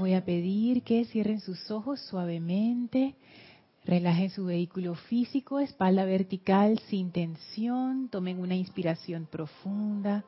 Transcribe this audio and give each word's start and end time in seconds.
Voy 0.00 0.14
a 0.14 0.24
pedir 0.24 0.82
que 0.82 1.04
cierren 1.04 1.40
sus 1.40 1.70
ojos 1.70 2.00
suavemente, 2.00 3.16
relajen 3.84 4.30
su 4.30 4.46
vehículo 4.46 4.94
físico, 4.94 5.60
espalda 5.60 6.06
vertical 6.06 6.78
sin 6.88 7.12
tensión, 7.12 8.08
tomen 8.08 8.40
una 8.40 8.54
inspiración 8.54 9.28
profunda 9.30 10.24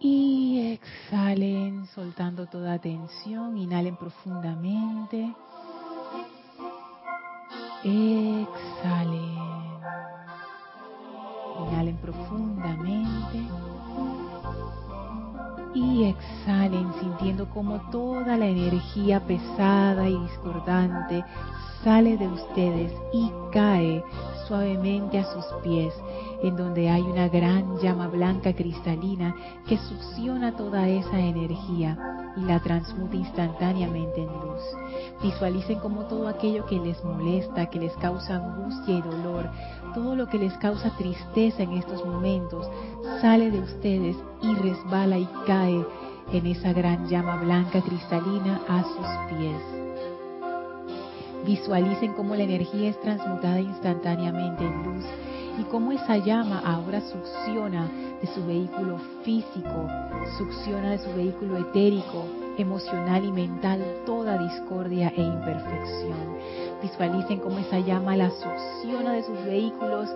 y 0.00 0.72
exhalen 0.72 1.86
soltando 1.88 2.46
toda 2.46 2.78
tensión, 2.78 3.58
inhalen 3.58 3.98
profundamente, 3.98 5.34
exhalen, 7.84 9.36
inhalen 11.60 11.96
profundamente 11.98 13.65
y 15.76 16.04
exhalen 16.04 16.92
sintiendo 17.00 17.48
como 17.50 17.78
toda 17.90 18.36
la 18.36 18.46
energía 18.46 19.20
pesada 19.20 20.08
y 20.08 20.18
discordante 20.18 21.24
sale 21.84 22.16
de 22.16 22.26
ustedes 22.28 22.92
y 23.12 23.30
cae 23.52 24.02
suavemente 24.46 25.18
a 25.18 25.24
sus 25.24 25.44
pies, 25.62 25.92
en 26.42 26.56
donde 26.56 26.88
hay 26.88 27.02
una 27.02 27.28
gran 27.28 27.78
llama 27.78 28.08
blanca 28.08 28.52
cristalina 28.52 29.34
que 29.66 29.78
succiona 29.78 30.56
toda 30.56 30.88
esa 30.88 31.18
energía 31.18 31.96
y 32.36 32.40
la 32.40 32.60
transmuta 32.60 33.16
instantáneamente 33.16 34.22
en 34.22 34.26
luz. 34.26 34.62
Visualicen 35.22 35.78
como 35.80 36.04
todo 36.04 36.28
aquello 36.28 36.66
que 36.66 36.78
les 36.78 37.02
molesta, 37.04 37.66
que 37.66 37.80
les 37.80 37.92
causa 37.94 38.36
angustia 38.36 38.98
y 38.98 39.02
dolor, 39.02 39.48
todo 39.94 40.14
lo 40.14 40.28
que 40.28 40.38
les 40.38 40.52
causa 40.58 40.96
tristeza 40.96 41.62
en 41.62 41.72
estos 41.72 42.04
momentos, 42.04 42.68
sale 43.20 43.50
de 43.50 43.60
ustedes 43.60 44.16
y 44.42 44.54
resbala 44.54 45.18
y 45.18 45.28
cae 45.46 45.84
en 46.32 46.46
esa 46.46 46.72
gran 46.72 47.08
llama 47.08 47.36
blanca 47.36 47.80
cristalina 47.80 48.60
a 48.68 48.82
sus 48.82 49.36
pies. 49.38 49.85
Visualicen 51.46 52.14
cómo 52.14 52.34
la 52.34 52.42
energía 52.42 52.90
es 52.90 53.00
transmutada 53.00 53.60
instantáneamente 53.60 54.64
en 54.64 54.82
luz 54.82 55.04
y 55.60 55.62
cómo 55.70 55.92
esa 55.92 56.16
llama 56.16 56.60
ahora 56.64 57.00
succiona 57.00 57.88
de 58.20 58.26
su 58.34 58.44
vehículo 58.44 58.98
físico, 59.22 59.88
succiona 60.36 60.90
de 60.90 60.98
su 60.98 61.14
vehículo 61.14 61.58
etérico, 61.58 62.24
emocional 62.58 63.24
y 63.24 63.30
mental 63.30 63.80
toda 64.04 64.38
discordia 64.38 65.12
e 65.16 65.22
imperfección. 65.22 66.36
Visualicen 66.82 67.38
cómo 67.38 67.58
esa 67.58 67.78
llama 67.78 68.16
la 68.16 68.30
succiona 68.30 69.12
de 69.12 69.22
sus 69.22 69.44
vehículos 69.44 70.08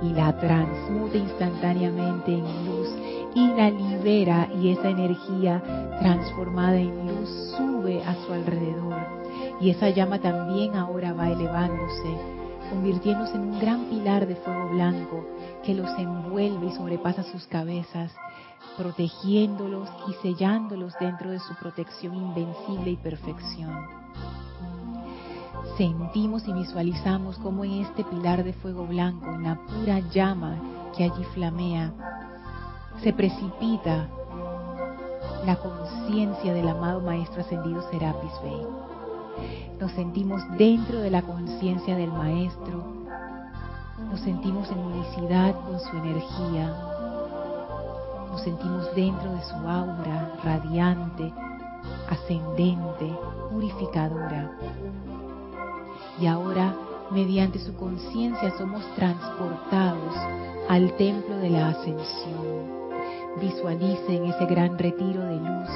y 0.00 0.14
la 0.14 0.38
transmuta 0.38 1.18
instantáneamente 1.18 2.32
en 2.32 2.66
luz 2.66 2.88
y 3.34 3.46
la 3.48 3.70
libera 3.70 4.48
y 4.58 4.70
esa 4.70 4.88
energía 4.88 5.62
transformada 6.00 6.78
en 6.78 7.06
luz 7.06 7.28
sube 7.56 8.02
a 8.04 8.14
su 8.24 8.32
alrededor. 8.32 9.17
Y 9.60 9.70
esa 9.70 9.90
llama 9.90 10.20
también 10.20 10.76
ahora 10.76 11.12
va 11.12 11.30
elevándose, 11.30 12.16
convirtiéndose 12.70 13.34
en 13.34 13.40
un 13.40 13.60
gran 13.60 13.84
pilar 13.86 14.26
de 14.26 14.36
fuego 14.36 14.68
blanco 14.70 15.26
que 15.64 15.74
los 15.74 15.90
envuelve 15.98 16.66
y 16.66 16.72
sobrepasa 16.72 17.22
sus 17.24 17.46
cabezas, 17.46 18.12
protegiéndolos 18.76 19.88
y 20.08 20.12
sellándolos 20.22 20.94
dentro 21.00 21.30
de 21.30 21.40
su 21.40 21.54
protección 21.56 22.14
invencible 22.14 22.90
y 22.92 22.96
perfección 22.96 23.98
sentimos 25.78 26.46
y 26.48 26.52
visualizamos 26.52 27.38
como 27.38 27.64
en 27.64 27.84
este 27.84 28.02
pilar 28.04 28.42
de 28.42 28.52
fuego 28.52 28.84
blanco, 28.84 29.30
en 29.30 29.44
la 29.44 29.54
pura 29.54 30.00
llama 30.10 30.56
que 30.96 31.04
allí 31.04 31.24
flamea, 31.34 31.92
se 33.00 33.12
precipita 33.12 34.08
la 35.46 35.56
conciencia 35.56 36.52
del 36.52 36.68
amado 36.68 37.00
Maestro 37.00 37.42
Ascendido 37.42 37.88
Serapis 37.90 38.32
Bey. 38.42 38.87
Nos 39.80 39.92
sentimos 39.92 40.42
dentro 40.56 41.00
de 41.00 41.10
la 41.10 41.22
conciencia 41.22 41.96
del 41.96 42.10
Maestro, 42.10 42.84
nos 44.10 44.20
sentimos 44.20 44.70
en 44.70 44.78
unicidad 44.78 45.54
con 45.64 45.78
su 45.80 45.96
energía, 45.96 46.76
nos 48.30 48.42
sentimos 48.42 48.94
dentro 48.94 49.32
de 49.32 49.42
su 49.42 49.54
aura 49.54 50.34
radiante, 50.44 51.32
ascendente, 52.08 53.12
purificadora. 53.50 54.50
Y 56.20 56.26
ahora 56.26 56.74
mediante 57.10 57.58
su 57.58 57.74
conciencia 57.74 58.52
somos 58.58 58.84
transportados 58.94 60.14
al 60.68 60.92
templo 60.96 61.36
de 61.36 61.50
la 61.50 61.68
ascensión. 61.68 62.78
Visualicen 63.40 64.24
ese 64.24 64.46
gran 64.46 64.78
retiro 64.78 65.22
de 65.24 65.36
luz, 65.36 65.68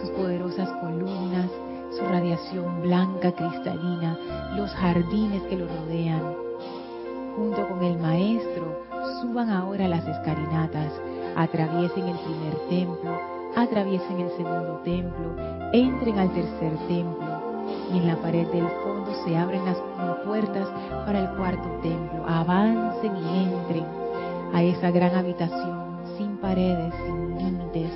sus 0.00 0.10
poderosas 0.10 0.68
columnas, 0.80 1.50
su 1.96 2.04
radiación 2.04 2.82
blanca 2.82 3.32
cristalina, 3.32 4.18
los 4.56 4.70
jardines 4.72 5.42
que 5.44 5.56
lo 5.56 5.66
rodean. 5.66 6.34
Junto 7.36 7.68
con 7.68 7.82
el 7.82 7.98
maestro, 7.98 8.82
suban 9.20 9.50
ahora 9.50 9.88
las 9.88 10.06
escalinatas, 10.06 10.92
atraviesen 11.36 12.08
el 12.08 12.18
primer 12.18 12.54
templo, 12.68 13.20
atraviesen 13.56 14.20
el 14.20 14.30
segundo 14.36 14.80
templo, 14.84 15.36
entren 15.72 16.18
al 16.18 16.30
tercer 16.32 16.72
templo, 16.88 17.42
y 17.92 17.98
en 17.98 18.06
la 18.06 18.16
pared 18.16 18.46
del 18.48 18.68
fondo 18.84 19.12
se 19.24 19.36
abren 19.36 19.64
las 19.64 19.78
puertas 20.24 20.68
para 21.06 21.20
el 21.20 21.36
cuarto 21.36 21.68
templo. 21.82 22.24
Avancen 22.26 23.16
y 23.16 23.44
entren 23.44 23.84
a 24.52 24.62
esa 24.62 24.90
gran 24.90 25.14
habitación 25.14 25.96
sin 26.16 26.36
paredes, 26.38 26.92
sin 27.06 27.38
límites, 27.38 27.90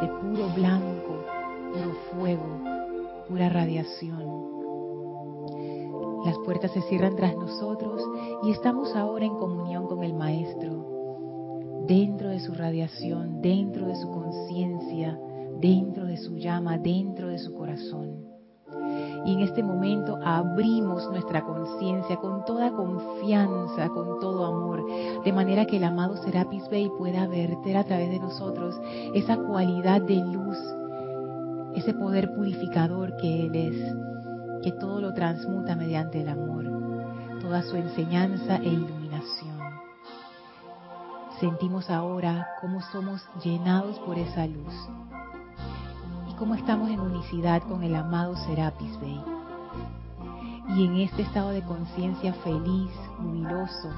de 0.00 0.08
puro 0.20 0.48
blanco, 0.54 1.24
puro 1.72 1.94
fuego, 2.12 2.61
pura 3.32 3.48
radiación. 3.48 4.20
Las 6.26 6.36
puertas 6.44 6.70
se 6.72 6.82
cierran 6.82 7.16
tras 7.16 7.34
nosotros 7.34 8.02
y 8.42 8.50
estamos 8.50 8.94
ahora 8.94 9.24
en 9.24 9.34
comunión 9.36 9.86
con 9.86 10.04
el 10.04 10.12
Maestro, 10.12 11.86
dentro 11.88 12.28
de 12.28 12.40
su 12.40 12.52
radiación, 12.52 13.40
dentro 13.40 13.86
de 13.86 13.96
su 13.96 14.10
conciencia, 14.10 15.18
dentro 15.58 16.04
de 16.04 16.18
su 16.18 16.36
llama, 16.36 16.76
dentro 16.76 17.28
de 17.28 17.38
su 17.38 17.54
corazón. 17.54 18.22
Y 19.24 19.32
en 19.32 19.40
este 19.40 19.62
momento 19.62 20.18
abrimos 20.22 21.10
nuestra 21.10 21.40
conciencia 21.40 22.16
con 22.16 22.44
toda 22.44 22.70
confianza, 22.72 23.88
con 23.88 24.20
todo 24.20 24.44
amor, 24.44 24.84
de 25.24 25.32
manera 25.32 25.64
que 25.64 25.78
el 25.78 25.84
amado 25.84 26.18
Serapis 26.18 26.68
Bey 26.68 26.90
pueda 26.98 27.26
verter 27.28 27.78
a 27.78 27.84
través 27.84 28.10
de 28.10 28.18
nosotros 28.18 28.78
esa 29.14 29.38
cualidad 29.38 30.02
de 30.02 30.16
luz, 30.16 30.58
ese 31.74 31.94
poder 31.94 32.34
purificador 32.34 33.16
que 33.16 33.46
Él 33.46 33.54
es, 33.54 34.62
que 34.62 34.72
todo 34.72 35.00
lo 35.00 35.12
transmuta 35.14 35.76
mediante 35.76 36.20
el 36.20 36.28
amor, 36.28 36.64
toda 37.40 37.62
su 37.62 37.76
enseñanza 37.76 38.56
e 38.56 38.68
iluminación. 38.68 39.58
Sentimos 41.40 41.90
ahora 41.90 42.46
cómo 42.60 42.80
somos 42.92 43.20
llenados 43.42 43.98
por 44.00 44.18
esa 44.18 44.46
luz 44.46 44.74
cómo 46.42 46.56
estamos 46.56 46.90
en 46.90 46.98
unicidad 46.98 47.62
con 47.68 47.84
el 47.84 47.94
amado 47.94 48.34
Serapis 48.34 48.98
Bey. 48.98 49.22
Y 50.76 50.86
en 50.86 50.96
este 50.96 51.22
estado 51.22 51.50
de 51.50 51.62
conciencia 51.62 52.34
feliz, 52.34 52.90
jubiloso, 53.16 53.90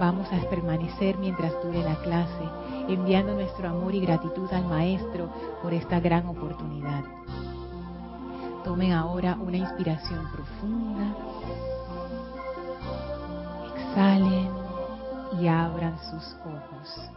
vamos 0.00 0.26
a 0.32 0.40
permanecer 0.48 1.18
mientras 1.18 1.52
dure 1.62 1.82
la 1.82 1.94
clase, 1.96 2.42
enviando 2.88 3.34
nuestro 3.34 3.68
amor 3.68 3.94
y 3.94 4.00
gratitud 4.00 4.50
al 4.50 4.64
Maestro 4.64 5.30
por 5.62 5.74
esta 5.74 6.00
gran 6.00 6.26
oportunidad. 6.26 7.04
Tomen 8.64 8.92
ahora 8.92 9.36
una 9.38 9.58
inspiración 9.58 10.26
profunda, 10.32 11.14
exhalen 13.76 14.48
y 15.38 15.46
abran 15.46 15.98
sus 15.98 16.34
ojos. 16.46 17.10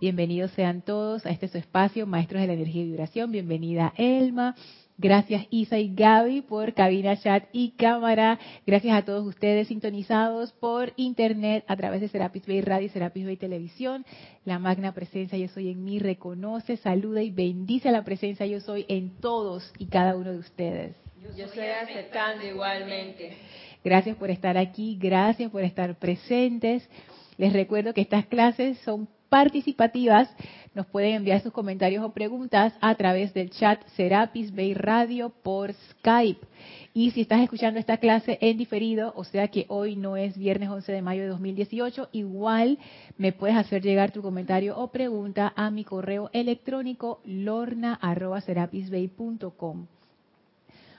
Bienvenidos 0.00 0.52
sean 0.52 0.80
todos 0.80 1.26
a 1.26 1.30
este 1.30 1.48
su 1.48 1.58
espacio, 1.58 2.06
Maestros 2.06 2.40
de 2.40 2.46
la 2.46 2.54
Energía 2.54 2.82
y 2.82 2.86
Vibración. 2.86 3.30
Bienvenida 3.30 3.92
Elma. 3.98 4.54
Gracias 4.96 5.46
Isa 5.50 5.78
y 5.78 5.92
Gaby 5.92 6.42
por 6.42 6.72
cabina, 6.72 7.16
chat 7.16 7.44
y 7.52 7.72
cámara. 7.72 8.38
Gracias 8.64 8.96
a 8.96 9.04
todos 9.04 9.26
ustedes 9.26 9.66
sintonizados 9.66 10.52
por 10.52 10.92
internet 10.96 11.64
a 11.66 11.76
través 11.76 12.00
de 12.00 12.08
Serapis 12.08 12.46
Bay 12.46 12.60
Radio 12.60 12.86
y 12.86 12.90
Serapis 12.90 13.26
Bay 13.26 13.36
Televisión. 13.36 14.06
La 14.44 14.60
magna 14.60 14.92
presencia 14.92 15.36
Yo 15.36 15.48
Soy 15.48 15.70
en 15.70 15.82
mí 15.84 15.98
reconoce, 15.98 16.76
saluda 16.76 17.22
y 17.22 17.32
bendice 17.32 17.88
a 17.88 17.92
la 17.92 18.04
presencia 18.04 18.46
Yo 18.46 18.60
Soy 18.60 18.86
en 18.88 19.16
todos 19.20 19.72
y 19.78 19.86
cada 19.86 20.16
uno 20.16 20.30
de 20.30 20.38
ustedes. 20.38 20.96
Yo 21.36 21.46
estoy 21.46 21.66
aceptando 21.66 22.46
igualmente. 22.46 23.36
Gracias 23.82 24.16
por 24.16 24.30
estar 24.30 24.56
aquí, 24.56 24.96
gracias 25.00 25.50
por 25.50 25.64
estar 25.64 25.98
presentes. 25.98 26.88
Les 27.36 27.52
recuerdo 27.52 27.94
que 27.94 28.02
estas 28.02 28.26
clases 28.26 28.78
son 28.78 29.08
participativas, 29.34 30.30
nos 30.76 30.86
pueden 30.86 31.14
enviar 31.14 31.40
sus 31.40 31.52
comentarios 31.52 32.04
o 32.04 32.12
preguntas 32.12 32.72
a 32.80 32.94
través 32.94 33.34
del 33.34 33.50
chat 33.50 33.84
Serapis 33.96 34.54
Bay 34.54 34.74
Radio 34.74 35.32
por 35.42 35.72
Skype. 35.72 36.46
Y 36.92 37.10
si 37.10 37.22
estás 37.22 37.40
escuchando 37.40 37.80
esta 37.80 37.96
clase 37.96 38.38
en 38.40 38.56
diferido, 38.56 39.12
o 39.16 39.24
sea 39.24 39.48
que 39.48 39.64
hoy 39.66 39.96
no 39.96 40.16
es 40.16 40.38
viernes 40.38 40.68
11 40.68 40.92
de 40.92 41.02
mayo 41.02 41.22
de 41.22 41.28
2018, 41.30 42.10
igual 42.12 42.78
me 43.18 43.32
puedes 43.32 43.56
hacer 43.56 43.82
llegar 43.82 44.12
tu 44.12 44.22
comentario 44.22 44.78
o 44.78 44.92
pregunta 44.92 45.52
a 45.56 45.68
mi 45.72 45.82
correo 45.82 46.30
electrónico 46.32 47.20
lorna.serapisbay.com 47.24 49.86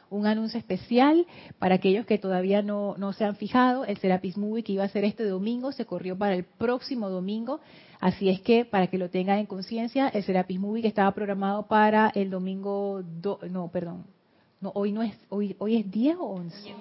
un 0.10 0.28
anuncio 0.28 0.58
especial 0.60 1.26
para 1.60 1.76
aquellos 1.76 2.06
que 2.06 2.18
todavía 2.18 2.62
no, 2.62 2.96
no 2.98 3.14
se 3.14 3.26
han 3.26 3.36
fijado. 3.36 3.86
El 3.86 3.98
Serapis 3.98 4.38
Movie 4.38 4.64
que 4.64 4.74
iba 4.74 4.84
a 4.84 4.90
ser 4.90 5.04
este 5.04 5.24
domingo 5.24 5.72
se 5.72 5.86
corrió 5.86 6.18
para 6.18 6.36
el 6.36 6.44
próximo 6.44 7.10
domingo. 7.10 7.60
Así 8.00 8.30
es 8.30 8.42
que 8.42 8.66
para 8.66 8.88
que 8.88 8.98
lo 8.98 9.10
tengan 9.10 9.40
en 9.40 9.46
conciencia, 9.46 10.10
el 10.10 10.24
Serapis 10.24 10.60
Movie 10.60 10.82
que 10.82 10.88
estaba 10.88 11.12
programado 11.14 11.68
para 11.68 12.12
el 12.16 12.30
domingo, 12.30 13.04
no, 13.50 13.70
perdón, 13.70 14.06
no, 14.62 14.72
hoy 14.74 14.92
no 14.92 15.04
es, 15.04 15.16
hoy, 15.30 15.56
hoy 15.60 15.78
es 15.78 15.92
10 15.92 16.18
o 16.18 16.26
11. 16.26 16.76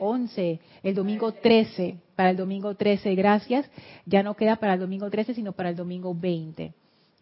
11. 0.00 0.60
el 0.82 0.94
domingo 0.94 1.32
13, 1.32 1.98
para 2.16 2.30
el 2.30 2.36
domingo 2.36 2.74
13, 2.74 3.14
gracias. 3.14 3.70
Ya 4.06 4.22
no 4.22 4.34
queda 4.34 4.56
para 4.56 4.74
el 4.74 4.80
domingo 4.80 5.10
13, 5.10 5.34
sino 5.34 5.52
para 5.52 5.70
el 5.70 5.76
domingo 5.76 6.14
20. 6.14 6.72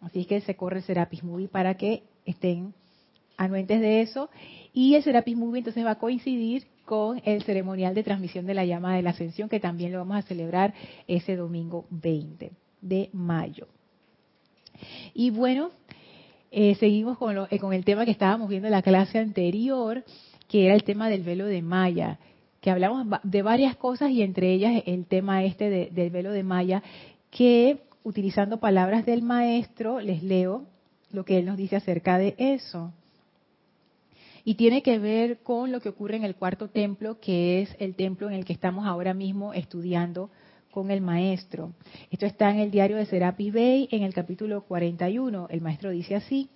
Así 0.01 0.21
es 0.21 0.27
que 0.27 0.41
se 0.41 0.55
corre 0.55 0.77
el 0.77 0.83
Serapis 0.83 1.23
Movie 1.23 1.47
para 1.47 1.75
que 1.75 2.03
estén 2.25 2.73
anuentes 3.37 3.79
de 3.79 4.01
eso. 4.01 4.29
Y 4.73 4.95
el 4.95 5.03
Serapis 5.03 5.37
Movie 5.37 5.59
entonces 5.59 5.85
va 5.85 5.91
a 5.91 5.99
coincidir 5.99 6.67
con 6.85 7.21
el 7.25 7.43
ceremonial 7.43 7.93
de 7.95 8.03
transmisión 8.03 8.45
de 8.45 8.53
la 8.53 8.65
llama 8.65 8.95
de 8.95 9.01
la 9.01 9.11
ascensión, 9.11 9.49
que 9.49 9.59
también 9.59 9.91
lo 9.91 9.99
vamos 9.99 10.17
a 10.17 10.21
celebrar 10.21 10.73
ese 11.07 11.35
domingo 11.35 11.85
20 11.89 12.51
de 12.81 13.09
mayo. 13.13 13.67
Y 15.13 15.31
bueno, 15.31 15.71
eh, 16.51 16.75
seguimos 16.75 17.17
con, 17.17 17.47
eh, 17.49 17.59
con 17.59 17.73
el 17.73 17.83
tema 17.83 18.05
que 18.05 18.11
estábamos 18.11 18.49
viendo 18.49 18.67
en 18.67 18.71
la 18.71 18.81
clase 18.81 19.19
anterior, 19.19 20.03
que 20.47 20.65
era 20.65 20.75
el 20.75 20.83
tema 20.83 21.09
del 21.09 21.23
velo 21.23 21.45
de 21.45 21.61
Maya, 21.61 22.19
que 22.61 22.71
hablamos 22.71 23.19
de 23.23 23.41
varias 23.41 23.75
cosas 23.75 24.11
y 24.11 24.21
entre 24.21 24.53
ellas 24.53 24.81
el 24.85 25.05
tema 25.05 25.43
este 25.43 25.89
del 25.91 26.09
velo 26.09 26.31
de 26.31 26.43
Maya, 26.43 26.83
que 27.29 27.79
utilizando 28.03 28.59
palabras 28.59 29.05
del 29.05 29.21
maestro, 29.21 29.99
les 29.99 30.23
leo 30.23 30.65
lo 31.11 31.25
que 31.25 31.37
él 31.37 31.45
nos 31.45 31.57
dice 31.57 31.75
acerca 31.75 32.17
de 32.17 32.35
eso. 32.37 32.93
Y 34.47 34.55
tiene 34.55 34.81
que 34.81 34.97
ver 34.97 35.39
con 35.39 35.73
lo 35.73 35.81
que 35.81 35.89
ocurre 35.89 36.15
en 36.15 36.23
el 36.23 36.37
cuarto 36.37 36.69
templo, 36.69 37.19
que 37.19 37.61
es 37.61 37.75
el 37.79 37.95
templo 37.95 38.29
en 38.29 38.33
el 38.33 38.45
que 38.45 38.53
estamos 38.53 38.87
ahora 38.87 39.13
mismo 39.13 39.53
estudiando 39.53 40.29
con 40.71 40.89
el 40.89 41.01
maestro. 41.01 41.73
Esto 42.11 42.25
está 42.25 42.49
en 42.49 42.59
el 42.59 42.71
diario 42.71 42.95
de 42.95 43.05
Serapis 43.07 43.51
Bey, 43.51 43.89
en 43.91 44.03
el 44.03 44.13
capítulo 44.13 44.61
41. 44.61 45.47
El 45.49 45.59
maestro 45.59 45.89
dice 45.89 46.15
así, 46.15 46.49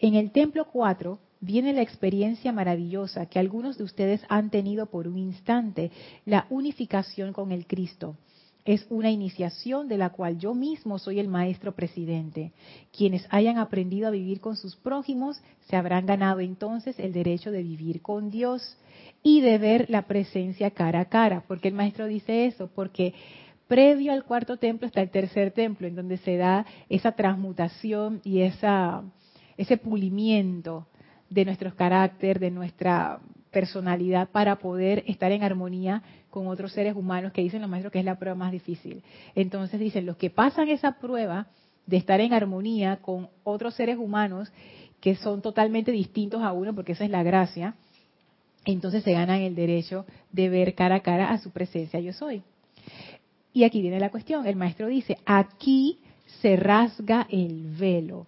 en 0.00 0.16
el 0.16 0.32
templo 0.32 0.66
4 0.70 1.18
viene 1.40 1.72
la 1.72 1.80
experiencia 1.80 2.52
maravillosa 2.52 3.24
que 3.24 3.38
algunos 3.38 3.78
de 3.78 3.84
ustedes 3.84 4.20
han 4.28 4.50
tenido 4.50 4.90
por 4.90 5.08
un 5.08 5.16
instante, 5.16 5.90
la 6.26 6.46
unificación 6.50 7.32
con 7.32 7.52
el 7.52 7.66
Cristo 7.66 8.16
es 8.64 8.86
una 8.90 9.10
iniciación 9.10 9.88
de 9.88 9.98
la 9.98 10.10
cual 10.10 10.38
yo 10.38 10.54
mismo 10.54 10.98
soy 10.98 11.18
el 11.18 11.28
maestro 11.28 11.72
presidente. 11.72 12.52
Quienes 12.96 13.26
hayan 13.30 13.58
aprendido 13.58 14.08
a 14.08 14.12
vivir 14.12 14.40
con 14.40 14.56
sus 14.56 14.76
prójimos 14.76 15.40
se 15.68 15.76
habrán 15.76 16.06
ganado 16.06 16.40
entonces 16.40 16.98
el 16.98 17.12
derecho 17.12 17.50
de 17.50 17.62
vivir 17.62 18.02
con 18.02 18.30
Dios 18.30 18.76
y 19.22 19.40
de 19.40 19.58
ver 19.58 19.86
la 19.88 20.02
presencia 20.02 20.70
cara 20.70 21.00
a 21.00 21.04
cara. 21.06 21.42
¿Por 21.46 21.60
qué 21.60 21.68
el 21.68 21.74
maestro 21.74 22.06
dice 22.06 22.46
eso? 22.46 22.70
Porque 22.74 23.14
previo 23.68 24.12
al 24.12 24.24
cuarto 24.24 24.56
templo 24.56 24.86
está 24.86 25.00
el 25.00 25.10
tercer 25.10 25.52
templo, 25.52 25.86
en 25.86 25.94
donde 25.94 26.16
se 26.18 26.36
da 26.36 26.66
esa 26.88 27.12
transmutación 27.12 28.20
y 28.24 28.40
esa, 28.40 29.02
ese 29.56 29.76
pulimiento 29.76 30.86
de 31.28 31.44
nuestro 31.44 31.74
carácter, 31.74 32.40
de 32.40 32.50
nuestra 32.50 33.20
personalidad 33.50 34.28
para 34.30 34.56
poder 34.56 35.04
estar 35.06 35.32
en 35.32 35.42
armonía 35.42 36.02
con 36.30 36.46
otros 36.46 36.72
seres 36.72 36.96
humanos 36.96 37.32
que 37.32 37.42
dicen 37.42 37.60
los 37.60 37.70
maestros 37.70 37.92
que 37.92 37.98
es 37.98 38.04
la 38.04 38.18
prueba 38.18 38.36
más 38.36 38.52
difícil. 38.52 39.02
Entonces 39.34 39.78
dicen, 39.80 40.06
los 40.06 40.16
que 40.16 40.30
pasan 40.30 40.68
esa 40.68 40.92
prueba 40.92 41.48
de 41.86 41.96
estar 41.96 42.20
en 42.20 42.32
armonía 42.32 42.96
con 43.02 43.28
otros 43.44 43.74
seres 43.74 43.98
humanos 43.98 44.50
que 45.00 45.16
son 45.16 45.42
totalmente 45.42 45.90
distintos 45.92 46.42
a 46.42 46.52
uno, 46.52 46.74
porque 46.74 46.92
esa 46.92 47.04
es 47.04 47.10
la 47.10 47.22
gracia, 47.22 47.74
entonces 48.64 49.02
se 49.02 49.12
ganan 49.12 49.40
el 49.40 49.54
derecho 49.54 50.04
de 50.30 50.48
ver 50.48 50.74
cara 50.74 50.96
a 50.96 51.00
cara 51.00 51.30
a 51.30 51.38
su 51.38 51.50
presencia 51.50 52.00
yo 52.00 52.12
soy. 52.12 52.42
Y 53.52 53.64
aquí 53.64 53.80
viene 53.80 53.98
la 53.98 54.10
cuestión, 54.10 54.46
el 54.46 54.56
maestro 54.56 54.86
dice, 54.86 55.18
aquí 55.24 55.98
se 56.40 56.56
rasga 56.56 57.26
el 57.30 57.74
velo 57.78 58.26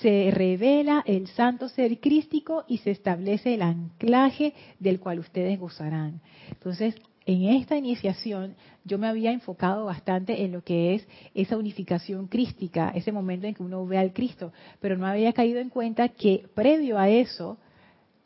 se 0.00 0.30
revela 0.30 1.02
el 1.06 1.26
santo 1.28 1.68
ser 1.68 1.98
crístico 2.00 2.64
y 2.68 2.78
se 2.78 2.92
establece 2.92 3.54
el 3.54 3.62
anclaje 3.62 4.54
del 4.78 5.00
cual 5.00 5.18
ustedes 5.18 5.58
gozarán. 5.58 6.20
Entonces, 6.50 6.94
en 7.26 7.44
esta 7.44 7.76
iniciación 7.76 8.56
yo 8.84 8.98
me 8.98 9.08
había 9.08 9.32
enfocado 9.32 9.84
bastante 9.84 10.44
en 10.44 10.52
lo 10.52 10.62
que 10.62 10.94
es 10.94 11.06
esa 11.34 11.56
unificación 11.56 12.28
crística, 12.28 12.90
ese 12.94 13.12
momento 13.12 13.46
en 13.46 13.54
que 13.54 13.62
uno 13.62 13.84
ve 13.86 13.98
al 13.98 14.12
Cristo, 14.12 14.52
pero 14.80 14.96
no 14.96 15.06
había 15.06 15.32
caído 15.32 15.60
en 15.60 15.68
cuenta 15.68 16.08
que 16.08 16.46
previo 16.54 16.98
a 16.98 17.08
eso 17.08 17.58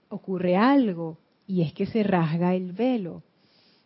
ocurre 0.08 0.56
algo 0.56 1.18
y 1.46 1.62
es 1.62 1.72
que 1.72 1.86
se 1.86 2.02
rasga 2.02 2.54
el 2.54 2.72
velo. 2.72 3.22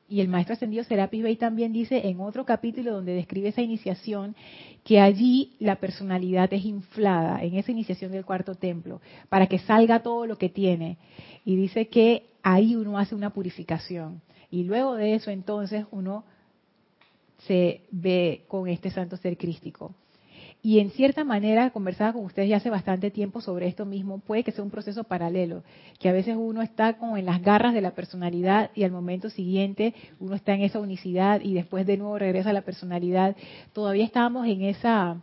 Y 0.09 0.23
el 0.23 0.29
maestro 0.29 0.55
ascendido 0.55 0.85
Serapis 0.85 1.23
Bey 1.23 1.37
también 1.37 1.73
dice 1.73 2.09
en 2.09 2.21
otro 2.21 2.47
capítulo 2.47 2.95
donde 2.95 3.13
describe 3.13 3.49
esa 3.49 3.61
iniciación 3.61 4.35
que 4.83 5.01
allí 5.01 5.55
la 5.59 5.77
personalidad 5.77 6.51
es 6.55 6.65
inflada, 6.65 7.43
en 7.43 7.57
esa 7.57 7.73
iniciación 7.73 8.13
del 8.13 8.25
cuarto 8.25 8.55
templo, 8.55 9.03
para 9.29 9.47
que 9.47 9.59
salga 9.59 10.01
todo 10.01 10.25
lo 10.27 10.39
que 10.39 10.49
tiene. 10.49 10.97
Y 11.45 11.57
dice 11.57 11.89
que 11.89 12.31
ahí 12.43 12.75
uno 12.75 12.99
hace 12.99 13.15
una 13.15 13.31
purificación. 13.31 14.23
Y 14.51 14.65
luego 14.65 14.95
de 14.95 15.15
eso 15.15 15.31
entonces 15.31 15.85
uno 15.91 16.25
se 17.47 17.83
ve 17.91 18.45
con 18.49 18.67
este 18.67 18.91
santo 18.91 19.19
ser 19.19 19.37
crístico. 19.37 19.95
Y 20.61 20.81
en 20.81 20.91
cierta 20.91 21.23
manera, 21.23 21.71
conversaba 21.71 22.13
con 22.13 22.25
ustedes 22.25 22.49
ya 22.49 22.57
hace 22.57 22.69
bastante 22.69 23.13
tiempo 23.13 23.41
sobre 23.41 23.69
esto 23.69 23.87
mismo, 23.87 24.19
puede 24.19 24.43
que 24.43 24.51
sea 24.51 24.65
un 24.65 24.71
proceso 24.71 25.05
paralelo, 25.05 25.63
que 26.01 26.09
a 26.09 26.13
veces 26.13 26.37
uno 26.37 26.63
está 26.63 26.95
como 26.99 27.17
en 27.17 27.27
las 27.27 27.41
garras 27.43 27.75
de 27.75 27.81
la 27.81 27.93
personalidad 27.93 28.71
y 28.75 28.83
al 28.83 28.91
momento 28.91 29.31
siguiente 29.31 29.95
uno 30.19 30.35
está 30.35 30.55
en 30.55 30.63
esa 30.63 30.81
unicidad 30.81 31.41
y 31.43 31.55
después 31.55 31.87
de 31.87 31.97
nuevo 31.97 32.19
regresa 32.19 32.51
a 32.51 32.55
la 32.55 32.63
personalidad. 32.63 33.37
Todavía 33.73 34.05
estamos 34.05 34.49
en 34.49 34.63
esa, 34.63 35.21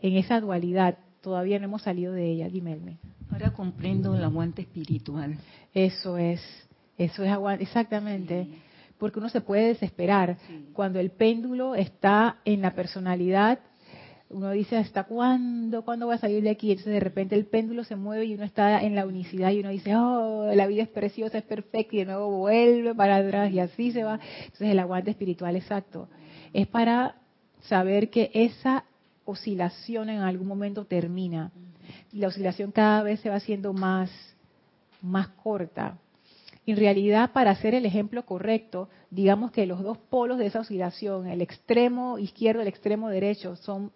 en 0.00 0.16
esa 0.16 0.40
dualidad, 0.40 0.96
todavía 1.20 1.58
no 1.58 1.66
hemos 1.66 1.82
salido 1.82 2.14
de 2.14 2.30
ella, 2.30 2.48
dime. 2.48 2.78
Ahora 3.30 3.50
comprendo 3.52 4.16
el 4.16 4.24
aguante 4.24 4.62
espiritual. 4.62 5.36
Eso 5.74 6.16
es, 6.16 6.40
eso 6.96 7.22
es 7.22 7.30
aguante, 7.30 7.62
exactamente. 7.62 8.48
Porque 8.98 9.18
uno 9.18 9.28
se 9.28 9.40
puede 9.40 9.68
desesperar 9.68 10.38
cuando 10.72 10.98
el 10.98 11.10
péndulo 11.10 11.74
está 11.74 12.38
en 12.44 12.62
la 12.62 12.74
personalidad 12.74 13.58
uno 14.32 14.50
dice, 14.50 14.76
¿hasta 14.76 15.04
cuándo? 15.04 15.84
¿Cuándo 15.84 16.06
voy 16.06 16.14
a 16.14 16.18
salir 16.18 16.42
de 16.42 16.50
aquí? 16.50 16.70
Entonces 16.70 16.94
de 16.94 17.00
repente 17.00 17.34
el 17.34 17.46
péndulo 17.46 17.84
se 17.84 17.96
mueve 17.96 18.24
y 18.24 18.34
uno 18.34 18.44
está 18.44 18.82
en 18.82 18.94
la 18.94 19.06
unicidad 19.06 19.50
y 19.50 19.60
uno 19.60 19.70
dice, 19.70 19.94
oh, 19.94 20.50
la 20.54 20.66
vida 20.66 20.82
es 20.82 20.88
preciosa, 20.88 21.38
es 21.38 21.44
perfecta 21.44 21.94
y 21.96 21.98
de 22.00 22.06
nuevo 22.06 22.30
vuelve 22.38 22.94
para 22.94 23.16
atrás 23.16 23.52
y 23.52 23.60
así 23.60 23.92
se 23.92 24.04
va. 24.04 24.18
Entonces 24.44 24.68
el 24.68 24.78
aguante 24.78 25.10
espiritual 25.10 25.54
exacto 25.56 26.08
es 26.52 26.66
para 26.66 27.16
saber 27.62 28.10
que 28.10 28.30
esa 28.34 28.84
oscilación 29.24 30.08
en 30.08 30.20
algún 30.20 30.48
momento 30.48 30.84
termina. 30.84 31.52
Y 32.12 32.18
la 32.18 32.28
oscilación 32.28 32.72
cada 32.72 33.02
vez 33.02 33.20
se 33.20 33.28
va 33.28 33.36
haciendo 33.36 33.72
más, 33.72 34.10
más 35.00 35.28
corta. 35.28 35.98
En 36.64 36.76
realidad, 36.76 37.32
para 37.32 37.50
hacer 37.50 37.74
el 37.74 37.86
ejemplo 37.86 38.24
correcto, 38.24 38.88
digamos 39.10 39.50
que 39.50 39.66
los 39.66 39.82
dos 39.82 39.98
polos 39.98 40.38
de 40.38 40.46
esa 40.46 40.60
oscilación, 40.60 41.26
el 41.26 41.42
extremo 41.42 42.18
izquierdo 42.18 42.60
y 42.60 42.62
el 42.62 42.68
extremo 42.68 43.08
derecho, 43.08 43.56
son 43.56 43.90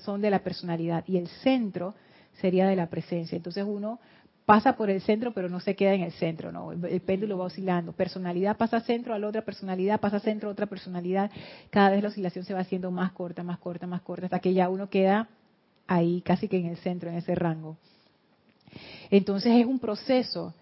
son 0.00 0.20
de 0.20 0.30
la 0.30 0.40
personalidad 0.40 1.04
y 1.06 1.16
el 1.16 1.28
centro 1.28 1.94
sería 2.40 2.66
de 2.66 2.76
la 2.76 2.88
presencia. 2.88 3.36
Entonces 3.36 3.64
uno 3.66 4.00
pasa 4.44 4.76
por 4.76 4.90
el 4.90 5.00
centro 5.00 5.32
pero 5.32 5.48
no 5.48 5.60
se 5.60 5.74
queda 5.74 5.94
en 5.94 6.02
el 6.02 6.12
centro, 6.12 6.52
¿no? 6.52 6.72
El, 6.72 7.00
péndulo 7.00 7.38
va 7.38 7.46
oscilando. 7.46 7.92
Personalidad 7.92 8.56
pasa 8.56 8.80
centro 8.80 9.14
a 9.14 9.18
la 9.18 9.28
otra 9.28 9.42
personalidad, 9.42 10.00
pasa 10.00 10.20
centro 10.20 10.48
a 10.48 10.52
otra 10.52 10.66
personalidad. 10.66 11.30
Cada 11.70 11.90
vez 11.90 12.02
la 12.02 12.08
oscilación 12.08 12.44
se 12.44 12.54
va 12.54 12.60
haciendo 12.60 12.90
más 12.90 13.12
corta, 13.12 13.42
más 13.42 13.58
corta, 13.58 13.86
más 13.86 14.02
corta, 14.02 14.26
hasta 14.26 14.40
que 14.40 14.52
ya 14.52 14.68
uno 14.68 14.88
queda 14.90 15.28
ahí 15.86 16.22
casi 16.22 16.48
que 16.48 16.58
en 16.58 16.66
el 16.66 16.76
centro, 16.78 17.10
en 17.10 17.16
ese 17.16 17.34
rango. 17.34 17.76
Entonces 19.10 19.52
es 19.56 19.66
un 19.66 19.78
proceso 19.78 20.54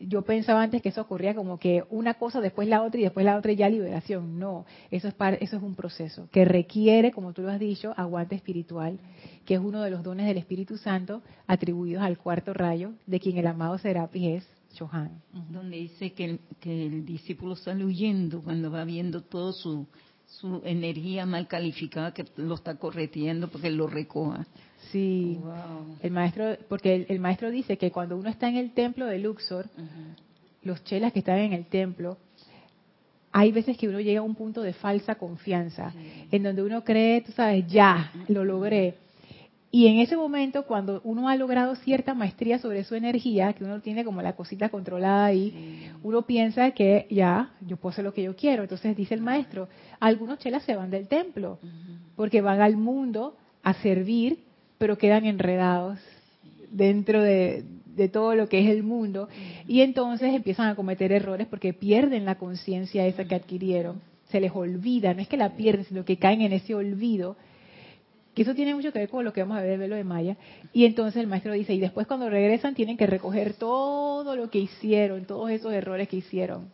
yo 0.00 0.22
pensaba 0.22 0.62
antes 0.62 0.80
que 0.80 0.90
eso 0.90 1.00
ocurría 1.00 1.34
como 1.34 1.58
que 1.58 1.84
una 1.90 2.14
cosa 2.14 2.40
después 2.40 2.68
la 2.68 2.82
otra 2.82 3.00
y 3.00 3.04
después 3.04 3.26
la 3.26 3.36
otra 3.36 3.52
y 3.52 3.56
ya 3.56 3.68
liberación. 3.68 4.38
No, 4.38 4.64
eso 4.90 5.08
es, 5.08 5.14
eso 5.40 5.56
es 5.56 5.62
un 5.62 5.74
proceso 5.74 6.28
que 6.30 6.44
requiere, 6.44 7.10
como 7.10 7.32
tú 7.32 7.42
lo 7.42 7.50
has 7.50 7.58
dicho, 7.58 7.92
aguante 7.96 8.34
espiritual, 8.34 8.98
que 9.44 9.54
es 9.54 9.60
uno 9.60 9.82
de 9.82 9.90
los 9.90 10.02
dones 10.02 10.26
del 10.26 10.38
Espíritu 10.38 10.76
Santo 10.76 11.22
atribuidos 11.46 12.02
al 12.02 12.18
cuarto 12.18 12.54
rayo, 12.54 12.92
de 13.06 13.20
quien 13.20 13.38
el 13.38 13.46
amado 13.46 13.76
Serapis 13.78 14.42
es 14.42 14.78
Johan. 14.78 15.20
Donde 15.50 15.76
dice 15.78 16.12
que 16.12 16.24
el, 16.24 16.40
que 16.60 16.86
el 16.86 17.04
discípulo 17.04 17.56
sale 17.56 17.84
huyendo 17.84 18.40
cuando 18.40 18.70
va 18.70 18.84
viendo 18.84 19.22
todo 19.22 19.52
su, 19.52 19.86
su 20.26 20.62
energía 20.64 21.26
mal 21.26 21.48
calificada 21.48 22.14
que 22.14 22.24
lo 22.36 22.54
está 22.54 22.76
correteando 22.76 23.48
porque 23.48 23.70
lo 23.70 23.86
recoja. 23.86 24.46
Sí, 24.92 25.38
el 26.02 26.10
maestro, 26.10 26.56
porque 26.68 27.06
el, 27.08 27.18
maestro 27.18 27.50
dice 27.50 27.78
que 27.78 27.90
cuando 27.90 28.16
uno 28.16 28.28
está 28.28 28.48
en 28.48 28.56
el 28.56 28.72
templo 28.72 29.06
de 29.06 29.18
Luxor, 29.18 29.66
los 30.62 30.84
chelas 30.84 31.12
que 31.12 31.20
están 31.20 31.38
en 31.38 31.54
el 31.54 31.64
templo, 31.64 32.18
hay 33.32 33.50
veces 33.50 33.78
que 33.78 33.88
uno 33.88 34.00
llega 34.00 34.20
a 34.20 34.22
un 34.22 34.34
punto 34.34 34.60
de 34.60 34.74
falsa 34.74 35.14
confianza, 35.14 35.94
en 36.30 36.42
donde 36.42 36.62
uno 36.62 36.84
cree, 36.84 37.22
tú 37.22 37.32
sabes, 37.32 37.66
ya, 37.66 38.12
lo 38.28 38.44
logré. 38.44 38.96
Y 39.74 39.86
en 39.86 40.00
ese 40.00 40.18
momento, 40.18 40.66
cuando 40.66 41.00
uno 41.02 41.30
ha 41.30 41.36
logrado 41.36 41.74
cierta 41.76 42.12
maestría 42.12 42.58
sobre 42.58 42.84
su 42.84 42.94
energía, 42.94 43.54
que 43.54 43.64
uno 43.64 43.80
tiene 43.80 44.04
como 44.04 44.20
la 44.20 44.36
cosita 44.36 44.68
controlada 44.68 45.24
ahí, 45.24 45.90
uno 46.02 46.20
piensa 46.22 46.72
que 46.72 47.06
ya, 47.10 47.52
yo 47.62 47.78
puedo 47.78 47.92
hacer 47.94 48.04
lo 48.04 48.12
que 48.12 48.22
yo 48.22 48.36
quiero. 48.36 48.64
Entonces 48.64 48.94
dice 48.94 49.14
el 49.14 49.22
maestro, 49.22 49.70
algunos 49.98 50.38
chelas 50.40 50.62
se 50.64 50.76
van 50.76 50.90
del 50.90 51.08
templo, 51.08 51.58
porque 52.16 52.42
van 52.42 52.60
al 52.60 52.76
mundo 52.76 53.34
a 53.62 53.72
servir, 53.72 54.40
pero 54.82 54.98
quedan 54.98 55.26
enredados 55.26 55.96
dentro 56.72 57.22
de, 57.22 57.62
todo 58.12 58.34
lo 58.34 58.48
que 58.48 58.58
es 58.58 58.68
el 58.68 58.82
mundo, 58.82 59.28
y 59.68 59.82
entonces 59.82 60.34
empiezan 60.34 60.66
a 60.66 60.74
cometer 60.74 61.12
errores 61.12 61.46
porque 61.46 61.72
pierden 61.72 62.24
la 62.24 62.34
conciencia 62.34 63.06
esa 63.06 63.24
que 63.24 63.36
adquirieron, 63.36 64.00
se 64.28 64.40
les 64.40 64.50
olvida, 64.50 65.14
no 65.14 65.22
es 65.22 65.28
que 65.28 65.36
la 65.36 65.50
pierden, 65.50 65.84
sino 65.84 66.04
que 66.04 66.16
caen 66.16 66.40
en 66.40 66.52
ese 66.52 66.74
olvido 66.74 67.36
que 68.34 68.42
eso 68.42 68.56
tiene 68.56 68.74
mucho 68.74 68.92
que 68.92 68.98
ver 68.98 69.08
con 69.08 69.24
lo 69.24 69.32
que 69.32 69.42
vamos 69.42 69.56
a 69.56 69.60
ver 69.60 69.70
del 69.70 69.78
velo 69.78 69.94
de 69.94 70.02
Maya. 70.02 70.36
Y 70.72 70.84
entonces 70.84 71.22
el 71.22 71.28
maestro 71.28 71.52
dice, 71.52 71.74
y 71.74 71.78
después 71.78 72.08
cuando 72.08 72.28
regresan 72.28 72.74
tienen 72.74 72.96
que 72.96 73.06
recoger 73.06 73.54
todo 73.54 74.34
lo 74.34 74.50
que 74.50 74.58
hicieron, 74.58 75.26
todos 75.26 75.48
esos 75.52 75.72
errores 75.72 76.08
que 76.08 76.16
hicieron. 76.16 76.70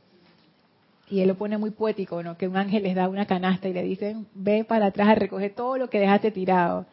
Y 1.11 1.21
él 1.21 1.29
lo 1.29 1.35
pone 1.35 1.59
muy 1.59 1.73
poético, 1.73 2.23
¿no? 2.23 2.39
Que 2.39 2.49
un 2.49 2.57
ángel 2.57 2.85
les 2.85 2.95
da 2.95 3.07
una 3.07 3.27
canasta 3.27 3.69
y 3.69 3.75
le 3.75 3.83
dicen, 3.83 4.27
ve 4.35 4.65
para 4.65 4.87
atrás 4.87 5.09
a 5.09 5.15
recoger 5.15 5.53
todo 5.55 5.77
lo 5.77 5.91
que 5.91 6.01
dejaste 6.01 6.31
tirado. 6.31 6.87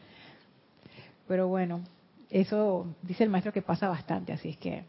Pero 1.28 1.48
bueno, 1.48 1.82
eso 2.30 2.88
dice 3.02 3.24
el 3.24 3.30
maestro 3.30 3.54
que 3.54 3.62
pasa 3.62 3.88
bastante, 3.88 4.34
así 4.34 4.50
es 4.50 4.58
que 4.58 4.84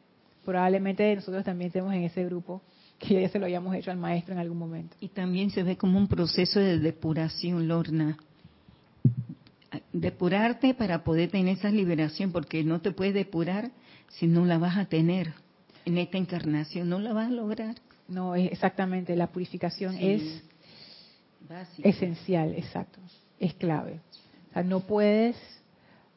probablemente 0.44 1.14
nosotros 1.14 1.44
también 1.44 1.68
estemos 1.68 1.92
en 1.94 2.04
ese 2.04 2.24
grupo 2.24 2.62
que 2.98 3.20
ya 3.20 3.28
se 3.28 3.38
lo 3.38 3.46
hayamos 3.46 3.74
hecho 3.74 3.90
al 3.90 3.98
maestro 3.98 4.32
en 4.34 4.40
algún 4.40 4.58
momento. 4.58 4.96
Y 5.00 5.08
también 5.08 5.50
se 5.50 5.62
ve 5.62 5.76
como 5.76 5.98
un 5.98 6.08
proceso 6.08 6.60
de 6.60 6.78
depuración, 6.78 7.68
Lorna 7.68 8.16
depurarte 9.92 10.74
para 10.74 11.04
poder 11.04 11.30
tener 11.30 11.56
esa 11.56 11.70
liberación, 11.70 12.32
porque 12.32 12.64
no 12.64 12.80
te 12.80 12.92
puedes 12.92 13.14
depurar 13.14 13.70
si 14.08 14.26
no 14.26 14.44
la 14.44 14.58
vas 14.58 14.76
a 14.76 14.86
tener 14.86 15.32
en 15.84 15.98
esta 15.98 16.18
encarnación, 16.18 16.88
no 16.88 16.98
la 16.98 17.12
vas 17.12 17.28
a 17.28 17.30
lograr. 17.30 17.76
No, 18.08 18.34
es 18.34 18.52
exactamente, 18.52 19.16
la 19.16 19.28
purificación 19.28 19.96
es 19.98 20.42
esencial, 21.82 22.54
exacto, 22.54 23.00
es 23.38 23.54
clave. 23.54 24.00
O 24.50 24.52
sea, 24.52 24.62
no 24.62 24.80
puedes, 24.80 25.36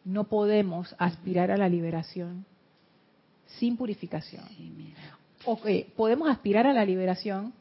no 0.05 0.25
podemos 0.25 0.95
aspirar 0.97 1.51
a 1.51 1.57
la 1.57 1.69
liberación 1.69 2.45
sin 3.57 3.77
purificación. 3.77 4.43
podemos 5.95 6.29
aspirar 6.29 6.67
a 6.67 6.73
la 6.73 6.85
liberación, 6.85 7.53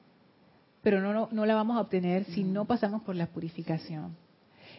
pero 0.82 1.00
no, 1.00 1.12
no, 1.12 1.28
no 1.32 1.46
la 1.46 1.54
vamos 1.54 1.76
a 1.76 1.80
obtener 1.80 2.24
si 2.24 2.44
no 2.44 2.64
pasamos 2.66 3.02
por 3.02 3.16
la 3.16 3.26
purificación. 3.26 4.16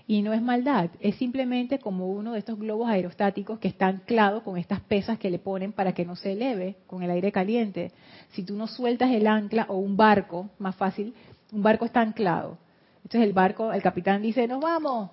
Y 0.08 0.24
no 0.24 0.34
es 0.34 0.42
maldad, 0.42 0.90
es 1.02 1.16
simplemente 1.18 1.78
como 1.78 2.08
uno 2.08 2.34
de 2.34 2.40
estos 2.40 2.58
globos 2.58 2.90
aerostáticos 2.90 3.60
que 3.60 3.68
está 3.68 3.88
anclado 3.88 4.44
con 4.44 4.58
estas 4.58 4.82
pesas 4.82 5.20
que 5.20 5.30
le 5.30 5.38
ponen 5.38 5.72
para 5.72 5.94
que 5.94 6.04
no 6.04 6.16
se 6.16 6.32
eleve 6.32 6.78
con 6.88 7.04
el 7.04 7.12
aire 7.12 7.32
caliente. 7.32 7.92
Si 8.32 8.44
tú 8.44 8.56
no 8.56 8.66
sueltas 8.66 9.12
el 9.12 9.28
ancla 9.28 9.68
o 9.70 9.78
un 9.78 9.98
barco, 9.98 10.50
más 10.58 10.76
fácil, 10.76 11.14
un 11.52 11.62
barco 11.62 11.86
está 11.86 12.02
anclado. 12.02 12.58
Entonces 13.04 13.22
el 13.22 13.34
barco, 13.34 13.72
el 13.72 13.84
capitán 13.84 14.24
dice, 14.24 14.48
nos 14.48 14.62
vamos, 14.62 15.12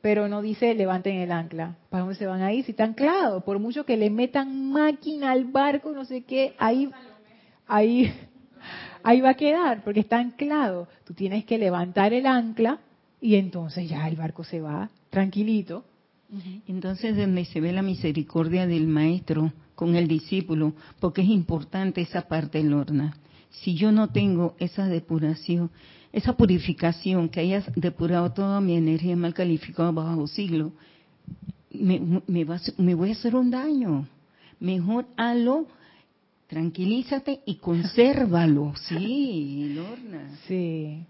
pero 0.00 0.28
no 0.28 0.42
dice 0.42 0.74
levanten 0.74 1.16
el 1.16 1.32
ancla. 1.32 1.76
¿Para 1.90 2.02
dónde 2.02 2.16
se 2.16 2.26
van 2.26 2.42
a 2.42 2.52
ir? 2.52 2.64
Si 2.64 2.72
está 2.72 2.84
anclado, 2.84 3.44
por 3.44 3.58
mucho 3.58 3.84
que 3.84 3.96
le 3.96 4.10
metan 4.10 4.70
máquina 4.70 5.32
al 5.32 5.44
barco, 5.44 5.92
no 5.92 6.04
sé 6.04 6.22
qué, 6.22 6.54
ahí, 6.58 6.90
ahí, 7.66 8.12
ahí 9.02 9.20
va 9.20 9.30
a 9.30 9.34
quedar, 9.34 9.82
porque 9.82 10.00
está 10.00 10.18
anclado. 10.18 10.88
Tú 11.04 11.14
tienes 11.14 11.44
que 11.44 11.58
levantar 11.58 12.12
el 12.12 12.26
ancla 12.26 12.80
y 13.20 13.36
entonces 13.36 13.88
ya 13.88 14.06
el 14.08 14.16
barco 14.16 14.44
se 14.44 14.60
va 14.60 14.90
tranquilito. 15.10 15.84
Entonces, 16.66 17.16
donde 17.16 17.44
se 17.44 17.60
ve 17.60 17.72
la 17.72 17.82
misericordia 17.82 18.66
del 18.66 18.86
maestro 18.86 19.52
con 19.74 19.96
el 19.96 20.08
discípulo, 20.08 20.74
porque 21.00 21.22
es 21.22 21.28
importante 21.28 22.00
esa 22.00 22.28
parte, 22.28 22.62
Lorna. 22.62 23.16
Si 23.50 23.74
yo 23.74 23.92
no 23.92 24.08
tengo 24.08 24.56
esa 24.58 24.86
depuración, 24.86 25.70
esa 26.16 26.32
purificación, 26.32 27.28
que 27.28 27.40
hayas 27.40 27.70
depurado 27.74 28.32
toda 28.32 28.58
mi 28.62 28.74
energía 28.74 29.14
mal 29.14 29.34
calificada 29.34 29.90
bajo 29.90 30.26
siglo, 30.26 30.72
me, 31.70 32.00
me, 32.26 32.46
me 32.78 32.94
voy 32.94 33.10
a 33.10 33.12
hacer 33.12 33.36
un 33.36 33.50
daño. 33.50 34.08
Mejor 34.58 35.04
halo, 35.18 35.66
tranquilízate 36.46 37.40
y 37.44 37.56
consérvalo. 37.56 38.72
Sí, 38.88 39.74
Lorna. 39.74 40.30
Sí. 40.48 41.04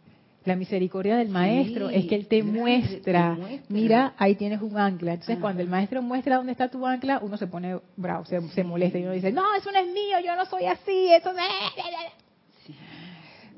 La 0.45 0.57
misericordia 0.57 1.17
del 1.19 1.29
maestro 1.29 1.89
es 1.89 2.07
que 2.07 2.17
él 2.17 2.27
te 2.27 2.43
muestra, 2.43 3.39
mira, 3.69 4.15
ahí 4.17 4.35
tienes 4.35 4.61
un 4.61 4.77
ancla. 4.77 5.13
Entonces, 5.13 5.39
cuando 5.39 5.63
el 5.63 5.69
maestro 5.69 6.03
muestra 6.03 6.37
dónde 6.37 6.53
está 6.53 6.69
tu 6.69 6.85
ancla, 6.85 7.21
uno 7.23 7.37
se 7.37 7.47
pone 7.47 7.79
bravo, 7.97 8.25
se, 8.25 8.65
molesta 8.65 8.99
y 8.99 9.03
uno 9.03 9.13
dice, 9.13 9.31
no, 9.31 9.55
eso 9.55 9.71
no 9.71 9.79
es 9.79 9.87
mío, 9.87 10.19
yo 10.25 10.35
no 10.35 10.47
soy 10.47 10.67
así, 10.67 11.09
eso 11.13 11.33
no 11.33 11.39
es... 11.39 12.75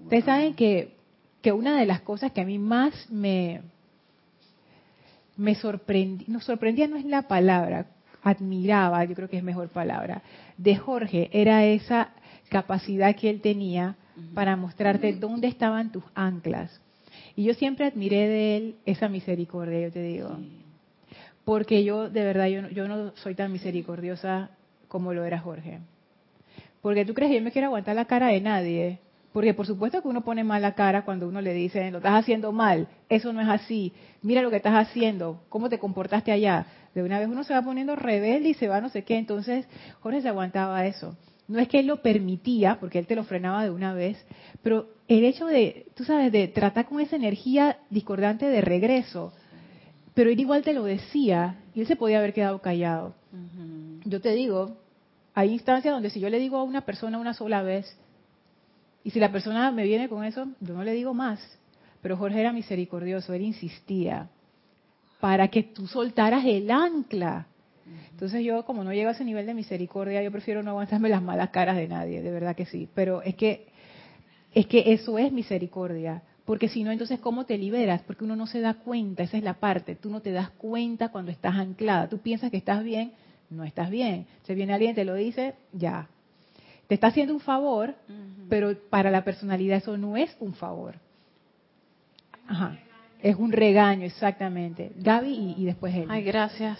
Ustedes 0.02 0.24
saben 0.24 0.54
que, 0.54 0.97
que 1.42 1.52
una 1.52 1.78
de 1.78 1.86
las 1.86 2.00
cosas 2.00 2.32
que 2.32 2.40
a 2.40 2.44
mí 2.44 2.58
más 2.58 3.10
me, 3.10 3.62
me 5.36 5.54
sorprendía, 5.54 6.26
no 6.28 6.40
sorprendía 6.40 6.88
no 6.88 6.96
es 6.96 7.04
la 7.04 7.22
palabra, 7.22 7.86
admiraba, 8.22 9.04
yo 9.04 9.14
creo 9.14 9.28
que 9.28 9.38
es 9.38 9.44
mejor 9.44 9.68
palabra, 9.68 10.22
de 10.56 10.76
Jorge, 10.76 11.30
era 11.32 11.64
esa 11.64 12.10
capacidad 12.48 13.14
que 13.14 13.30
él 13.30 13.40
tenía 13.40 13.96
para 14.34 14.56
mostrarte 14.56 15.12
dónde 15.12 15.46
estaban 15.46 15.92
tus 15.92 16.02
anclas. 16.14 16.80
Y 17.36 17.44
yo 17.44 17.54
siempre 17.54 17.86
admiré 17.86 18.26
de 18.28 18.56
él 18.56 18.74
esa 18.84 19.08
misericordia, 19.08 19.80
yo 19.80 19.92
te 19.92 20.02
digo. 20.02 20.36
Porque 21.44 21.84
yo, 21.84 22.10
de 22.10 22.24
verdad, 22.24 22.46
yo, 22.46 22.68
yo 22.70 22.88
no 22.88 23.12
soy 23.16 23.34
tan 23.34 23.52
misericordiosa 23.52 24.50
como 24.88 25.12
lo 25.12 25.24
era 25.24 25.38
Jorge. 25.38 25.78
Porque 26.82 27.04
tú 27.04 27.14
crees 27.14 27.30
que 27.30 27.38
yo 27.38 27.44
me 27.44 27.52
quiero 27.52 27.68
aguantar 27.68 27.94
la 27.94 28.06
cara 28.06 28.28
de 28.28 28.40
nadie. 28.40 28.98
Porque 29.32 29.54
por 29.54 29.66
supuesto 29.66 30.00
que 30.00 30.08
uno 30.08 30.24
pone 30.24 30.42
mala 30.42 30.74
cara 30.74 31.04
cuando 31.04 31.28
uno 31.28 31.40
le 31.40 31.52
dice, 31.52 31.90
lo 31.90 31.98
estás 31.98 32.14
haciendo 32.14 32.50
mal, 32.52 32.88
eso 33.08 33.32
no 33.32 33.40
es 33.40 33.48
así, 33.48 33.92
mira 34.22 34.42
lo 34.42 34.50
que 34.50 34.56
estás 34.56 34.74
haciendo, 34.74 35.42
cómo 35.48 35.68
te 35.68 35.78
comportaste 35.78 36.32
allá. 36.32 36.66
De 36.94 37.02
una 37.02 37.18
vez 37.18 37.28
uno 37.28 37.44
se 37.44 37.52
va 37.52 37.62
poniendo 37.62 37.94
rebelde 37.94 38.48
y 38.48 38.54
se 38.54 38.68
va 38.68 38.80
no 38.80 38.88
sé 38.88 39.04
qué. 39.04 39.18
Entonces 39.18 39.66
Jorge 40.00 40.22
se 40.22 40.28
aguantaba 40.28 40.86
eso. 40.86 41.16
No 41.46 41.58
es 41.58 41.68
que 41.68 41.80
él 41.80 41.86
lo 41.86 42.02
permitía, 42.02 42.78
porque 42.78 42.98
él 42.98 43.06
te 43.06 43.16
lo 43.16 43.24
frenaba 43.24 43.64
de 43.64 43.70
una 43.70 43.94
vez, 43.94 44.22
pero 44.62 44.88
el 45.08 45.24
hecho 45.24 45.46
de, 45.46 45.86
tú 45.94 46.04
sabes, 46.04 46.30
de 46.30 46.48
tratar 46.48 46.86
con 46.86 47.00
esa 47.00 47.16
energía 47.16 47.78
discordante 47.88 48.46
de 48.46 48.60
regreso, 48.60 49.32
pero 50.12 50.30
él 50.30 50.38
igual 50.38 50.62
te 50.62 50.74
lo 50.74 50.84
decía 50.84 51.56
y 51.74 51.80
él 51.80 51.86
se 51.86 51.96
podía 51.96 52.18
haber 52.18 52.34
quedado 52.34 52.60
callado. 52.60 53.14
Yo 54.04 54.20
te 54.20 54.32
digo, 54.32 54.76
hay 55.32 55.52
instancias 55.52 55.94
donde 55.94 56.10
si 56.10 56.20
yo 56.20 56.28
le 56.28 56.38
digo 56.38 56.58
a 56.58 56.64
una 56.64 56.82
persona 56.82 57.18
una 57.18 57.32
sola 57.32 57.62
vez, 57.62 57.96
y 59.04 59.10
si 59.10 59.20
la 59.20 59.32
persona 59.32 59.70
me 59.70 59.84
viene 59.84 60.08
con 60.08 60.24
eso, 60.24 60.46
yo 60.60 60.74
no 60.74 60.84
le 60.84 60.92
digo 60.92 61.14
más. 61.14 61.40
Pero 62.02 62.16
Jorge 62.16 62.40
era 62.40 62.52
misericordioso, 62.52 63.32
él 63.32 63.42
insistía 63.42 64.28
para 65.20 65.48
que 65.48 65.62
tú 65.62 65.86
soltaras 65.86 66.44
el 66.44 66.70
ancla. 66.70 67.46
Entonces 68.10 68.44
yo, 68.44 68.64
como 68.64 68.84
no 68.84 68.92
llego 68.92 69.08
a 69.08 69.12
ese 69.12 69.24
nivel 69.24 69.46
de 69.46 69.54
misericordia, 69.54 70.22
yo 70.22 70.30
prefiero 70.30 70.62
no 70.62 70.70
aguantarme 70.70 71.08
las 71.08 71.22
malas 71.22 71.50
caras 71.50 71.76
de 71.76 71.88
nadie, 71.88 72.22
de 72.22 72.30
verdad 72.30 72.54
que 72.54 72.66
sí. 72.66 72.88
Pero 72.94 73.22
es 73.22 73.34
que, 73.34 73.68
es 74.52 74.66
que 74.66 74.92
eso 74.92 75.18
es 75.18 75.32
misericordia. 75.32 76.22
Porque 76.44 76.68
si 76.68 76.82
no, 76.82 76.90
entonces, 76.90 77.20
¿cómo 77.20 77.44
te 77.46 77.58
liberas? 77.58 78.02
Porque 78.02 78.24
uno 78.24 78.36
no 78.36 78.46
se 78.46 78.60
da 78.60 78.74
cuenta, 78.74 79.22
esa 79.22 79.36
es 79.36 79.42
la 79.42 79.54
parte. 79.54 79.96
Tú 79.96 80.10
no 80.10 80.20
te 80.20 80.32
das 80.32 80.50
cuenta 80.50 81.10
cuando 81.10 81.30
estás 81.30 81.54
anclada. 81.56 82.08
Tú 82.08 82.18
piensas 82.18 82.50
que 82.50 82.56
estás 82.56 82.82
bien, 82.82 83.12
no 83.50 83.64
estás 83.64 83.90
bien. 83.90 84.26
Se 84.44 84.54
viene 84.54 84.72
alguien, 84.72 84.94
te 84.94 85.04
lo 85.04 85.14
dice, 85.14 85.54
ya. 85.72 86.08
Te 86.88 86.94
está 86.94 87.08
haciendo 87.08 87.34
un 87.34 87.40
favor, 87.40 87.94
pero 88.48 88.74
para 88.90 89.10
la 89.10 89.22
personalidad 89.22 89.78
eso 89.78 89.96
no 89.96 90.16
es 90.16 90.36
un 90.40 90.54
favor. 90.54 90.96
Ajá. 92.48 92.78
Es 93.22 93.36
un 93.36 93.52
regaño, 93.52 94.06
exactamente. 94.06 94.92
Gaby 94.96 95.28
y, 95.28 95.62
y 95.62 95.64
después 95.66 95.94
él. 95.94 96.06
Ay, 96.08 96.22
gracias. 96.22 96.78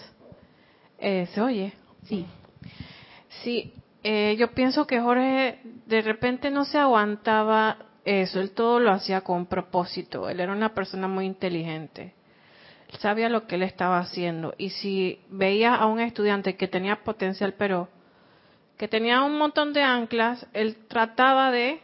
Eh, 0.97 1.27
¿Se 1.33 1.41
oye? 1.41 1.73
Sí. 2.03 2.25
Sí, 3.43 3.73
eh, 4.03 4.35
yo 4.37 4.51
pienso 4.53 4.87
que 4.87 4.99
Jorge 4.99 5.59
de 5.85 6.01
repente 6.01 6.49
no 6.51 6.65
se 6.65 6.77
aguantaba 6.77 7.77
eso, 8.05 8.39
él 8.39 8.51
todo 8.51 8.79
lo 8.79 8.91
hacía 8.91 9.21
con 9.21 9.45
propósito, 9.45 10.29
él 10.29 10.39
era 10.39 10.53
una 10.53 10.73
persona 10.73 11.07
muy 11.07 11.25
inteligente, 11.25 12.13
él 12.91 12.99
sabía 12.99 13.29
lo 13.29 13.45
que 13.45 13.55
él 13.55 13.63
estaba 13.63 13.99
haciendo 13.99 14.55
y 14.57 14.69
si 14.69 15.19
veía 15.29 15.75
a 15.75 15.85
un 15.85 15.99
estudiante 15.99 16.55
que 16.55 16.67
tenía 16.67 17.03
potencial 17.03 17.55
pero 17.57 17.89
que 18.79 18.87
tenía 18.87 19.21
un 19.23 19.37
montón 19.37 19.73
de 19.73 19.83
anclas, 19.83 20.47
él 20.53 20.77
trataba 20.87 21.51
de 21.51 21.81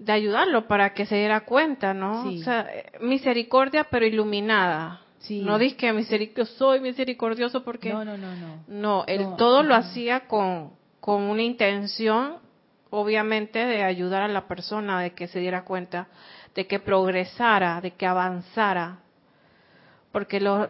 de 0.00 0.12
ayudarlo 0.12 0.66
para 0.66 0.92
que 0.92 1.06
se 1.06 1.14
diera 1.14 1.46
cuenta, 1.46 1.94
¿no? 1.94 2.28
Sí. 2.28 2.40
O 2.40 2.44
sea, 2.44 2.68
misericordia 3.00 3.84
pero 3.84 4.04
iluminada. 4.04 5.00
Sí. 5.20 5.40
No 5.40 5.56
dices 5.58 5.78
que 5.78 5.92
misericordioso, 5.92 6.52
soy 6.58 6.80
misericordioso 6.80 7.64
porque 7.64 7.92
No, 7.92 8.04
no, 8.04 8.18
no, 8.18 8.34
no. 8.34 8.64
no, 8.66 9.04
él 9.06 9.22
No, 9.22 9.36
todo 9.36 9.62
lo 9.62 9.74
hacía 9.76 10.26
con, 10.26 10.72
con 11.00 11.22
una 11.22 11.42
intención, 11.42 12.38
obviamente, 12.90 13.64
de 13.64 13.84
ayudar 13.84 14.22
a 14.22 14.28
la 14.28 14.48
persona, 14.48 15.00
de 15.00 15.12
que 15.12 15.28
se 15.28 15.38
diera 15.38 15.64
cuenta, 15.64 16.08
de 16.56 16.66
que 16.66 16.80
progresara, 16.80 17.80
de 17.80 17.92
que 17.92 18.04
avanzara. 18.04 18.98
Porque 20.16 20.40
los, 20.40 20.66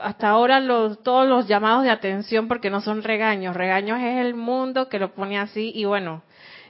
hasta 0.00 0.28
ahora 0.28 0.60
los, 0.60 1.02
todos 1.02 1.26
los 1.28 1.48
llamados 1.48 1.82
de 1.82 1.90
atención, 1.90 2.46
porque 2.46 2.70
no 2.70 2.80
son 2.80 3.02
regaños, 3.02 3.56
regaños 3.56 3.98
es 3.98 4.24
el 4.24 4.34
mundo 4.34 4.88
que 4.88 5.00
lo 5.00 5.12
pone 5.12 5.40
así 5.40 5.72
y 5.74 5.86
bueno, 5.86 6.22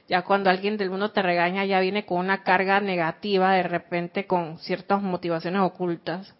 ya 0.07 0.23
cuando 0.23 0.49
alguien 0.49 0.77
del 0.77 0.89
mundo 0.89 1.11
te 1.11 1.21
regaña 1.21 1.63
ya 1.63 1.79
viene 1.79 2.03
con 2.03 2.17
una 2.17 2.41
carga 2.41 2.79
negativa 2.79 3.53
de 3.53 3.61
repente 3.61 4.25
con 4.25 4.57
ciertas 4.57 4.99
motivaciones 5.03 5.61
ocultas. 5.61 6.33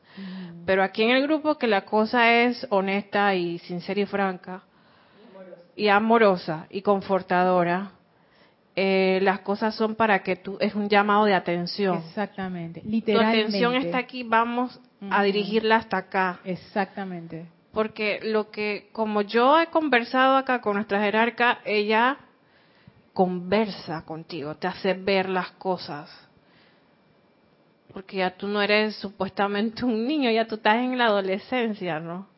Pero 0.65 0.81
aquí 0.81 1.03
en 1.03 1.11
el 1.11 1.21
grupo 1.27 1.59
que 1.59 1.67
la 1.67 1.85
cosa 1.85 2.33
es 2.33 2.65
honesta 2.71 3.35
y 3.35 3.59
sincera 3.59 4.01
y 4.01 4.07
franca 4.07 4.63
y 5.75 5.89
amorosa 5.89 6.65
y 6.71 6.81
confortadora, 6.81 7.91
eh, 8.83 9.19
las 9.21 9.41
cosas 9.41 9.75
son 9.75 9.93
para 9.93 10.23
que 10.23 10.37
tú, 10.37 10.57
es 10.59 10.73
un 10.73 10.89
llamado 10.89 11.25
de 11.25 11.35
atención. 11.35 11.99
Exactamente. 11.99 12.81
Tu 12.81 12.89
Literalmente. 12.89 13.41
atención 13.41 13.75
está 13.75 13.99
aquí, 13.99 14.23
vamos 14.23 14.81
a 15.07 15.21
dirigirla 15.21 15.75
hasta 15.75 15.97
acá. 15.97 16.39
Exactamente. 16.43 17.45
Porque 17.73 18.21
lo 18.23 18.49
que, 18.49 18.89
como 18.91 19.21
yo 19.21 19.61
he 19.61 19.67
conversado 19.67 20.35
acá 20.35 20.61
con 20.61 20.77
nuestra 20.77 20.99
jerarca, 20.99 21.59
ella 21.63 22.17
conversa 23.13 24.03
contigo, 24.03 24.55
te 24.55 24.65
hace 24.65 24.95
ver 24.95 25.29
las 25.29 25.51
cosas. 25.51 26.09
Porque 27.93 28.17
ya 28.17 28.31
tú 28.31 28.47
no 28.47 28.63
eres 28.63 28.95
supuestamente 28.95 29.85
un 29.85 30.07
niño, 30.07 30.31
ya 30.31 30.47
tú 30.47 30.55
estás 30.55 30.77
en 30.77 30.97
la 30.97 31.05
adolescencia, 31.05 31.99
¿no? 31.99 32.30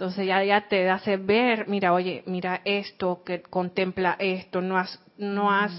Entonces 0.00 0.26
ya, 0.26 0.42
ya 0.42 0.66
te 0.66 0.88
hace 0.88 1.18
ver, 1.18 1.68
mira, 1.68 1.92
oye, 1.92 2.22
mira 2.24 2.62
esto, 2.64 3.22
que 3.22 3.42
contempla 3.42 4.16
esto, 4.18 4.62
no 4.62 4.78
has, 4.78 4.98
no 5.18 5.52
has 5.52 5.74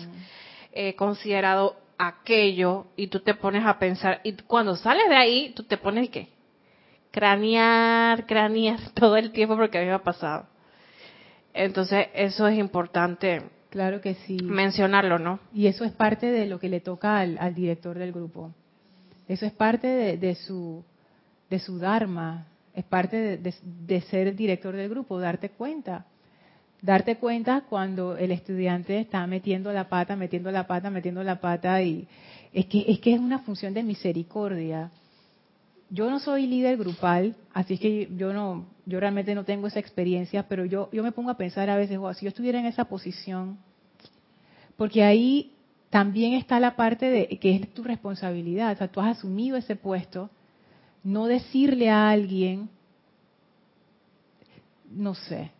eh, 0.73 0.93
considerado 0.95 1.75
aquello 1.97 2.85
y 2.95 3.07
tú 3.07 3.21
te 3.21 3.33
pones 3.33 3.65
a 3.65 3.79
pensar 3.79 4.21
y 4.23 4.33
cuando 4.33 4.75
sales 4.75 5.09
de 5.09 5.15
ahí 5.15 5.53
tú 5.55 5.63
te 5.63 5.75
pones 5.75 6.07
¿qué? 6.11 6.27
cranear, 7.09 8.27
cranear 8.27 8.79
todo 8.93 9.17
el 9.17 9.31
tiempo 9.31 9.57
porque 9.57 9.79
a 9.79 9.81
mí 9.81 9.87
me 9.87 9.93
ha 9.93 10.03
pasado. 10.03 10.45
Entonces 11.51 12.09
eso 12.13 12.47
es 12.47 12.59
importante 12.59 13.41
Claro 13.71 14.01
que 14.01 14.13
sí. 14.13 14.37
mencionarlo, 14.43 15.17
¿no? 15.17 15.39
Y 15.51 15.65
eso 15.65 15.83
es 15.83 15.93
parte 15.93 16.27
de 16.27 16.45
lo 16.45 16.59
que 16.59 16.69
le 16.69 16.79
toca 16.79 17.17
al, 17.17 17.39
al 17.39 17.55
director 17.55 17.97
del 17.97 18.11
grupo. 18.11 18.53
Eso 19.27 19.47
es 19.47 19.51
parte 19.51 19.87
de, 19.87 20.17
de 20.17 20.35
su 20.35 20.85
de 21.49 21.57
su 21.57 21.79
dharma, 21.79 22.45
es 22.73 22.83
parte 22.85 23.17
de, 23.17 23.37
de- 23.37 23.55
de 23.63 24.01
ser 24.01 24.35
director 24.35 24.75
del 24.75 24.89
grupo, 24.89 25.19
darte 25.19 25.49
cuenta. 25.49 26.05
Darte 26.81 27.17
cuenta 27.17 27.61
cuando 27.69 28.17
el 28.17 28.31
estudiante 28.31 28.99
está 28.99 29.25
metiendo 29.27 29.71
la 29.71 29.87
pata, 29.89 30.15
metiendo 30.15 30.51
la 30.51 30.65
pata, 30.67 30.89
metiendo 30.89 31.23
la 31.23 31.39
pata 31.39 31.81
y 31.83 32.07
es 32.53 32.65
que 32.65 32.85
es 32.87 32.99
que 32.99 33.13
es 33.13 33.19
una 33.19 33.39
función 33.39 33.73
de 33.73 33.83
misericordia. 33.83 34.91
Yo 35.89 36.09
no 36.09 36.19
soy 36.19 36.47
líder 36.47 36.77
grupal, 36.77 37.35
así 37.53 37.77
que 37.77 38.09
yo 38.17 38.33
no 38.33 38.65
yo 38.85 38.99
realmente 38.99 39.35
no 39.35 39.43
tengo 39.45 39.67
esa 39.67 39.79
experiencia, 39.79 40.47
pero 40.47 40.65
yo 40.65 40.89
yo 40.91 41.03
me 41.03 41.11
pongo 41.11 41.29
a 41.29 41.37
pensar 41.37 41.69
a 41.69 41.75
veces, 41.75 41.97
"Wow, 41.99 42.13
si 42.15 42.25
yo 42.25 42.29
estuviera 42.29 42.59
en 42.59 42.65
esa 42.65 42.85
posición, 42.85 43.59
porque 44.77 45.03
ahí 45.03 45.53
también 45.89 46.33
está 46.33 46.59
la 46.59 46.75
parte 46.75 47.07
de 47.09 47.27
que 47.39 47.55
es 47.57 47.73
tu 47.73 47.83
responsabilidad. 47.83 48.71
O 48.73 48.77
sea, 48.77 48.87
tú 48.87 49.01
has 49.01 49.17
asumido 49.17 49.57
ese 49.57 49.75
puesto. 49.75 50.29
No 51.03 51.25
decirle 51.25 51.89
a 51.89 52.09
alguien, 52.09 52.69
no 54.89 55.15
sé, 55.15 55.51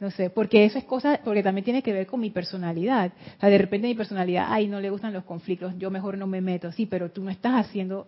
no 0.00 0.10
sé, 0.10 0.30
porque 0.30 0.64
eso 0.64 0.78
es 0.78 0.84
cosa, 0.84 1.20
porque 1.24 1.42
también 1.42 1.64
tiene 1.64 1.82
que 1.82 1.92
ver 1.92 2.06
con 2.06 2.20
mi 2.20 2.30
personalidad. 2.30 3.12
O 3.36 3.40
sea, 3.40 3.48
de 3.48 3.58
repente 3.58 3.86
mi 3.86 3.94
personalidad, 3.94 4.46
ay, 4.48 4.66
no 4.66 4.80
le 4.80 4.90
gustan 4.90 5.12
los 5.12 5.24
conflictos, 5.24 5.72
yo 5.78 5.90
mejor 5.90 6.18
no 6.18 6.26
me 6.26 6.40
meto. 6.40 6.72
Sí, 6.72 6.86
pero 6.86 7.10
tú 7.10 7.22
no 7.22 7.30
estás 7.30 7.66
haciendo 7.66 8.06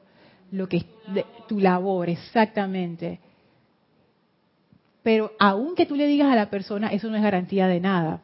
lo 0.50 0.68
que 0.68 0.78
es 0.78 0.86
de- 1.14 1.24
tu 1.48 1.60
labor, 1.60 2.08
exactamente. 2.10 3.20
Pero 5.02 5.32
aunque 5.38 5.86
tú 5.86 5.94
le 5.94 6.06
digas 6.06 6.32
a 6.32 6.34
la 6.36 6.50
persona, 6.50 6.88
eso 6.88 7.08
no 7.08 7.16
es 7.16 7.22
garantía 7.22 7.68
de 7.68 7.80
nada. 7.80 8.20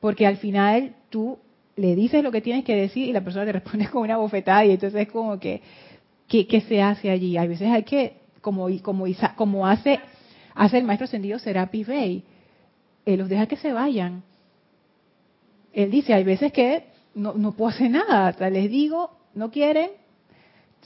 Porque 0.00 0.26
al 0.26 0.38
final 0.38 0.94
tú 1.10 1.38
le 1.76 1.94
dices 1.94 2.24
lo 2.24 2.32
que 2.32 2.40
tienes 2.40 2.64
que 2.64 2.74
decir 2.74 3.08
y 3.08 3.12
la 3.12 3.20
persona 3.22 3.44
te 3.44 3.52
responde 3.52 3.88
con 3.90 4.02
una 4.02 4.16
bofetada 4.16 4.64
y 4.64 4.70
entonces 4.72 5.02
es 5.02 5.08
como 5.12 5.38
que, 5.38 5.60
¿qué, 6.28 6.64
se 6.68 6.82
hace 6.82 7.10
allí? 7.10 7.36
Hay 7.36 7.48
veces 7.48 7.68
hay 7.68 7.82
que, 7.82 8.18
como, 8.40 8.68
como, 8.82 9.06
como 9.36 9.66
hace, 9.66 9.98
hace 10.54 10.78
el 10.78 10.84
maestro 10.84 11.06
ascendido 11.06 11.38
Serapis 11.38 11.86
Bey, 11.86 12.24
él 13.06 13.18
los 13.18 13.28
deja 13.28 13.46
que 13.46 13.56
se 13.56 13.72
vayan. 13.72 14.22
Él 15.72 15.90
dice, 15.90 16.12
hay 16.12 16.24
veces 16.24 16.52
que 16.52 16.84
no, 17.14 17.34
no 17.34 17.52
puedo 17.52 17.72
nada, 17.88 18.50
les 18.50 18.70
digo, 18.70 19.10
no 19.34 19.50
quieren. 19.50 19.90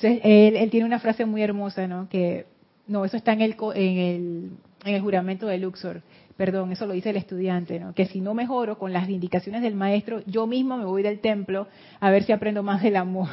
Él, 0.01 0.71
tiene 0.71 0.87
una 0.87 1.01
frase 1.01 1.25
muy 1.25 1.43
hermosa, 1.43 1.87
¿no? 1.87 2.09
Que, 2.09 2.47
no, 2.87 3.05
eso 3.05 3.17
está 3.17 3.33
en 3.33 3.43
el, 3.43 3.57
en 3.75 3.99
el, 3.99 4.51
en 4.85 4.95
el 4.95 5.01
juramento 5.01 5.47
de 5.47 5.59
Luxor. 5.59 6.03
Perdón, 6.37 6.73
eso 6.73 6.87
lo 6.87 6.95
dice 6.95 7.11
el 7.11 7.17
estudiante, 7.17 7.79
¿no? 7.79 7.95
Que 7.95 8.07
si 8.07 8.21
no 8.21 8.35
mejoro 8.35 8.79
con 8.79 8.93
las 8.93 9.09
indicaciones 9.09 9.63
del 9.63 9.75
maestro, 9.75 10.23
yo 10.27 10.47
mismo 10.47 10.77
me 10.77 10.85
voy 10.85 11.03
del 11.03 11.21
templo 11.21 11.69
a 12.01 12.11
ver 12.11 12.25
si 12.25 12.33
aprendo 12.33 12.63
más 12.63 12.83
del 12.83 12.97
amor. 12.97 13.29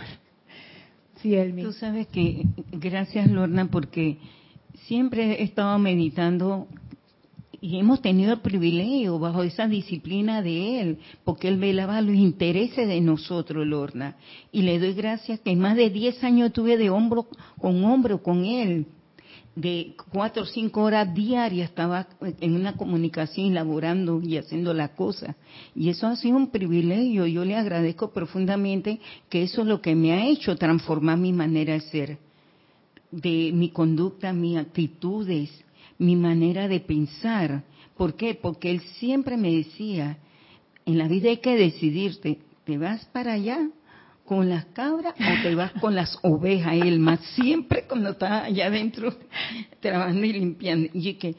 Tú 1.22 1.74
sabes 1.74 2.08
que, 2.08 2.46
gracias 2.72 3.30
Lorna, 3.30 3.70
porque 3.70 4.18
siempre 4.88 5.42
he 5.42 5.44
estado 5.44 5.78
meditando 5.78 6.68
y 7.62 7.78
hemos 7.78 8.02
tenido 8.02 8.34
el 8.34 8.40
privilegio 8.40 9.20
bajo 9.20 9.44
esa 9.44 9.68
disciplina 9.68 10.42
de 10.42 10.82
él, 10.82 11.00
porque 11.26 11.50
él 11.50 11.58
velaba 11.58 12.02
los 12.02 12.16
intereses 12.16 12.88
de 12.88 13.02
nosotros, 13.02 13.68
Lorna. 13.68 14.16
Y 14.52 14.62
le 14.62 14.80
doy 14.80 14.94
gracias 14.94 15.42
que 15.42 15.56
más 15.56 15.76
de 15.76 15.90
10 15.90 16.24
años 16.24 16.48
estuve 16.48 16.78
de 16.78 16.90
hombro 16.90 17.28
con 17.60 17.84
hombro 17.84 18.24
con 18.24 18.46
él. 18.46 18.86
De 19.60 19.94
cuatro 20.14 20.44
o 20.44 20.46
cinco 20.46 20.84
horas 20.84 21.14
diarias 21.14 21.70
estaba 21.70 22.08
en 22.22 22.56
una 22.56 22.78
comunicación 22.78 23.48
elaborando 23.48 24.22
y 24.22 24.38
haciendo 24.38 24.74
la 24.74 24.96
cosa. 24.96 25.36
Y 25.76 25.90
eso 25.90 26.08
ha 26.08 26.16
sido 26.16 26.38
un 26.38 26.50
privilegio. 26.50 27.28
Yo 27.28 27.44
le 27.44 27.58
agradezco 27.58 28.12
profundamente 28.12 29.02
que 29.28 29.44
eso 29.44 29.64
es 29.64 29.68
lo 29.68 29.82
que 29.82 29.96
me 29.96 30.14
ha 30.14 30.26
hecho 30.26 30.56
transformar 30.56 31.18
mi 31.18 31.34
manera 31.34 31.74
de 31.74 31.82
ser, 31.82 32.18
de 33.12 33.52
mi 33.54 33.72
conducta, 33.72 34.32
mis 34.32 34.56
actitudes, 34.56 35.50
mi 35.98 36.16
manera 36.16 36.70
de 36.70 36.80
pensar. 36.80 37.66
¿Por 37.98 38.14
qué? 38.14 38.36
Porque 38.36 38.72
él 38.72 38.80
siempre 38.98 39.36
me 39.36 39.52
decía, 39.52 40.20
en 40.86 40.98
la 40.98 41.10
vida 41.10 41.32
hay 41.32 41.40
que 41.40 41.58
decidirte, 41.58 42.40
¿te 42.64 42.78
vas 42.78 43.04
para 43.12 43.34
allá 43.34 43.70
con 44.30 44.48
las 44.48 44.66
cabras 44.66 45.16
o 45.20 45.42
te 45.42 45.56
vas 45.56 45.72
con 45.82 45.96
las 45.96 46.20
ovejas? 46.22 46.78
Más 47.00 47.20
siempre 47.34 47.86
cuando 47.88 48.12
estaba 48.12 48.44
allá 48.44 48.68
adentro 48.68 49.12
trabajando 49.80 50.24
y 50.24 50.34
limpiando. 50.34 50.88
Y 50.94 51.16
que, 51.16 51.36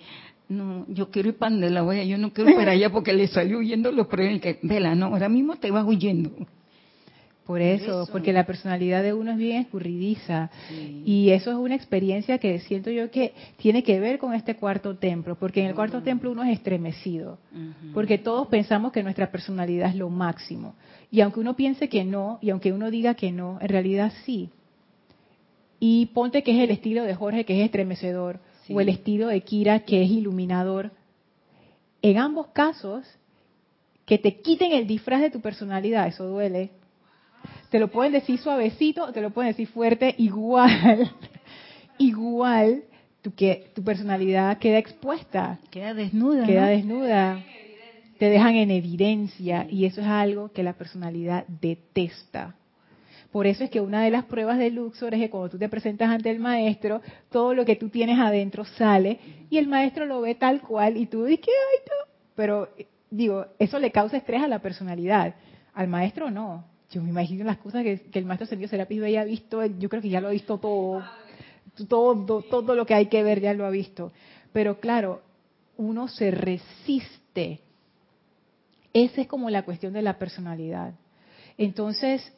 no, 0.48 0.84
yo 0.88 1.08
quiero 1.08 1.28
ir 1.28 1.38
para 1.38 1.52
donde 1.52 1.70
la 1.70 1.84
oveja, 1.84 2.02
yo 2.02 2.18
no 2.18 2.32
quiero 2.32 2.50
ir 2.50 2.56
para 2.56 2.72
allá 2.72 2.90
porque 2.90 3.12
le 3.12 3.28
salió 3.28 3.58
huyendo 3.58 3.92
los 3.92 4.08
problemas. 4.08 4.40
Que, 4.40 4.58
vela, 4.64 4.96
no, 4.96 5.06
ahora 5.06 5.28
mismo 5.28 5.54
te 5.54 5.70
vas 5.70 5.86
huyendo. 5.86 6.32
Por 7.50 7.62
eso, 7.62 8.06
porque 8.12 8.32
la 8.32 8.46
personalidad 8.46 9.02
de 9.02 9.12
uno 9.12 9.32
es 9.32 9.36
bien 9.36 9.62
escurridiza. 9.62 10.52
Sí. 10.68 11.02
Y 11.04 11.30
eso 11.30 11.50
es 11.50 11.56
una 11.56 11.74
experiencia 11.74 12.38
que 12.38 12.60
siento 12.60 12.92
yo 12.92 13.10
que 13.10 13.34
tiene 13.56 13.82
que 13.82 13.98
ver 13.98 14.20
con 14.20 14.34
este 14.34 14.54
cuarto 14.54 14.96
templo, 14.98 15.34
porque 15.34 15.60
en 15.60 15.66
el 15.66 15.74
cuarto 15.74 16.00
templo 16.00 16.30
uno 16.30 16.44
es 16.44 16.52
estremecido, 16.52 17.38
porque 17.92 18.18
todos 18.18 18.46
pensamos 18.46 18.92
que 18.92 19.02
nuestra 19.02 19.32
personalidad 19.32 19.88
es 19.88 19.96
lo 19.96 20.10
máximo. 20.10 20.76
Y 21.10 21.22
aunque 21.22 21.40
uno 21.40 21.56
piense 21.56 21.88
que 21.88 22.04
no, 22.04 22.38
y 22.40 22.50
aunque 22.50 22.72
uno 22.72 22.88
diga 22.88 23.14
que 23.14 23.32
no, 23.32 23.58
en 23.60 23.68
realidad 23.68 24.12
sí. 24.24 24.50
Y 25.80 26.06
ponte 26.14 26.44
que 26.44 26.52
es 26.52 26.62
el 26.62 26.70
estilo 26.70 27.02
de 27.02 27.16
Jorge 27.16 27.44
que 27.44 27.58
es 27.58 27.64
estremecedor, 27.64 28.38
Sí. 28.64 28.74
o 28.74 28.80
el 28.80 28.90
estilo 28.90 29.26
de 29.26 29.40
Kira 29.40 29.80
que 29.80 30.04
es 30.04 30.08
iluminador. 30.08 30.92
En 32.00 32.16
ambos 32.16 32.46
casos, 32.52 33.04
que 34.06 34.18
te 34.18 34.40
quiten 34.40 34.70
el 34.70 34.86
disfraz 34.86 35.20
de 35.20 35.30
tu 35.30 35.40
personalidad, 35.40 36.06
eso 36.06 36.26
duele. 36.28 36.70
Te 37.70 37.78
lo 37.78 37.88
pueden 37.88 38.12
decir 38.12 38.38
suavecito 38.38 39.12
te 39.12 39.20
lo 39.20 39.30
pueden 39.30 39.52
decir 39.52 39.68
fuerte, 39.68 40.14
igual, 40.18 41.10
igual, 41.98 42.82
tu, 43.22 43.34
que, 43.34 43.70
tu 43.74 43.82
personalidad 43.82 44.58
queda 44.58 44.78
expuesta, 44.78 45.58
Queda 45.70 45.94
desnuda. 45.94 46.46
queda 46.46 46.62
¿no? 46.62 46.68
desnuda, 46.68 47.44
te 48.18 48.28
dejan 48.28 48.56
en 48.56 48.70
evidencia 48.70 49.66
y 49.70 49.84
eso 49.86 50.00
es 50.00 50.06
algo 50.06 50.52
que 50.52 50.62
la 50.62 50.72
personalidad 50.74 51.46
detesta. 51.46 52.54
Por 53.30 53.46
eso 53.46 53.62
es 53.62 53.70
que 53.70 53.80
una 53.80 54.02
de 54.02 54.10
las 54.10 54.24
pruebas 54.24 54.58
de 54.58 54.70
Luxor 54.70 55.14
es 55.14 55.20
que 55.20 55.30
cuando 55.30 55.50
tú 55.50 55.58
te 55.58 55.68
presentas 55.68 56.10
ante 56.10 56.30
el 56.30 56.40
maestro, 56.40 57.00
todo 57.30 57.54
lo 57.54 57.64
que 57.64 57.76
tú 57.76 57.88
tienes 57.88 58.18
adentro 58.18 58.64
sale 58.64 59.20
y 59.48 59.58
el 59.58 59.68
maestro 59.68 60.04
lo 60.04 60.20
ve 60.20 60.34
tal 60.34 60.60
cual 60.62 60.96
y 60.96 61.06
tú 61.06 61.24
dices, 61.24 61.46
ay, 61.46 61.78
no. 61.86 62.12
Pero, 62.34 62.68
eh, 62.76 62.86
digo, 63.10 63.46
eso 63.60 63.78
le 63.78 63.92
causa 63.92 64.16
estrés 64.16 64.42
a 64.42 64.48
la 64.48 64.58
personalidad. 64.58 65.36
Al 65.74 65.86
maestro 65.86 66.30
no. 66.30 66.64
Yo 66.90 67.02
me 67.02 67.10
imagino 67.10 67.44
las 67.44 67.58
cosas 67.58 67.84
que, 67.84 68.02
el 68.12 68.24
maestro 68.24 68.44
Ascendido 68.44 68.68
Serapis 68.68 69.02
había 69.02 69.24
visto, 69.24 69.64
yo 69.64 69.88
creo 69.88 70.02
que 70.02 70.08
ya 70.08 70.20
lo 70.20 70.28
ha 70.28 70.32
visto 70.32 70.58
todo, 70.58 71.04
todo, 71.88 72.42
todo 72.42 72.74
lo 72.74 72.84
que 72.84 72.94
hay 72.94 73.06
que 73.06 73.22
ver 73.22 73.40
ya 73.40 73.54
lo 73.54 73.64
ha 73.64 73.70
visto. 73.70 74.12
Pero 74.52 74.80
claro, 74.80 75.22
uno 75.76 76.08
se 76.08 76.32
resiste. 76.32 77.60
Esa 78.92 79.20
es 79.20 79.28
como 79.28 79.50
la 79.50 79.64
cuestión 79.64 79.92
de 79.92 80.02
la 80.02 80.18
personalidad. 80.18 80.94
Entonces, 81.56 82.32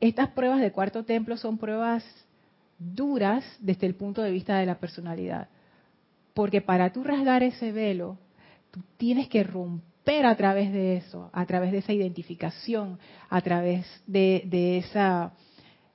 estas 0.00 0.30
pruebas 0.30 0.60
de 0.60 0.72
cuarto 0.72 1.04
templo 1.04 1.36
son 1.36 1.58
pruebas 1.58 2.02
duras 2.78 3.44
desde 3.60 3.86
el 3.86 3.94
punto 3.94 4.22
de 4.22 4.30
vista 4.30 4.56
de 4.56 4.64
la 4.64 4.78
personalidad. 4.78 5.48
Porque 6.32 6.62
para 6.62 6.92
tú 6.92 7.04
rasgar 7.04 7.42
ese 7.42 7.72
velo, 7.72 8.16
tú 8.70 8.80
tienes 8.96 9.28
que 9.28 9.42
romper 9.44 9.89
a 10.18 10.34
través 10.36 10.72
de 10.72 10.96
eso, 10.96 11.30
a 11.32 11.46
través 11.46 11.72
de 11.72 11.78
esa 11.78 11.92
identificación, 11.92 12.98
a 13.28 13.40
través 13.40 13.86
de, 14.06 14.78
esa, 14.78 15.32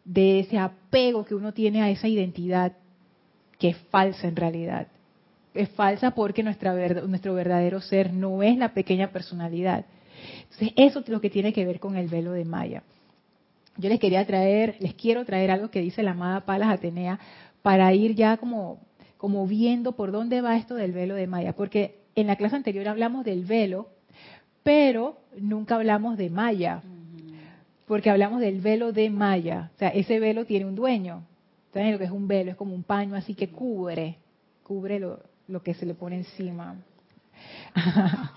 de 0.04 0.40
ese 0.40 0.58
apego 0.58 1.26
que 1.26 1.36
uno 1.36 1.54
tiene 1.54 1.82
a 1.82 1.90
esa 1.90 2.08
identidad 2.08 2.74
que 3.60 3.70
es 3.70 3.78
falsa 3.90 4.28
en 4.28 4.36
realidad. 4.36 4.88
Es 5.54 5.70
falsa 5.70 6.12
porque 6.12 6.44
nuestra, 6.44 6.74
nuestro 7.08 7.34
verdadero 7.34 7.82
ser 7.82 8.14
no 8.14 8.44
es 8.44 8.58
la 8.58 8.74
pequeña 8.74 9.12
personalidad. 9.12 9.86
Entonces, 10.44 10.72
eso 10.76 11.00
es 11.00 11.10
lo 11.10 11.22
que 11.22 11.30
tiene 11.30 11.54
que 11.54 11.66
ver 11.66 11.80
con 11.80 11.96
el 11.96 12.08
velo 12.08 12.32
de 12.32 12.46
Maya 12.46 12.84
yo 13.78 13.90
les 13.90 14.00
quería 14.00 14.26
traer, 14.26 14.78
les 14.80 14.94
quiero 14.94 15.26
traer 15.26 15.52
algo 15.52 15.70
que 15.70 15.82
dice 15.82 16.04
la 16.04 16.12
amada 16.12 16.46
Palas 16.46 16.70
Atenea 16.70 17.20
para 17.62 17.94
ir 17.94 18.16
ya 18.16 18.38
como, 18.38 18.80
como 19.18 19.48
viendo 19.48 19.94
por 19.94 20.12
dónde 20.12 20.42
va 20.42 20.58
esto 20.58 20.76
del 20.76 20.92
velo 20.92 21.16
de 21.16 21.28
Maya, 21.28 21.54
porque 21.54 22.00
en 22.16 22.28
la 22.28 22.36
clase 22.36 22.56
anterior 22.56 22.88
hablamos 22.88 23.26
del 23.26 23.44
velo, 23.44 23.90
pero 24.66 25.20
nunca 25.38 25.76
hablamos 25.76 26.18
de 26.18 26.32
Maya, 26.32 26.82
porque 27.86 28.10
hablamos 28.10 28.42
del 28.42 28.62
velo 28.62 28.92
de 28.92 29.12
Maya, 29.12 29.70
o 29.76 29.78
sea, 29.78 29.90
ese 29.90 30.20
velo 30.20 30.46
tiene 30.46 30.66
un 30.66 30.74
dueño, 30.74 31.22
¿saben 31.72 31.92
lo 31.92 32.00
que 32.00 32.06
es 32.06 32.12
un 32.12 32.28
velo? 32.28 32.50
Es 32.50 32.58
como 32.58 32.74
un 32.74 32.82
paño 32.82 33.16
así 33.16 33.36
que 33.36 33.50
cubre, 33.50 34.18
cubre 34.64 35.00
lo, 35.00 35.20
lo 35.48 35.62
que 35.62 35.76
se 35.76 35.86
le 35.86 35.94
pone 35.94 36.16
encima. 36.16 36.78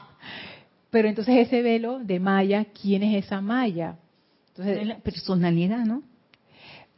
pero 0.90 1.08
entonces 1.08 1.34
ese 1.46 1.62
velo 1.62 1.98
de 1.98 2.20
Maya, 2.20 2.66
¿quién 2.78 3.02
es 3.04 3.24
esa 3.24 3.40
Maya? 3.40 3.96
Entonces, 4.48 4.86
la 4.86 4.98
personalidad, 4.98 5.86
¿no? 5.86 6.02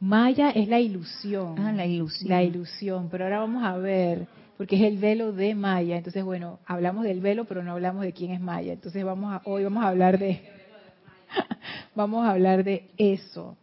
Maya 0.00 0.50
es 0.50 0.66
la 0.66 0.80
ilusión. 0.80 1.54
Ah, 1.56 1.70
la 1.70 1.86
ilusión. 1.86 2.30
La 2.30 2.42
ilusión, 2.42 3.08
pero 3.12 3.24
ahora 3.24 3.38
vamos 3.38 3.62
a 3.62 3.76
ver, 3.76 4.26
porque 4.60 4.76
es 4.76 4.82
el 4.82 4.98
velo 4.98 5.32
de 5.32 5.54
Maya. 5.54 5.96
Entonces, 5.96 6.22
bueno, 6.22 6.58
hablamos 6.66 7.04
del 7.04 7.22
velo, 7.22 7.46
pero 7.46 7.62
no 7.62 7.72
hablamos 7.72 8.02
de 8.02 8.12
quién 8.12 8.32
es 8.32 8.42
Maya. 8.42 8.74
Entonces, 8.74 9.02
vamos 9.02 9.32
a, 9.32 9.40
hoy 9.46 9.64
vamos 9.64 9.82
a 9.82 9.88
hablar 9.88 10.18
de 10.18 10.42
vamos 11.94 12.26
a 12.26 12.32
hablar 12.32 12.62
de 12.62 12.90
eso. 12.98 13.56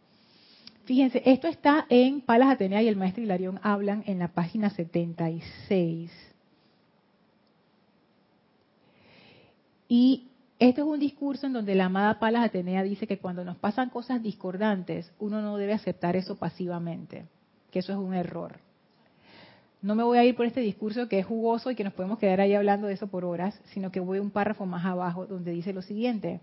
Fíjense, 0.85 1.21
esto 1.23 1.47
está 1.47 1.85
en 1.89 2.21
Palas 2.21 2.49
Atenea 2.49 2.81
y 2.81 2.87
el 2.87 2.95
maestro 2.95 3.21
Hilarión 3.21 3.59
hablan 3.61 4.05
en 4.07 4.17
la 4.17 4.29
página 4.29 4.71
76. 4.71 6.11
Y 9.87 10.29
este 10.57 10.81
es 10.81 10.87
un 10.87 10.99
discurso 10.99 11.45
en 11.45 11.53
donde 11.53 11.75
la 11.75 11.85
amada 11.85 12.17
Palas 12.17 12.43
Atenea 12.43 12.81
dice 12.81 13.05
que 13.05 13.19
cuando 13.19 13.45
nos 13.45 13.57
pasan 13.57 13.91
cosas 13.91 14.23
discordantes, 14.23 15.11
uno 15.19 15.43
no 15.43 15.57
debe 15.57 15.73
aceptar 15.73 16.15
eso 16.15 16.37
pasivamente, 16.37 17.27
que 17.69 17.77
eso 17.77 17.91
es 17.91 17.99
un 17.99 18.15
error. 18.15 18.65
No 19.87 19.95
me 19.95 20.03
voy 20.03 20.17
a 20.17 20.25
ir 20.25 20.35
por 20.35 20.45
este 20.45 20.59
discurso 20.59 21.07
que 21.07 21.19
es 21.19 21.25
jugoso 21.25 21.71
y 21.71 21.75
que 21.75 21.85
nos 21.85 21.93
podemos 21.93 22.19
quedar 22.19 22.41
ahí 22.41 22.53
hablando 22.53 22.87
de 22.87 22.93
eso 22.95 23.07
por 23.07 23.23
horas, 23.23 23.57
sino 23.71 23.89
que 23.89 24.01
voy 24.01 24.19
un 24.19 24.31
párrafo 24.31 24.65
más 24.65 24.85
abajo 24.85 25.25
donde 25.25 25.53
dice 25.53 25.71
lo 25.71 25.81
siguiente. 25.81 26.41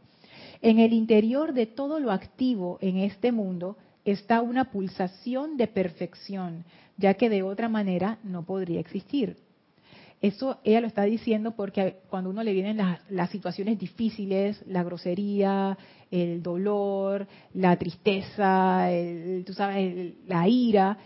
En 0.63 0.79
el 0.79 0.95
interior 0.95 1.53
de 1.53 1.67
todo 1.67 2.01
lo 2.01 2.11
activo 2.11 2.79
en 2.81 2.97
este 2.97 3.33
mundo 3.33 3.77
está 4.07 4.41
una 4.41 4.71
pulsación 4.71 5.59
de 5.59 5.67
perfección, 5.67 6.65
ya 6.97 7.13
que 7.13 7.29
de 7.29 7.43
otra 7.43 7.69
manera 7.69 8.19
no 8.25 8.47
podría 8.47 8.81
existir. 8.81 9.37
Eso 10.23 10.59
ella 10.65 10.81
lo 10.81 10.87
está 10.87 11.03
diciendo 11.03 11.51
porque 11.51 11.99
cuando 12.09 12.31
uno 12.31 12.43
le 12.43 12.55
vienen 12.55 12.79
las, 13.11 13.29
situaciones 13.29 13.79
difíciles, 13.79 14.65
la 14.67 14.83
grosería, 14.83 15.77
el 16.11 16.43
dolor, 16.43 17.27
la 17.53 17.77
tristeza, 17.77 18.89
tú 19.45 19.53
sabes, 19.53 20.15
la 20.27 20.49
ira, 20.49 20.97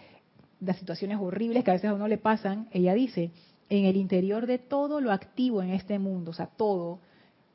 las 0.61 0.79
situaciones 0.79 1.19
horribles 1.21 1.65
que 1.65 1.71
a 1.71 1.75
veces 1.75 1.91
a 1.91 1.95
uno 1.95 2.09
le 2.09 2.19
pasan, 2.19 2.69
ella 2.73 2.95
dice, 2.95 3.31
en 3.69 3.85
el 3.85 3.97
interior 3.97 4.47
de 4.47 4.59
todo 4.59 5.01
lo 5.01 5.13
activo 5.13 5.63
en 5.63 5.71
este 5.71 5.99
mundo, 5.99 6.31
o 6.31 6.35
sea, 6.35 6.47
todo, 6.47 6.99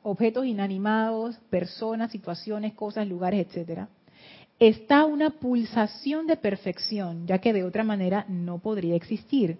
objetos 0.02 0.46
inanimados, 0.46 1.36
personas, 1.50 2.12
situaciones, 2.12 2.74
cosas, 2.74 3.08
lugares, 3.08 3.46
etcétera, 3.46 3.88
está 4.58 5.04
una 5.04 5.30
pulsación 5.30 6.26
de 6.26 6.36
perfección, 6.36 7.26
ya 7.26 7.38
que 7.38 7.52
de 7.52 7.64
otra 7.64 7.84
manera 7.84 8.24
no 8.28 8.58
podría 8.58 8.94
existir. 8.94 9.58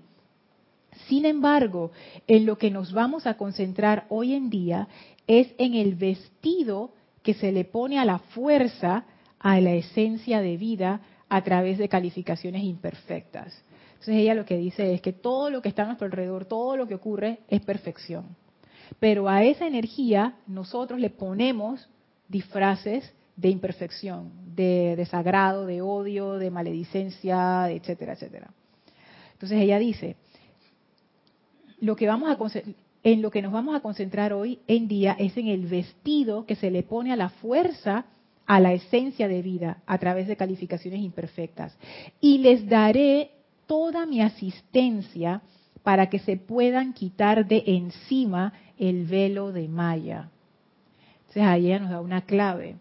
Sin 1.09 1.24
embargo, 1.24 1.90
en 2.26 2.46
lo 2.46 2.57
que 2.57 2.70
nos 2.70 2.92
vamos 2.92 3.26
a 3.26 3.37
concentrar 3.37 4.07
hoy 4.09 4.35
en 4.35 4.48
día 4.48 4.88
es 5.26 5.48
en 5.59 5.74
el 5.74 5.96
vestido 5.96 6.92
que 7.22 7.35
se 7.35 7.50
le 7.50 7.64
pone 7.64 7.98
a 7.98 8.04
la 8.04 8.18
fuerza, 8.18 9.04
a 9.40 9.61
la 9.61 9.72
esencia 9.72 10.40
de 10.40 10.57
vida 10.57 11.00
a 11.35 11.42
través 11.42 11.79
de 11.79 11.88
calificaciones 11.88 12.62
imperfectas. 12.62 13.53
Entonces 13.94 14.14
ella 14.14 14.35
lo 14.35 14.44
que 14.44 14.57
dice 14.57 14.94
es 14.94 15.01
que 15.01 15.12
todo 15.12 15.51
lo 15.51 15.62
que 15.62 15.68
está 15.68 15.83
a 15.83 15.87
nuestro 15.87 16.07
alrededor, 16.07 16.44
todo 16.44 16.77
lo 16.77 16.87
que 16.87 16.94
ocurre 16.94 17.40
es 17.49 17.61
perfección. 17.61 18.37
Pero 19.01 19.29
a 19.29 19.42
esa 19.42 19.66
energía 19.66 20.37
nosotros 20.47 21.01
le 21.01 21.11
ponemos 21.11 21.88
disfraces 22.29 23.12
de 23.35 23.49
imperfección, 23.49 24.31
de 24.55 24.94
desagrado, 24.97 25.66
de 25.66 25.83
odio, 25.83 26.35
de 26.35 26.53
maledicencia, 26.53 27.68
etcétera, 27.68 28.12
etcétera. 28.12 28.51
Entonces 29.33 29.61
ella 29.61 29.81
dice, 29.81 30.14
lo 31.81 31.97
que 31.97 32.07
vamos 32.07 32.31
a 32.31 32.62
en 33.03 33.23
lo 33.23 33.33
que 33.33 33.42
nos 33.42 33.53
vamos 33.53 33.75
a 33.75 33.81
concentrar 33.81 34.33
hoy 34.33 34.61
en 34.68 34.87
día 34.87 35.16
es 35.18 35.37
en 35.37 35.49
el 35.49 35.66
vestido 35.66 36.47
que 36.47 36.55
se 36.55 36.70
le 36.70 36.85
pone 36.85 37.12
a 37.12 37.16
la 37.16 37.31
fuerza 37.31 38.05
a 38.46 38.61
la 38.61 38.72
esencia 38.72 39.28
de 39.28 39.42
vida 39.42 39.83
a 39.87 39.98
través 39.98 40.26
de 40.26 40.37
calificaciones 40.37 41.00
imperfectas. 41.00 41.76
Y 42.20 42.38
les 42.38 42.68
daré 42.68 43.30
toda 43.66 44.07
mi 44.07 44.20
asistencia 44.20 45.42
para 45.83 46.09
que 46.09 46.18
se 46.18 46.37
puedan 46.37 46.92
quitar 46.92 47.46
de 47.46 47.62
encima 47.66 48.52
el 48.78 49.07
velo 49.07 49.52
de 49.52 49.68
Maya. 49.68 50.30
Entonces 51.20 51.42
ahí 51.44 51.66
ella 51.66 51.78
nos 51.80 51.90
da 51.90 52.00
una 52.00 52.22
clave 52.22 52.76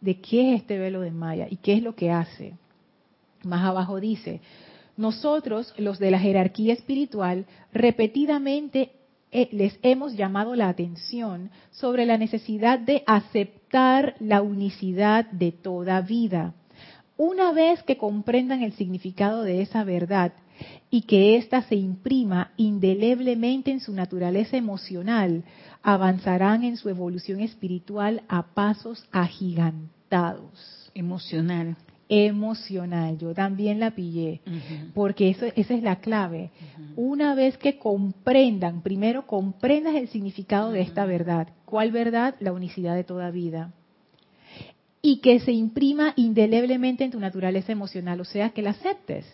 de 0.00 0.20
qué 0.20 0.54
es 0.54 0.62
este 0.62 0.78
velo 0.78 1.00
de 1.00 1.10
Maya 1.10 1.46
y 1.50 1.56
qué 1.56 1.74
es 1.74 1.82
lo 1.82 1.94
que 1.94 2.10
hace. 2.10 2.54
Más 3.44 3.64
abajo 3.64 4.00
dice, 4.00 4.40
nosotros, 4.96 5.72
los 5.78 5.98
de 5.98 6.10
la 6.10 6.18
jerarquía 6.18 6.74
espiritual, 6.74 7.46
repetidamente 7.72 8.90
les 9.32 9.78
hemos 9.82 10.16
llamado 10.16 10.54
la 10.54 10.68
atención 10.68 11.50
sobre 11.70 12.06
la 12.06 12.18
necesidad 12.18 12.78
de 12.78 13.02
aceptar 13.06 14.14
la 14.18 14.42
unicidad 14.42 15.26
de 15.30 15.52
toda 15.52 16.00
vida. 16.00 16.54
Una 17.16 17.52
vez 17.52 17.82
que 17.82 17.98
comprendan 17.98 18.62
el 18.62 18.72
significado 18.72 19.42
de 19.42 19.62
esa 19.62 19.84
verdad 19.84 20.32
y 20.90 21.02
que 21.02 21.36
ésta 21.36 21.62
se 21.62 21.76
imprima 21.76 22.52
indeleblemente 22.56 23.70
en 23.70 23.80
su 23.80 23.92
naturaleza 23.92 24.56
emocional, 24.56 25.44
avanzarán 25.82 26.64
en 26.64 26.76
su 26.76 26.88
evolución 26.88 27.40
espiritual 27.40 28.22
a 28.28 28.54
pasos 28.54 29.06
agigantados. 29.12 30.90
Emocional 30.94 31.76
emocional. 32.10 33.16
Yo 33.16 33.32
también 33.32 33.80
la 33.80 33.92
pillé, 33.92 34.40
porque 34.92 35.30
eso, 35.30 35.46
esa 35.54 35.74
es 35.74 35.82
la 35.82 36.00
clave. 36.00 36.50
Una 36.96 37.34
vez 37.34 37.56
que 37.56 37.78
comprendan, 37.78 38.82
primero 38.82 39.26
comprendas 39.26 39.94
el 39.94 40.08
significado 40.08 40.72
de 40.72 40.82
esta 40.82 41.06
verdad. 41.06 41.48
¿Cuál 41.64 41.92
verdad? 41.92 42.34
La 42.40 42.52
unicidad 42.52 42.96
de 42.96 43.04
toda 43.04 43.30
vida. 43.30 43.72
Y 45.00 45.20
que 45.20 45.38
se 45.40 45.52
imprima 45.52 46.12
indeleblemente 46.16 47.04
en 47.04 47.12
tu 47.12 47.20
naturaleza 47.20 47.72
emocional, 47.72 48.20
o 48.20 48.24
sea, 48.24 48.50
que 48.50 48.60
la 48.60 48.70
aceptes. 48.70 49.24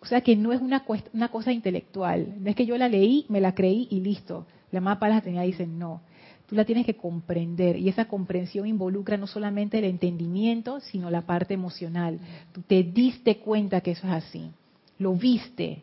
O 0.00 0.06
sea, 0.06 0.22
que 0.22 0.34
no 0.34 0.52
es 0.52 0.60
una, 0.60 0.84
una 1.12 1.28
cosa 1.28 1.52
intelectual. 1.52 2.36
No 2.40 2.48
es 2.48 2.56
que 2.56 2.66
yo 2.66 2.78
la 2.78 2.88
leí, 2.88 3.26
me 3.28 3.40
la 3.40 3.54
creí 3.54 3.86
y 3.90 4.00
listo. 4.00 4.46
La 4.70 4.80
mapa 4.80 5.08
la 5.08 5.20
tenía 5.20 5.42
dice 5.42 5.66
no 5.66 6.00
Tú 6.48 6.54
la 6.54 6.64
tienes 6.64 6.86
que 6.86 6.96
comprender 6.96 7.76
y 7.76 7.90
esa 7.90 8.06
comprensión 8.06 8.66
involucra 8.66 9.18
no 9.18 9.26
solamente 9.26 9.78
el 9.78 9.84
entendimiento, 9.84 10.80
sino 10.80 11.10
la 11.10 11.22
parte 11.22 11.52
emocional. 11.52 12.18
Tú 12.52 12.62
te 12.62 12.82
diste 12.82 13.36
cuenta 13.36 13.82
que 13.82 13.90
eso 13.90 14.06
es 14.06 14.12
así, 14.14 14.50
lo 14.98 15.14
viste, 15.14 15.82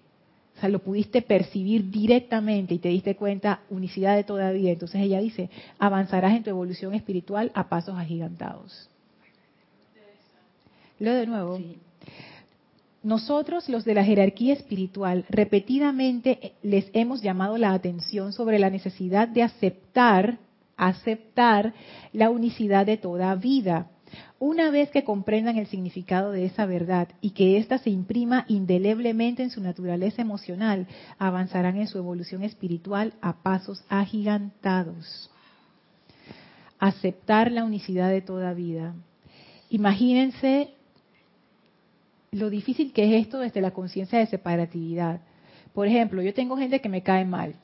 o 0.58 0.60
sea, 0.60 0.70
lo 0.70 0.80
pudiste 0.80 1.22
percibir 1.22 1.92
directamente 1.92 2.74
y 2.74 2.80
te 2.80 2.90
diste 2.90 3.16
cuenta, 3.16 3.60
unicidad 3.70 4.16
de 4.16 4.24
toda 4.24 4.52
vida. 4.52 4.72
Entonces 4.72 5.02
ella 5.02 5.20
dice, 5.20 5.50
avanzarás 5.78 6.34
en 6.36 6.44
tu 6.44 6.50
evolución 6.50 6.96
espiritual 6.96 7.52
a 7.54 7.68
pasos 7.68 7.96
agigantados. 7.98 8.90
Lo 10.98 11.14
de 11.14 11.28
nuevo. 11.28 11.60
Nosotros, 13.04 13.70
los 13.70 13.86
de 13.86 13.94
la 13.94 14.04
jerarquía 14.04 14.54
espiritual, 14.54 15.26
repetidamente 15.30 16.54
les 16.64 16.90
hemos 16.94 17.22
llamado 17.22 17.58
la 17.58 17.74
atención 17.74 18.34
sobre 18.34 18.58
la 18.58 18.72
necesidad 18.72 19.28
de 19.28 19.44
aceptar 19.44 20.40
aceptar 20.78 21.74
la 22.14 22.30
unicidad 22.30 22.86
de 22.86 22.98
toda 22.98 23.36
vida, 23.36 23.90
Una 24.40 24.70
vez 24.70 24.90
que 24.92 25.04
comprendan 25.04 25.58
el 25.58 25.68
significado 25.68 26.32
de 26.32 26.46
esa 26.46 26.66
verdad 26.66 27.08
y 27.22 27.32
que 27.32 27.58
ésta 27.58 27.78
se 27.78 27.90
imprima 27.90 28.46
indeleblemente 28.48 29.44
en 29.44 29.50
su 29.50 29.62
naturaleza 29.62 30.22
emocional, 30.22 30.88
avanzarán 31.18 31.78
en 31.78 31.88
su 31.88 31.98
evolución 31.98 32.44
espiritual 32.44 33.14
a 33.22 33.42
pasos 33.42 33.84
agigantados. 33.90 35.32
Aceptar 36.80 37.52
la 37.52 37.64
unicidad 37.64 38.10
de 38.10 38.22
toda 38.22 38.54
vida. 38.54 38.94
Imagínense 39.70 40.70
lo 42.32 42.50
difícil 42.50 42.92
que 42.92 43.06
es 43.06 43.26
esto 43.26 43.40
desde 43.40 43.62
la 43.62 43.72
conciencia 43.72 44.20
de 44.20 44.28
separatividad. 44.28 45.22
Por 45.74 45.88
ejemplo, 45.88 46.22
yo 46.22 46.34
tengo 46.34 46.58
gente 46.58 46.82
que 46.82 46.90
me 46.90 47.02
cae 47.04 47.26
mal. 47.26 47.56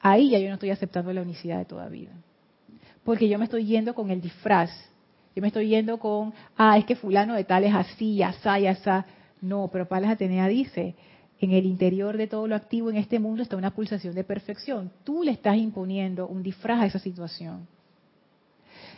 Ahí 0.00 0.30
ya 0.30 0.38
yo 0.38 0.48
no 0.48 0.54
estoy 0.54 0.70
aceptando 0.70 1.12
la 1.12 1.22
unicidad 1.22 1.58
de 1.58 1.64
toda 1.64 1.88
vida. 1.88 2.12
Porque 3.04 3.28
yo 3.28 3.38
me 3.38 3.44
estoy 3.44 3.64
yendo 3.64 3.94
con 3.94 4.10
el 4.10 4.20
disfraz. 4.20 4.70
Yo 5.34 5.42
me 5.42 5.48
estoy 5.48 5.68
yendo 5.68 5.98
con, 5.98 6.34
ah, 6.56 6.78
es 6.78 6.84
que 6.84 6.96
fulano 6.96 7.34
de 7.34 7.44
tal 7.44 7.64
es 7.64 7.74
así, 7.74 8.22
asá 8.22 8.58
y 8.58 8.66
asá. 8.66 9.06
No, 9.40 9.68
pero 9.72 9.88
Palas 9.88 10.10
Atenea 10.10 10.48
dice, 10.48 10.94
en 11.40 11.52
el 11.52 11.66
interior 11.66 12.16
de 12.16 12.26
todo 12.26 12.48
lo 12.48 12.56
activo 12.56 12.90
en 12.90 12.96
este 12.96 13.18
mundo 13.18 13.42
está 13.42 13.56
una 13.56 13.74
pulsación 13.74 14.14
de 14.14 14.24
perfección. 14.24 14.90
Tú 15.04 15.22
le 15.22 15.30
estás 15.30 15.56
imponiendo 15.56 16.26
un 16.26 16.42
disfraz 16.42 16.80
a 16.80 16.86
esa 16.86 16.98
situación. 16.98 17.66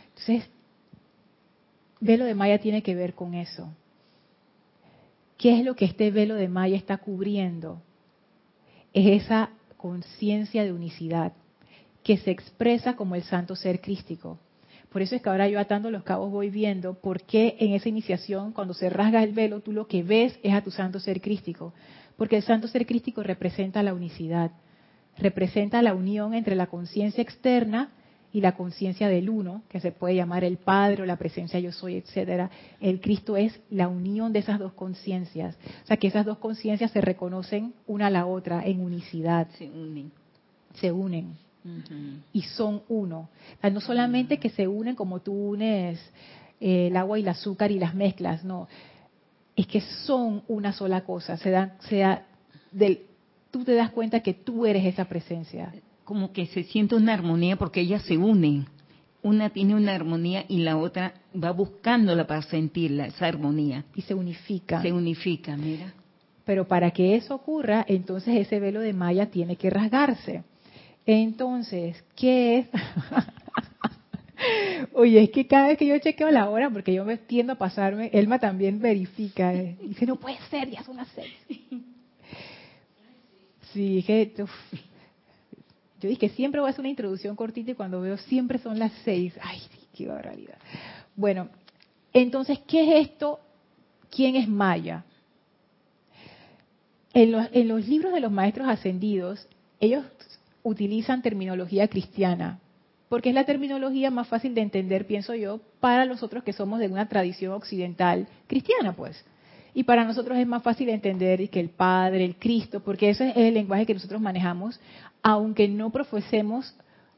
Entonces, 0.09 0.49
velo 1.99 2.25
de 2.25 2.35
Maya 2.35 2.59
tiene 2.59 2.81
que 2.81 2.95
ver 2.95 3.13
con 3.13 3.33
eso. 3.33 3.71
¿Qué 5.37 5.59
es 5.59 5.65
lo 5.65 5.75
que 5.75 5.85
este 5.85 6.11
velo 6.11 6.35
de 6.35 6.47
Maya 6.47 6.75
está 6.75 6.97
cubriendo? 6.97 7.81
Es 8.93 9.23
esa 9.23 9.51
conciencia 9.81 10.63
de 10.63 10.71
unicidad 10.71 11.33
que 12.03 12.17
se 12.17 12.31
expresa 12.31 12.95
como 12.95 13.15
el 13.15 13.23
santo 13.23 13.55
ser 13.55 13.81
crístico. 13.81 14.39
Por 14.91 15.01
eso 15.01 15.15
es 15.15 15.21
que 15.21 15.29
ahora 15.29 15.47
yo 15.47 15.59
atando 15.59 15.89
los 15.89 16.03
cabos 16.03 16.31
voy 16.31 16.49
viendo 16.49 16.93
por 16.93 17.21
qué 17.23 17.55
en 17.59 17.73
esa 17.73 17.89
iniciación, 17.89 18.51
cuando 18.51 18.73
se 18.73 18.89
rasga 18.89 19.23
el 19.23 19.33
velo, 19.33 19.61
tú 19.61 19.71
lo 19.71 19.87
que 19.87 20.03
ves 20.03 20.37
es 20.43 20.53
a 20.53 20.61
tu 20.61 20.69
santo 20.69 20.99
ser 20.99 21.21
crístico. 21.21 21.73
Porque 22.17 22.37
el 22.37 22.43
santo 22.43 22.67
ser 22.67 22.85
crístico 22.85 23.23
representa 23.23 23.81
la 23.81 23.93
unicidad, 23.93 24.51
representa 25.17 25.81
la 25.81 25.95
unión 25.95 26.33
entre 26.33 26.55
la 26.55 26.67
conciencia 26.67 27.21
externa 27.21 27.91
y 28.33 28.41
la 28.41 28.53
conciencia 28.53 29.09
del 29.09 29.29
uno, 29.29 29.63
que 29.69 29.79
se 29.79 29.91
puede 29.91 30.15
llamar 30.15 30.43
el 30.43 30.57
Padre 30.57 31.03
o 31.03 31.05
la 31.05 31.17
presencia 31.17 31.59
yo 31.59 31.71
soy, 31.71 31.95
etcétera. 31.95 32.49
El 32.79 33.01
Cristo 33.01 33.35
es 33.35 33.59
la 33.69 33.87
unión 33.87 34.31
de 34.31 34.39
esas 34.39 34.57
dos 34.57 34.73
conciencias. 34.73 35.57
O 35.83 35.87
sea, 35.87 35.97
que 35.97 36.07
esas 36.07 36.25
dos 36.25 36.37
conciencias 36.37 36.91
se 36.91 37.01
reconocen 37.01 37.73
una 37.87 38.07
a 38.07 38.09
la 38.09 38.25
otra 38.25 38.65
en 38.65 38.81
unicidad. 38.81 39.47
Se 39.57 39.69
unen. 39.69 40.11
Se 40.75 40.91
unen. 40.91 41.35
Y 42.33 42.41
son 42.43 42.81
uno. 42.87 43.29
O 43.57 43.61
sea, 43.61 43.69
no 43.69 43.81
solamente 43.81 44.39
que 44.39 44.49
se 44.49 44.67
unen 44.67 44.95
como 44.95 45.19
tú 45.19 45.33
unes 45.33 45.99
eh, 46.59 46.87
el 46.87 46.97
agua 46.97 47.19
y 47.19 47.23
el 47.23 47.27
azúcar 47.27 47.69
y 47.71 47.79
las 47.79 47.93
mezclas, 47.93 48.43
no. 48.45 48.67
Es 49.55 49.67
que 49.67 49.81
son 49.81 50.43
una 50.47 50.71
sola 50.71 51.01
cosa. 51.01 51.35
Se 51.35 51.51
da, 51.51 51.75
se 51.81 51.97
da 51.97 52.25
del, 52.71 53.01
tú 53.51 53.65
te 53.65 53.75
das 53.75 53.91
cuenta 53.91 54.21
que 54.21 54.33
tú 54.33 54.65
eres 54.65 54.85
esa 54.85 55.05
presencia 55.05 55.73
como 56.03 56.33
que 56.33 56.47
se 56.47 56.63
siente 56.63 56.95
una 56.95 57.13
armonía 57.13 57.55
porque 57.55 57.81
ellas 57.81 58.03
se 58.03 58.17
unen. 58.17 58.67
Una 59.23 59.51
tiene 59.51 59.75
una 59.75 59.93
armonía 59.93 60.45
y 60.47 60.59
la 60.59 60.77
otra 60.77 61.13
va 61.35 61.51
buscándola 61.51 62.25
para 62.25 62.41
sentirla, 62.41 63.05
esa 63.05 63.27
armonía. 63.27 63.85
Y 63.95 64.01
se 64.01 64.15
unifica. 64.15 64.81
Se 64.81 64.91
unifica, 64.91 65.55
mira. 65.55 65.93
Pero 66.43 66.67
para 66.67 66.91
que 66.91 67.15
eso 67.15 67.35
ocurra, 67.35 67.85
entonces 67.87 68.35
ese 68.35 68.59
velo 68.59 68.79
de 68.79 68.93
Maya 68.93 69.27
tiene 69.27 69.57
que 69.57 69.69
rasgarse. 69.69 70.43
Entonces, 71.05 72.03
¿qué 72.15 72.59
es? 72.59 72.67
Oye, 74.93 75.23
es 75.23 75.29
que 75.29 75.45
cada 75.45 75.67
vez 75.67 75.77
que 75.77 75.85
yo 75.85 75.97
chequeo 75.99 76.31
la 76.31 76.49
hora, 76.49 76.69
porque 76.69 76.93
yo 76.93 77.05
me 77.05 77.17
tiendo 77.17 77.53
a 77.53 77.57
pasarme, 77.57 78.09
Elma 78.13 78.39
también 78.39 78.79
verifica. 78.79 79.53
Eh, 79.53 79.77
dice, 79.83 80.05
no 80.05 80.15
puede 80.15 80.37
ser, 80.49 80.69
ya 80.69 80.83
son 80.83 80.97
las 80.97 81.07
seis. 81.09 81.33
Sí, 83.73 84.03
que 84.05 84.33
yo 86.01 86.09
dije, 86.09 86.29
siempre 86.29 86.59
voy 86.59 86.67
a 86.67 86.71
hacer 86.71 86.81
una 86.81 86.89
introducción 86.89 87.35
cortita 87.35 87.71
y 87.71 87.75
cuando 87.75 88.01
veo 88.01 88.17
siempre 88.17 88.57
son 88.57 88.79
las 88.79 88.91
seis. 89.05 89.33
Ay, 89.41 89.61
qué 89.95 90.07
barbaridad. 90.07 90.57
Bueno, 91.15 91.49
entonces, 92.11 92.59
¿qué 92.67 92.81
es 92.81 93.09
esto? 93.09 93.39
¿Quién 94.09 94.35
es 94.35 94.47
Maya? 94.47 95.05
En 97.13 97.31
los, 97.31 97.47
en 97.51 97.67
los 97.67 97.87
libros 97.87 98.13
de 98.13 98.19
los 98.19 98.31
maestros 98.31 98.67
ascendidos, 98.67 99.47
ellos 99.79 100.03
utilizan 100.63 101.21
terminología 101.21 101.87
cristiana, 101.87 102.59
porque 103.07 103.29
es 103.29 103.35
la 103.35 103.45
terminología 103.45 104.09
más 104.09 104.27
fácil 104.27 104.55
de 104.55 104.61
entender, 104.61 105.05
pienso 105.05 105.35
yo, 105.35 105.59
para 105.79 106.05
nosotros 106.05 106.43
que 106.43 106.53
somos 106.53 106.79
de 106.79 106.87
una 106.87 107.07
tradición 107.07 107.53
occidental 107.53 108.27
cristiana, 108.47 108.93
pues. 108.93 109.23
Y 109.73 109.83
para 109.83 110.03
nosotros 110.03 110.37
es 110.37 110.47
más 110.47 110.63
fácil 110.63 110.89
entender 110.89 111.47
que 111.49 111.59
el 111.59 111.69
Padre, 111.69 112.25
el 112.25 112.35
Cristo, 112.35 112.81
porque 112.81 113.09
ese 113.09 113.29
es 113.29 113.37
el 113.37 113.53
lenguaje 113.53 113.85
que 113.85 113.93
nosotros 113.93 114.19
manejamos, 114.19 114.79
aunque 115.23 115.67
no 115.67 115.91
profesemos 115.91 116.75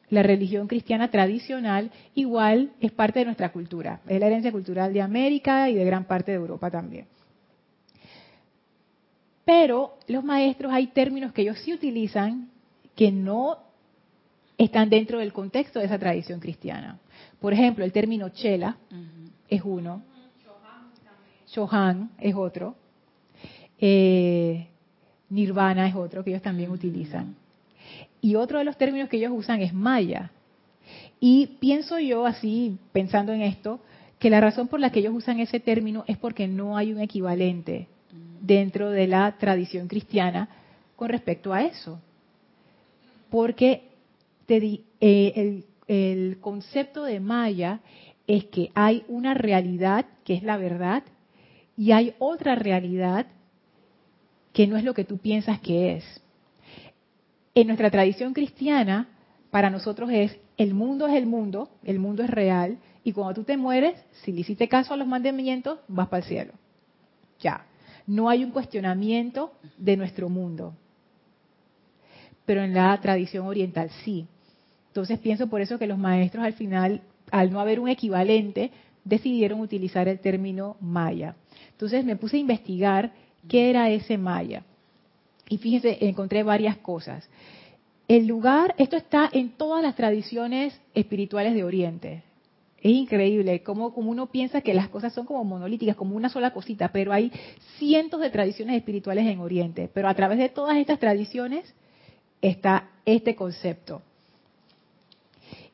la 0.10 0.24
religión 0.24 0.68
cristiana 0.68 1.10
tradicional, 1.10 1.92
igual 2.13 2.72
es 2.80 2.92
parte 2.92 3.20
de 3.20 3.26
nuestra 3.26 3.52
cultura. 3.52 4.02
Es 4.08 4.20
la 4.20 4.28
herencia 4.28 4.52
cultural 4.52 4.94
de 4.94 5.02
América 5.02 5.70
y 5.70 5.76
de 5.76 5.86
gran 5.86 6.06
parte 6.06 6.32
de 6.32 6.38
Europa 6.38 6.70
también. 6.70 7.08
Pero 9.46 9.98
los 10.08 10.24
maestros 10.24 10.72
hay 10.72 10.88
términos 10.88 11.34
que 11.34 11.42
ellos 11.42 11.60
sí 11.60 11.74
utilizan 11.74 12.50
que 12.96 13.12
no 13.12 13.58
están 14.58 14.89
dentro 14.89 15.20
del 15.20 15.34
contexto 15.34 15.80
de 15.80 15.86
esa 15.86 16.00
tradición 16.00 16.39
cristiana. 16.39 17.00
Por 17.42 17.54
ejemplo, 17.54 17.84
el 17.84 17.92
término 17.92 18.30
chela 18.30 18.78
es 19.50 19.62
uno, 19.63 20.04
Chohan 21.48 22.12
es 22.20 22.34
otro. 22.36 22.76
Eh, 23.80 24.68
nirvana 25.30 25.88
es 25.88 25.96
otro 25.96 26.24
que 26.24 26.30
ellos 26.30 26.42
también 26.42 26.72
utilizan. 26.72 27.36
Y 28.24 28.36
otro 28.36 28.58
de 28.58 28.64
los 28.64 28.78
términos 28.78 29.10
que 29.10 29.18
ellos 29.18 29.34
usan 29.36 29.62
es 29.62 29.74
Maya. 29.74 30.32
Y 31.20 31.58
pienso 31.60 32.00
yo 32.00 32.26
así, 32.26 32.78
pensando 32.94 33.34
en 33.34 33.42
esto, 33.42 33.82
que 34.18 34.30
la 34.30 34.40
razón 34.40 34.70
por 34.70 34.80
la 34.80 34.92
que 34.92 35.00
ellos 35.00 35.14
usan 35.14 35.42
ese 35.42 35.60
término 35.60 36.06
es 36.08 36.18
porque 36.18 36.48
no 36.48 36.78
hay 36.78 36.94
un 36.94 37.02
equivalente 37.02 37.90
dentro 38.40 38.92
de 38.92 39.08
la 39.08 39.30
tradición 39.38 39.90
cristiana 39.90 40.48
con 40.96 41.10
respecto 41.10 41.52
a 41.52 41.64
eso. 41.64 42.00
Porque 43.30 43.90
eh, 44.48 45.66
el 45.90 46.38
concepto 46.40 47.04
de 47.04 47.20
Maya 47.20 47.82
es 48.26 48.46
que 48.46 48.72
hay 48.74 49.04
una 49.10 49.34
realidad 49.34 50.06
que 50.24 50.36
es 50.36 50.44
la 50.44 50.56
verdad 50.56 51.04
y 51.76 51.92
hay 51.92 52.14
otra 52.20 52.56
realidad 52.56 53.28
que 54.54 54.66
no 54.66 54.78
es 54.78 54.86
lo 54.86 54.94
que 54.94 55.04
tú 55.04 55.18
piensas 55.18 55.60
que 55.60 55.98
es. 55.98 56.24
En 57.56 57.68
nuestra 57.68 57.92
tradición 57.92 58.34
cristiana, 58.34 59.10
para 59.52 59.70
nosotros 59.70 60.10
es 60.12 60.38
el 60.58 60.74
mundo 60.74 61.08
es 61.08 61.16
el 61.16 61.26
mundo, 61.26 61.70
el 61.84 62.00
mundo 62.00 62.24
es 62.24 62.30
real, 62.30 62.78
y 63.04 63.12
cuando 63.12 63.34
tú 63.34 63.44
te 63.44 63.58
mueres, 63.58 63.96
si 64.24 64.32
le 64.32 64.42
hiciste 64.42 64.68
caso 64.68 64.94
a 64.94 64.98
los 64.98 65.08
mandamientos, 65.08 65.80
vas 65.88 66.08
para 66.08 66.24
el 66.24 66.30
cielo. 66.30 66.54
Ya. 67.39 67.66
No 68.06 68.30
hay 68.30 68.44
un 68.44 68.52
cuestionamiento 68.52 69.54
de 69.78 69.98
nuestro 69.98 70.30
mundo. 70.30 70.74
Pero 72.46 72.63
en 72.63 72.74
la 72.74 73.00
tradición 73.02 73.48
oriental 73.48 73.89
sí. 74.04 74.28
Entonces 74.88 75.20
pienso 75.20 75.48
por 75.48 75.62
eso 75.62 75.80
que 75.80 75.88
los 75.88 75.98
maestros 75.98 76.44
al 76.44 76.54
final, 76.54 77.02
al 77.32 77.52
no 77.52 77.60
haber 77.60 77.80
un 77.80 77.89
equivalente, 77.89 78.72
decidieron 79.04 79.60
utilizar 79.60 80.08
el 80.08 80.20
término 80.20 80.78
maya. 80.80 81.36
Entonces 81.72 82.06
me 82.06 82.16
puse 82.16 82.38
a 82.38 82.42
investigar 82.42 83.12
qué 83.48 83.70
era 83.70 83.89
ese 83.89 84.18
maya. 84.18 84.63
Y 85.50 85.58
fíjense, 85.58 85.98
encontré 86.02 86.44
varias 86.44 86.78
cosas. 86.78 87.30
El 88.08 88.28
lugar, 88.28 88.76
esto 88.78 88.96
está 88.96 89.30
en 89.32 89.52
todas 89.52 89.84
las 89.84 89.96
tradiciones 89.96 90.80
espirituales 90.94 91.54
de 91.54 91.64
Oriente. 91.64 92.24
Es 92.82 92.92
increíble 92.92 93.64
cómo, 93.64 93.94
uno 93.96 94.28
piensa 94.28 94.62
que 94.62 94.74
las 94.74 94.90
cosas 94.90 95.14
son 95.14 95.26
como 95.26 95.44
monolíticas, 95.46 95.96
como 95.96 96.16
una 96.16 96.28
sola 96.28 96.52
cosita, 96.52 96.90
pero 96.90 97.14
hay 97.14 97.32
cientos 97.78 98.20
de 98.20 98.30
tradiciones 98.30 98.76
espirituales 98.76 99.26
en 99.26 99.40
Oriente. 99.40 99.90
Pero 99.94 100.10
a 100.10 100.14
través 100.14 100.38
de 100.38 100.50
todas 100.50 100.78
estas 100.78 101.00
tradiciones 101.00 101.74
está 102.42 102.90
este 103.06 103.36
concepto. 103.36 104.02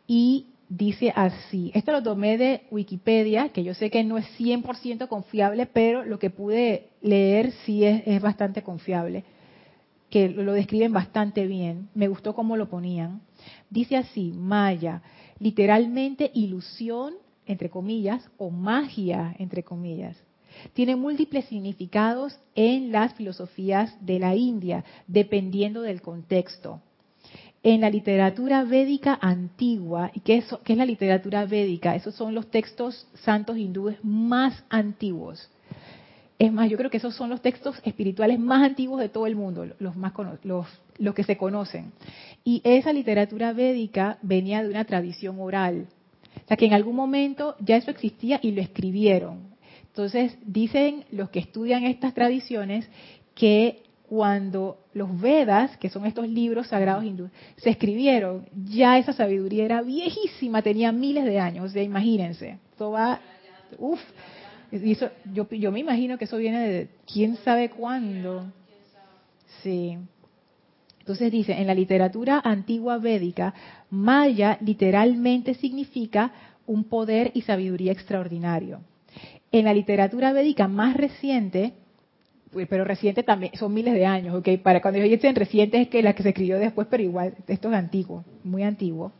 Y 0.05 0.47
dice 0.69 1.11
así. 1.15 1.71
Esto 1.73 1.91
lo 1.91 2.03
tomé 2.03 2.37
de 2.37 2.61
Wikipedia, 2.69 3.49
que 3.49 3.63
yo 3.63 3.73
sé 3.73 3.89
que 3.89 4.03
no 4.03 4.17
es 4.17 4.25
100% 4.39 5.07
confiable, 5.07 5.65
pero 5.65 6.05
lo 6.05 6.19
que 6.19 6.29
pude 6.29 6.89
leer 7.01 7.51
sí 7.65 7.83
es, 7.83 8.21
bastante 8.21 8.61
confiable, 8.61 9.23
que 10.09 10.29
lo 10.29 10.53
describen 10.53 10.93
bastante 10.93 11.45
bien. 11.47 11.89
Me 11.93 12.07
gustó 12.07 12.33
cómo 12.33 12.57
lo 12.57 12.69
ponían. 12.69 13.21
Dice 13.69 13.97
así, 13.97 14.33
Maya, 14.35 15.01
literalmente 15.39 16.31
ilusión, 16.33 17.13
entre 17.45 17.69
comillas, 17.69 18.29
o 18.37 18.49
magia, 18.49 19.35
entre 19.39 19.63
comillas. 19.63 20.17
Tiene 20.73 20.95
múltiples 20.95 21.45
significados 21.45 22.37
en 22.55 22.91
las 22.91 23.13
filosofías 23.13 23.95
de 24.05 24.19
la 24.19 24.35
India, 24.35 24.83
dependiendo 25.07 25.81
del 25.81 26.01
contexto. 26.01 26.81
en 27.61 27.81
la 27.81 27.89
literatura 27.89 28.63
védica 28.63 29.19
antigua, 29.21 30.11
¿y 30.13 30.21
qué 30.21 30.37
es, 30.37 30.77
la 30.77 30.85
literatura 30.85 31.45
védica? 31.45 31.93
Esos 31.93 32.15
son 32.15 32.33
los 32.33 32.49
textos 32.49 33.05
santos 33.15 33.57
hindúes 33.57 33.97
más 34.01 34.63
antiguos. 34.69 35.49
Es 36.39 36.53
más, 36.53 36.69
yo 36.69 36.77
creo 36.77 36.89
que 36.89 36.97
esos 36.97 37.13
son 37.15 37.29
los 37.29 37.41
textos 37.41 37.75
espirituales 37.83 38.39
más 38.39 38.63
antiguos 38.63 39.01
de 39.01 39.09
todo 39.09 39.27
el 39.27 39.35
mundo, 39.35 39.67
los, 39.77 39.97
más 39.97 40.13
los, 40.43 40.67
los 40.97 41.13
que 41.13 41.25
se 41.25 41.35
conocen. 41.35 41.91
Y 42.45 42.61
esa 42.63 42.93
literatura 42.93 43.51
védica 43.51 44.17
venía 44.21 44.63
de 44.63 44.69
una 44.69 44.85
tradición 44.85 45.35
oral. 45.41 45.87
O 46.45 46.47
sea, 46.47 46.55
que 46.55 46.65
en 46.65 46.73
algún 46.73 46.95
momento 46.95 47.57
ya 47.59 47.75
eso 47.75 47.91
existía 47.91 48.39
y 48.41 48.51
lo 48.51 48.61
escribieron. 48.61 49.49
Entonces, 49.87 50.37
dicen 50.45 51.03
los 51.11 51.29
que 51.29 51.39
estudian 51.39 51.83
estas 51.83 52.13
tradiciones 52.13 52.89
que 53.35 53.83
cuando 54.07 54.79
los 54.93 55.19
Vedas, 55.19 55.75
que 55.77 55.89
son 55.89 56.05
estos 56.05 56.27
libros 56.27 56.67
sagrados 56.67 57.03
hindúes, 57.03 57.31
se 57.57 57.69
escribieron, 57.69 58.47
ya 58.65 58.97
esa 58.97 59.11
sabiduría 59.11 59.65
era 59.65 59.81
viejísima, 59.81 60.61
tenía 60.61 60.93
miles 60.93 61.25
de 61.25 61.37
años. 61.37 61.65
O 61.65 61.69
sea, 61.69 61.83
imagínense, 61.83 62.59
esto 62.71 62.91
va, 62.91 63.19
uff, 63.77 63.99
yo, 64.71 65.49
yo 65.49 65.71
me 65.71 65.79
imagino 65.79 66.17
que 66.17 66.25
eso 66.25 66.37
viene 66.37 66.67
de 66.67 66.89
quién 67.11 67.37
sabe 67.37 67.69
cuándo. 67.69 68.51
Sí. 69.63 69.97
Entonces 70.99 71.31
dice, 71.31 71.53
en 71.53 71.65
la 71.67 71.73
literatura 71.73 72.39
antigua 72.43 72.97
védica, 72.99 73.53
Maya 73.89 74.57
literalmente 74.61 75.55
significa 75.55 76.31
un 76.67 76.83
poder 76.83 77.31
y 77.33 77.41
sabiduría 77.41 77.91
extraordinario. 77.91 78.81
En 79.51 79.65
la 79.65 79.73
literatura 79.73 80.31
védica 80.33 80.67
más 80.67 80.95
reciente, 80.95 81.73
pues, 82.51 82.67
pero 82.67 82.83
reciente 82.83 83.23
también, 83.23 83.53
son 83.55 83.73
miles 83.73 83.95
de 83.95 84.05
años, 84.05 84.35
¿ok? 84.35 84.59
Para 84.61 84.81
cuando 84.81 84.99
ellos 84.99 85.19
dicen 85.19 85.35
reciente 85.35 85.81
es 85.81 85.87
que 85.87 86.03
la 86.03 86.13
que 86.13 86.21
se 86.21 86.29
escribió 86.29 86.59
después, 86.59 86.87
pero 86.89 87.01
igual, 87.01 87.33
esto 87.47 87.69
es 87.69 87.75
antiguo, 87.75 88.23
muy 88.43 88.61
antiguo. 88.61 89.11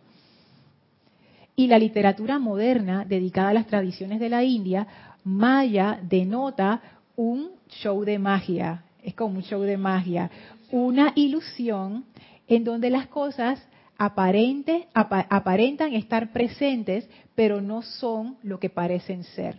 Y 1.55 1.67
la 1.67 1.79
literatura 1.79 2.37
moderna, 2.37 3.03
dedicada 3.03 3.49
a 3.49 3.53
las 3.53 3.67
tradiciones 3.67 4.19
de 4.19 4.29
la 4.29 4.43
India, 4.43 4.87
Maya 5.29 5.99
denota 6.01 6.81
un 7.15 7.51
show 7.69 8.03
de 8.03 8.17
magia, 8.17 8.83
es 9.03 9.13
como 9.13 9.37
un 9.37 9.43
show 9.43 9.61
de 9.61 9.77
magia, 9.77 10.31
una 10.71 11.11
ilusión 11.15 12.05
en 12.47 12.63
donde 12.63 12.89
las 12.89 13.07
cosas 13.07 13.63
aparentan 13.97 15.93
estar 15.93 16.31
presentes, 16.31 17.07
pero 17.35 17.61
no 17.61 17.83
son 17.83 18.37
lo 18.41 18.59
que 18.59 18.69
parecen 18.69 19.23
ser. 19.23 19.57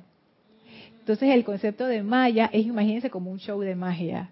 Entonces 0.99 1.31
el 1.31 1.45
concepto 1.45 1.87
de 1.87 2.03
Maya 2.03 2.51
es, 2.53 2.67
imagínense, 2.67 3.09
como 3.09 3.31
un 3.31 3.39
show 3.39 3.61
de 3.61 3.77
magia. 3.77 4.31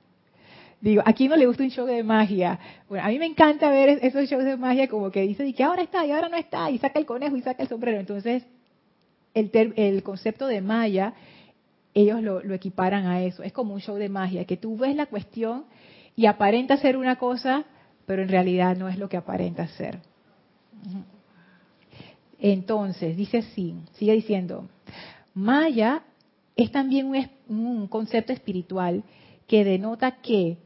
Digo, 0.81 1.03
¿a 1.05 1.12
no 1.12 1.37
le 1.37 1.46
gusta 1.46 1.62
un 1.62 1.70
show 1.70 1.87
de 1.87 2.03
magia? 2.03 2.59
Bueno, 2.88 3.05
a 3.05 3.09
mí 3.09 3.18
me 3.18 3.27
encanta 3.27 3.70
ver 3.70 4.01
esos 4.03 4.29
shows 4.29 4.44
de 4.44 4.57
magia 4.57 4.88
como 4.88 5.11
que 5.11 5.22
dice, 5.22 5.53
que 5.53 5.62
ahora 5.62 5.83
está 5.83 6.05
y 6.05 6.11
ahora 6.11 6.29
no 6.29 6.37
está, 6.37 6.70
y 6.70 6.79
saca 6.79 6.98
el 6.98 7.07
conejo 7.07 7.37
y 7.37 7.42
saca 7.42 7.62
el 7.62 7.68
sombrero. 7.68 8.01
Entonces, 8.01 8.44
el, 9.38 9.72
el 9.77 10.03
concepto 10.03 10.46
de 10.46 10.61
Maya, 10.61 11.14
ellos 11.94 12.22
lo, 12.22 12.42
lo 12.42 12.55
equiparan 12.55 13.07
a 13.07 13.22
eso. 13.22 13.42
Es 13.42 13.53
como 13.53 13.74
un 13.74 13.81
show 13.81 13.96
de 13.96 14.09
magia, 14.09 14.44
que 14.44 14.57
tú 14.57 14.77
ves 14.77 14.94
la 14.94 15.07
cuestión 15.07 15.64
y 16.14 16.27
aparenta 16.27 16.77
ser 16.77 16.96
una 16.96 17.16
cosa, 17.16 17.64
pero 18.07 18.22
en 18.22 18.29
realidad 18.29 18.77
no 18.77 18.88
es 18.88 18.98
lo 18.98 19.09
que 19.09 19.16
aparenta 19.16 19.66
ser. 19.68 20.01
Entonces, 22.38 23.16
dice 23.16 23.38
así, 23.38 23.74
sigue 23.94 24.12
diciendo, 24.12 24.68
Maya 25.35 26.03
es 26.57 26.70
también 26.70 27.12
un, 27.48 27.87
concepto 27.88 28.33
espiritual 28.33 29.03
que 29.46 29.64
denota 29.64 30.20
que 30.20 30.59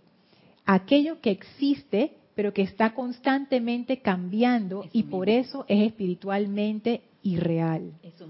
aquello 0.65 1.21
que 1.21 1.31
existe, 1.31 2.15
pero 2.35 2.53
que 2.53 2.63
está 2.63 2.95
constantemente 2.95 4.01
cambiando 4.01 4.87
y 4.93 5.05
por 5.05 5.29
eso 5.29 5.65
es 5.69 5.87
espiritualmente 5.87 7.03
irreal. 7.23 7.93
Eso 8.03 8.27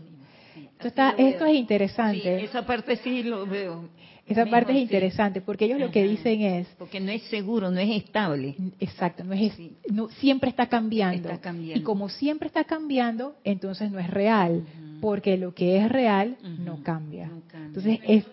esto, 0.88 0.88
está, 0.88 1.14
esto 1.18 1.46
es 1.46 1.54
interesante. 1.54 2.44
esa 2.44 2.64
parte 2.66 2.96
sí 2.96 3.22
lo 3.22 3.46
veo. 3.46 3.88
Esa 4.26 4.46
parte 4.46 4.72
es 4.72 4.78
interesante 4.78 5.40
porque 5.40 5.64
ellos 5.64 5.80
lo 5.80 5.90
que 5.90 6.04
dicen 6.04 6.42
es 6.42 6.68
porque 6.78 7.00
no 7.00 7.10
es 7.10 7.22
seguro, 7.24 7.70
no 7.70 7.80
es 7.80 7.90
estable. 7.90 8.54
Exacto, 8.78 9.24
no 9.24 9.34
es 9.34 9.52
no, 9.90 10.08
siempre 10.08 10.48
está 10.48 10.68
cambiando. 10.68 11.28
Y 11.74 11.82
como 11.82 12.08
siempre 12.08 12.46
está 12.46 12.64
cambiando, 12.64 13.34
entonces 13.44 13.90
no 13.90 13.98
es 13.98 14.08
real, 14.08 14.64
porque 15.00 15.36
lo 15.36 15.54
que 15.54 15.78
es 15.78 15.88
real 15.90 16.36
no, 16.42 16.82
cambia. 16.82 17.30
Entonces 17.52 18.00
es 18.06 18.24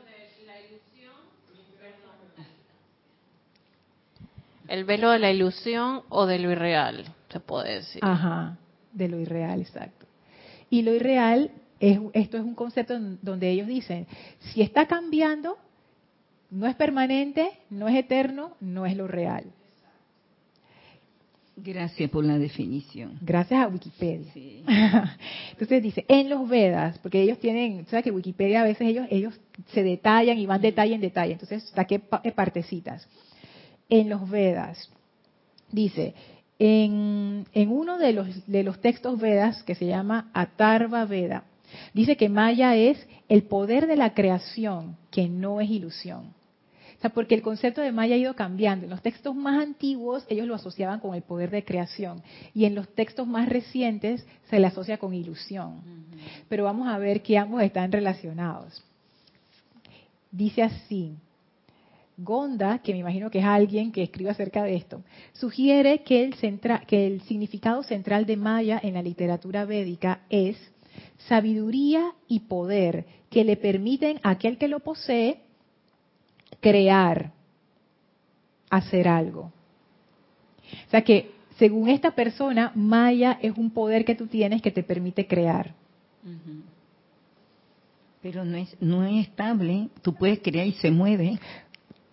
el 4.68 4.86
velo 4.86 5.10
de 5.10 5.20
la 5.20 5.32
ilusión 5.32 6.04
o 6.10 6.28
de 6.28 6.38
lo 6.38 6.52
irreal, 6.52 7.06
se 7.30 7.40
puede 7.40 7.76
decir. 7.76 8.02
Ajá, 8.04 8.58
de 8.94 9.08
lo 9.08 9.20
irreal, 9.20 9.62
exacto. 9.62 10.06
Y 10.70 10.84
lo 10.84 10.94
irreal 10.94 11.50
es, 11.80 12.00
esto 12.14 12.38
es 12.38 12.44
un 12.44 12.56
concepto 12.56 13.00
donde 13.22 13.50
ellos 13.50 13.68
dicen, 13.68 14.08
si 14.40 14.62
está 14.62 14.88
cambiando, 14.88 15.58
no 16.52 16.68
es 16.68 16.76
permanente, 16.76 17.52
no 17.70 17.88
es 17.88 17.96
eterno, 17.96 18.56
no 18.60 18.86
es 18.86 18.96
lo 18.98 19.08
real. 19.08 19.46
Gracias 21.62 22.10
por 22.10 22.24
la 22.24 22.38
definición. 22.38 23.18
Gracias 23.22 23.62
a 23.62 23.68
Wikipedia. 23.68 24.32
Entonces 25.52 25.84
dice, 25.84 26.06
en 26.08 26.30
los 26.30 26.48
Vedas, 26.48 26.98
porque 27.00 27.22
ellos 27.22 27.38
tienen, 27.40 27.86
sabes 27.88 28.06
que 28.06 28.12
Wikipedia 28.12 28.62
a 28.62 28.64
veces 28.64 28.88
ellos 28.88 29.08
ellos 29.10 29.40
se 29.74 29.84
detallan 29.84 30.38
y 30.38 30.46
van 30.46 30.62
detalle 30.62 30.96
en 30.96 31.02
detalle, 31.02 31.34
entonces 31.34 31.70
saqué 31.76 32.00
partecitas. 32.00 33.08
En 33.90 34.10
los 34.10 34.30
Vedas, 34.30 34.90
dice, 35.72 36.14
en, 36.60 37.46
en 37.54 37.70
uno 37.72 37.98
de 37.98 38.14
los, 38.14 38.48
de 38.48 38.64
los 38.64 38.80
textos 38.80 39.20
Vedas 39.20 39.64
que 39.64 39.76
se 39.76 39.86
llama 39.86 40.30
Atarva 40.34 41.06
Veda, 41.06 41.44
dice 41.94 42.18
que 42.18 42.30
Maya 42.30 42.76
es 42.76 43.08
el 43.28 43.44
poder 43.44 43.88
de 43.88 43.96
la 43.96 44.14
creación, 44.14 44.98
que 45.12 45.28
no 45.28 45.62
es 45.62 45.70
ilusión. 45.70 46.34
O 47.00 47.02
sea, 47.02 47.12
porque 47.12 47.34
el 47.34 47.42
concepto 47.42 47.80
de 47.80 47.94
Maya 47.94 48.16
ha 48.16 48.18
ido 48.18 48.36
cambiando. 48.36 48.84
En 48.84 48.90
los 48.90 49.02
textos 49.02 49.34
más 49.34 49.64
antiguos 49.64 50.26
ellos 50.28 50.46
lo 50.46 50.56
asociaban 50.56 51.00
con 51.00 51.16
el 51.16 51.22
poder 51.22 51.50
de 51.50 51.64
creación 51.64 52.22
y 52.54 52.66
en 52.66 52.76
los 52.76 52.90
textos 52.94 53.26
más 53.26 53.48
recientes 53.48 54.28
se 54.50 54.60
le 54.60 54.68
asocia 54.68 54.98
con 54.98 55.14
ilusión. 55.14 55.82
Pero 56.50 56.66
vamos 56.66 56.90
a 56.90 56.98
ver 56.98 57.22
que 57.22 57.38
ambos 57.38 57.62
están 57.62 57.94
relacionados. 57.94 58.84
Dice 60.30 60.62
así, 60.62 61.16
Gonda, 62.18 62.80
que 62.80 62.92
me 62.92 63.00
imagino 63.00 63.32
que 63.32 63.40
es 63.40 63.46
alguien 63.46 63.94
que 63.94 64.04
escribe 64.04 64.32
acerca 64.32 64.62
de 64.64 64.76
esto, 64.76 65.02
sugiere 65.32 66.04
que 66.04 66.26
el, 66.26 66.36
que 66.86 67.08
el 67.08 67.22
significado 67.22 67.82
central 67.82 68.26
de 68.26 68.36
Maya 68.36 68.78
en 68.84 68.96
la 68.96 69.02
literatura 69.02 69.64
védica 69.64 70.24
es 70.30 70.58
sabiduría 71.28 72.14
y 72.28 72.42
poder 72.42 73.06
que 73.30 73.44
le 73.44 73.58
permiten 73.58 74.20
a 74.24 74.32
aquel 74.32 74.58
que 74.58 74.68
lo 74.68 74.80
posee 74.80 75.42
crear, 76.60 77.32
hacer 78.70 79.08
algo. 79.08 79.52
O 80.88 80.90
sea 80.90 81.04
que, 81.04 81.32
según 81.58 81.90
esta 81.90 82.12
persona, 82.12 82.72
Maya 82.76 83.38
es 83.42 83.58
un 83.58 83.70
poder 83.72 84.06
que 84.06 84.16
tú 84.16 84.28
tienes 84.28 84.62
que 84.62 84.72
te 84.72 84.84
permite 84.84 85.28
crear. 85.28 85.74
Pero 88.22 88.46
no 88.46 88.58
es, 88.58 88.76
no 88.80 89.04
es 89.04 89.28
estable, 89.28 89.90
tú 90.02 90.14
puedes 90.14 90.40
crear 90.40 90.68
y 90.68 90.74
se 90.74 90.92
mueve. 90.92 91.40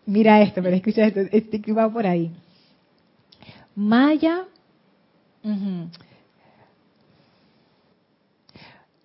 Mira 0.05 0.41
esto, 0.43 0.63
pero 0.63 0.77
escucha 0.77 1.07
esto, 1.07 1.21
este 1.33 1.73
va 1.73 1.91
por 1.93 2.07
ahí. 2.07 2.31
Maya, 3.75 4.45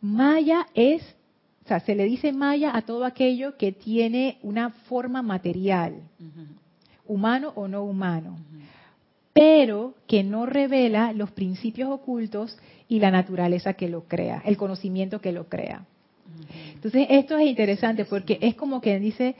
Maya 0.01 0.67
es 0.73 1.03
o 1.63 1.67
sea, 1.67 1.79
se 1.79 1.95
le 1.95 2.05
dice 2.05 2.33
maya 2.33 2.75
a 2.75 2.81
todo 2.81 3.05
aquello 3.05 3.55
que 3.57 3.71
tiene 3.71 4.37
una 4.41 4.71
forma 4.71 5.21
material, 5.21 6.01
humano 7.05 7.53
o 7.55 7.67
no 7.67 7.83
humano, 7.83 8.37
pero 9.33 9.93
que 10.07 10.23
no 10.23 10.45
revela 10.45 11.13
los 11.13 11.31
principios 11.31 11.89
ocultos 11.89 12.57
y 12.87 12.99
la 12.99 13.11
naturaleza 13.11 13.73
que 13.73 13.89
lo 13.89 14.05
crea, 14.05 14.41
el 14.45 14.57
conocimiento 14.57 15.21
que 15.21 15.31
lo 15.31 15.47
crea. 15.47 15.85
Entonces, 16.73 17.07
esto 17.09 17.37
es 17.37 17.47
interesante 17.47 18.05
porque 18.05 18.39
es 18.41 18.55
como 18.55 18.81
que 18.81 18.99
dice, 18.99 19.35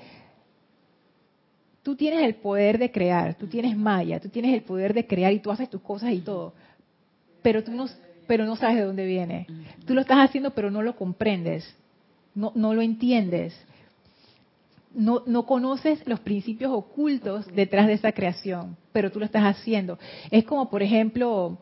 tú 1.82 1.95
tienes 1.95 2.24
el 2.24 2.36
poder 2.36 2.78
de 2.78 2.91
crear, 2.91 3.36
tú 3.36 3.47
tienes 3.47 3.76
maya, 3.76 4.20
tú 4.20 4.30
tienes 4.30 4.53
el 4.53 4.62
poder 4.62 4.93
de 4.93 5.07
crear 5.07 5.34
y 5.34 5.39
tú 5.39 5.49
haces 5.49 5.70
tus 5.70 5.82
cosas 5.82 6.14
y 6.14 6.20
todo, 6.20 6.53
pero 7.41 7.64
tú 7.64 7.72
no, 7.72 7.88
pero 8.32 8.45
no 8.45 8.55
sabes 8.55 8.77
de 8.77 8.84
dónde 8.84 9.05
viene. 9.05 9.45
Tú 9.86 9.93
lo 9.93 9.99
estás 9.99 10.19
haciendo, 10.19 10.51
pero 10.51 10.71
no 10.71 10.82
lo 10.82 10.95
comprendes 10.95 11.75
no, 12.34 12.51
no 12.55 12.73
lo 12.73 12.82
entiendes. 12.82 13.53
No, 14.93 15.23
no 15.25 15.45
conoces 15.45 16.05
los 16.05 16.19
principios 16.19 16.71
ocultos 16.73 17.45
detrás 17.53 17.88
de 17.88 17.93
esa 17.93 18.13
creación, 18.13 18.77
pero 18.93 19.11
tú 19.11 19.19
lo 19.19 19.25
estás 19.25 19.43
haciendo. 19.43 19.97
Es 20.32 20.43
como, 20.43 20.69
por 20.69 20.82
ejemplo, 20.82 21.57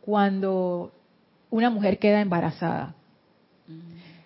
cuando 0.00 0.92
una 1.50 1.70
mujer 1.70 1.98
queda 1.98 2.20
embarazada. 2.20 2.94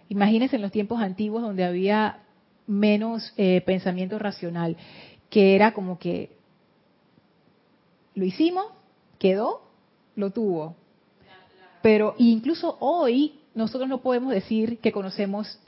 Imagínense 0.08 0.56
en 0.56 0.62
los 0.62 0.72
tiempos 0.72 1.00
antiguos 1.00 1.42
donde 1.42 1.64
había 1.64 2.20
menos 2.66 3.32
eh, 3.36 3.62
pensamiento 3.62 4.18
racional, 4.18 4.76
que 5.30 5.54
era 5.54 5.72
como 5.72 5.98
que 5.98 6.30
lo 8.14 8.24
hicimos, 8.24 8.66
quedó, 9.18 9.62
lo 10.16 10.30
tuvo. 10.30 10.76
Pero 11.82 12.14
incluso 12.18 12.76
hoy 12.80 13.40
nosotros 13.54 13.88
no 13.88 13.98
podemos 13.98 14.32
decir 14.32 14.78
que 14.78 14.92
conocemos 14.92 15.58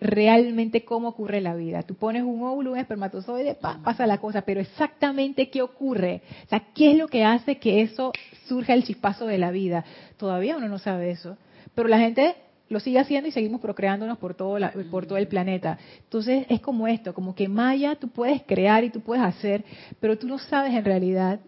realmente 0.00 0.84
cómo 0.84 1.08
ocurre 1.08 1.40
la 1.40 1.54
vida. 1.54 1.82
Tú 1.82 1.94
pones 1.94 2.22
un 2.22 2.42
óvulo, 2.42 2.72
un 2.72 2.78
espermatozoide, 2.78 3.54
pasa 3.54 4.06
la 4.06 4.18
cosa, 4.18 4.42
pero 4.42 4.60
exactamente 4.60 5.50
qué 5.50 5.60
ocurre, 5.62 6.22
o 6.46 6.48
sea, 6.48 6.60
qué 6.74 6.92
es 6.92 6.98
lo 6.98 7.08
que 7.08 7.24
hace 7.24 7.58
que 7.58 7.82
eso 7.82 8.12
surja 8.46 8.74
el 8.74 8.84
chispazo 8.84 9.26
de 9.26 9.38
la 9.38 9.50
vida. 9.50 9.84
Todavía 10.16 10.56
uno 10.56 10.68
no 10.68 10.78
sabe 10.78 11.10
eso, 11.10 11.36
pero 11.74 11.88
la 11.88 11.98
gente 11.98 12.34
lo 12.70 12.80
sigue 12.80 12.98
haciendo 12.98 13.28
y 13.28 13.32
seguimos 13.32 13.60
procreándonos 13.60 14.16
por 14.18 14.34
todo, 14.34 14.58
por 14.90 15.04
todo 15.04 15.18
el 15.18 15.28
planeta. 15.28 15.78
Entonces 16.04 16.46
es 16.48 16.60
como 16.60 16.86
esto, 16.88 17.12
como 17.12 17.34
que 17.34 17.48
Maya 17.48 17.96
tú 17.96 18.08
puedes 18.08 18.42
crear 18.42 18.84
y 18.84 18.90
tú 18.90 19.00
puedes 19.00 19.24
hacer, 19.24 19.64
pero 19.98 20.16
tú 20.16 20.26
no 20.26 20.38
sabes 20.38 20.72
en 20.72 20.84
realidad 20.84 21.40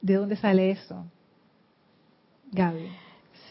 de 0.00 0.14
dónde 0.14 0.36
sale 0.36 0.70
eso. 0.70 1.04
Gaby. 2.50 3.03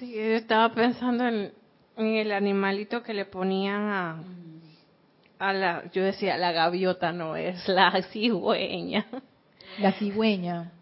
Sí, 0.03 0.11
yo 0.15 0.35
estaba 0.35 0.67
pensando 0.73 1.25
en, 1.25 1.53
el 1.95 2.33
animalito 2.33 3.03
que 3.03 3.13
le 3.13 3.23
ponían 3.23 4.21
a, 5.39 5.53
la, 5.53 5.89
yo 5.93 6.03
decía, 6.03 6.35
la 6.35 6.51
gaviota 6.51 7.13
no 7.13 7.37
es, 7.37 7.65
la 7.69 8.01
cigüeña. 8.11 9.05
La 9.79 9.93
cigüeña. 9.93 10.73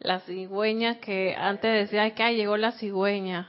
La 0.00 0.20
cigüeña 0.20 1.00
que 1.00 1.34
antes 1.34 1.90
decía 1.90 2.14
que 2.14 2.36
llegó 2.36 2.58
la 2.58 2.72
cigüeña. 2.72 3.48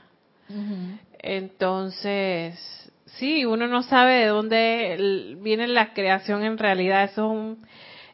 Entonces, 1.18 2.58
sí, 3.04 3.44
uno 3.44 3.66
no 3.66 3.82
sabe 3.82 4.20
de 4.20 4.26
dónde 4.28 5.36
viene 5.42 5.68
la 5.68 5.92
creación 5.92 6.44
en 6.44 6.56
realidad. 6.56 7.04
Eso 7.04 7.58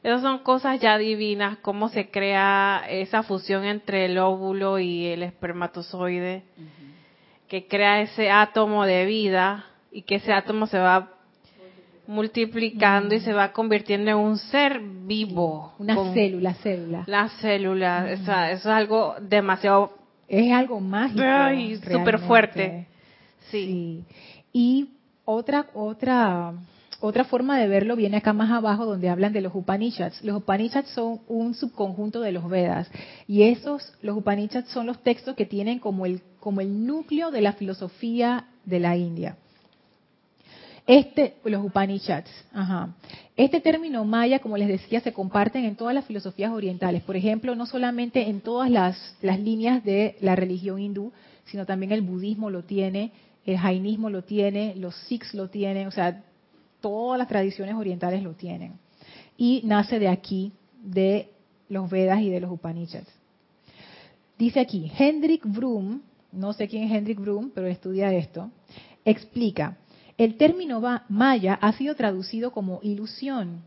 esas 0.03 0.23
son 0.23 0.39
cosas 0.41 0.81
ya 0.81 0.99
divinas, 0.99 1.59
cómo 1.59 1.89
se 1.89 2.11
crea 2.11 2.85
esa 2.89 3.23
fusión 3.25 3.65
entre 3.65 4.05
el 4.05 4.19
óvulo 4.19 4.79
y 4.79 5.07
el 5.07 5.25
espermatozoide, 5.25 6.45
que 7.49 7.67
crea 7.67 8.01
ese 8.01 8.31
átomo 8.31 8.85
de 8.85 9.07
vida 9.07 9.67
y 9.93 10.03
que 10.03 10.17
ese 10.17 10.33
átomo 10.33 10.67
se 10.67 10.79
va 10.79 11.11
multiplicando 12.07 13.15
y 13.15 13.21
se 13.21 13.33
va 13.33 13.53
convirtiendo 13.53 14.11
en 14.11 14.17
un 14.17 14.39
ser 14.39 14.81
vivo. 14.81 15.73
Una 15.79 16.13
célula, 16.13 16.55
célula. 16.55 17.05
La 17.07 17.29
célula, 17.41 18.11
eso 18.11 18.33
es 18.33 18.67
algo 18.67 19.17
demasiado... 19.21 19.93
Es 20.29 20.53
algo 20.53 20.81
mágico. 20.81 21.23
y 21.57 21.77
súper 21.77 22.19
fuerte. 22.19 22.89
Sí. 23.51 24.05
Y 24.53 24.89
otra, 25.25 25.67
otra, 25.73 26.53
otra 27.01 27.25
forma 27.25 27.59
de 27.59 27.69
verlo 27.69 27.95
viene 27.95 28.17
acá 28.17 28.33
más 28.33 28.51
abajo 28.51 28.87
donde 28.87 29.09
hablan 29.09 29.33
de 29.33 29.41
los 29.41 29.55
Upanishads. 29.55 30.25
Los 30.25 30.39
Upanishads 30.39 30.91
son 30.91 31.21
un 31.29 31.55
subconjunto 31.55 32.21
de 32.21 32.33
los 32.33 32.49
Vedas 32.49 32.91
y 33.29 33.45
esos, 33.45 33.93
los 34.03 34.17
Upanishads 34.17 34.69
son 34.71 34.87
los 34.87 35.01
textos 35.03 35.37
que 35.37 35.47
tienen 35.47 35.79
como 35.79 36.07
el, 36.07 36.23
como 36.47 36.61
el 36.61 36.87
núcleo 36.87 37.33
de 37.33 37.41
la 37.41 37.55
filosofía 37.55 38.45
de 38.65 38.79
la 38.79 38.97
India. 38.97 39.37
Este, 40.87 41.35
los 41.43 41.65
Upanishads, 41.65 42.31
ajá. 42.53 42.95
Este 43.37 43.61
término 43.61 44.05
maya, 44.05 44.39
como 44.39 44.57
les 44.57 44.69
decía, 44.69 45.01
se 45.01 45.13
comparten 45.13 45.65
en 45.65 45.75
todas 45.75 45.93
las 45.93 46.05
filosofías 46.05 46.53
orientales. 46.53 47.03
Por 47.03 47.17
ejemplo, 47.17 47.57
no 47.57 47.67
solamente 47.67 48.29
en 48.31 48.43
todas 48.43 48.71
las, 48.71 49.17
las 49.23 49.41
líneas 49.41 49.83
de 49.83 50.19
la 50.21 50.37
religión 50.37 50.79
hindú, 50.79 51.11
sino 51.47 51.67
también 51.67 51.91
el 51.91 52.03
budismo 52.03 52.49
lo 52.49 52.63
tiene, 52.63 53.11
el 53.45 53.59
jainismo 53.59 54.09
lo 54.09 54.23
tiene, 54.23 54.77
los 54.77 54.95
sikhs 55.09 55.35
lo 55.35 55.51
tienen, 55.51 55.89
o 55.89 55.91
sea, 55.91 56.23
todas 56.81 57.19
las 57.19 57.27
tradiciones 57.27 57.75
orientales 57.75 58.23
lo 58.23 58.35
tienen. 58.35 58.75
Y 59.37 59.63
nace 59.65 59.99
de 59.99 60.07
aquí, 60.07 60.53
de 60.81 61.29
los 61.69 61.91
Vedas 61.91 62.21
y 62.21 62.31
de 62.31 62.39
los 62.39 62.53
Upanishads. 62.53 63.11
Dice 64.39 64.61
aquí, 64.61 64.93
Hendrik 64.97 65.43
Broom, 65.45 66.03
no 66.37 66.53
sé 66.53 66.69
quién 66.69 66.85
es 66.85 66.93
Hendrik 66.93 67.21
Broom, 67.21 67.51
pero 67.55 67.67
estudia 67.67 68.13
esto, 68.13 68.51
explica, 69.05 69.79
el 70.19 70.37
término 70.37 70.81
maya 71.09 71.55
ha 71.55 71.73
sido 71.73 71.95
traducido 71.95 72.53
como 72.53 72.81
ilusión, 72.83 73.63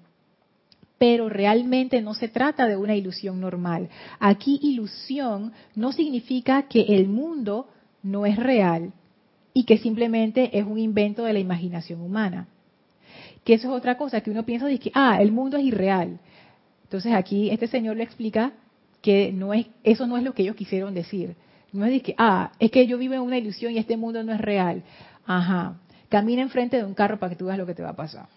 pero 0.97 1.29
realmente 1.29 2.01
no 2.01 2.13
se 2.13 2.27
trata 2.27 2.67
de 2.67 2.75
una 2.75 2.95
ilusión 2.95 3.39
normal. 3.39 3.89
Aquí 4.19 4.59
ilusión 4.61 5.53
no 5.75 5.91
significa 5.91 6.63
que 6.63 6.81
el 6.81 7.07
mundo 7.07 7.69
no 8.03 8.25
es 8.25 8.37
real, 8.37 8.93
y 9.53 9.63
que 9.63 9.77
simplemente 9.77 10.57
es 10.57 10.65
un 10.65 10.77
invento 10.77 11.23
de 11.23 11.33
la 11.33 11.39
imaginación 11.39 12.01
humana. 12.01 12.47
Que 13.43 13.55
eso 13.55 13.67
es 13.67 13.73
otra 13.73 13.97
cosa, 13.97 14.21
que 14.21 14.31
uno 14.31 14.45
piensa 14.45 14.67
de 14.67 14.79
que, 14.79 14.91
ah, 14.93 15.21
el 15.21 15.31
mundo 15.31 15.57
es 15.57 15.63
irreal. 15.63 16.19
Entonces 16.83 17.13
aquí 17.13 17.49
este 17.49 17.67
señor 17.67 17.97
le 17.97 18.03
explica 18.03 18.53
que 19.01 19.31
no 19.31 19.53
es, 19.53 19.67
eso 19.83 20.07
no 20.07 20.17
es 20.17 20.23
lo 20.23 20.33
que 20.33 20.43
ellos 20.43 20.55
quisieron 20.55 20.93
decir. 20.93 21.35
No 21.71 21.85
es 21.85 22.01
que, 22.01 22.15
ah, 22.17 22.51
es 22.59 22.71
que 22.71 22.87
yo 22.87 22.97
vivo 22.97 23.13
en 23.13 23.21
una 23.21 23.37
ilusión 23.37 23.73
y 23.73 23.77
este 23.77 23.97
mundo 23.97 24.23
no 24.23 24.33
es 24.33 24.41
real. 24.41 24.83
Ajá, 25.25 25.75
camina 26.09 26.41
enfrente 26.41 26.77
de 26.77 26.83
un 26.83 26.93
carro 26.93 27.19
para 27.19 27.29
que 27.29 27.35
tú 27.35 27.45
veas 27.45 27.57
lo 27.57 27.65
que 27.65 27.75
te 27.75 27.83
va 27.83 27.89
a 27.89 27.95
pasar. 27.95 28.27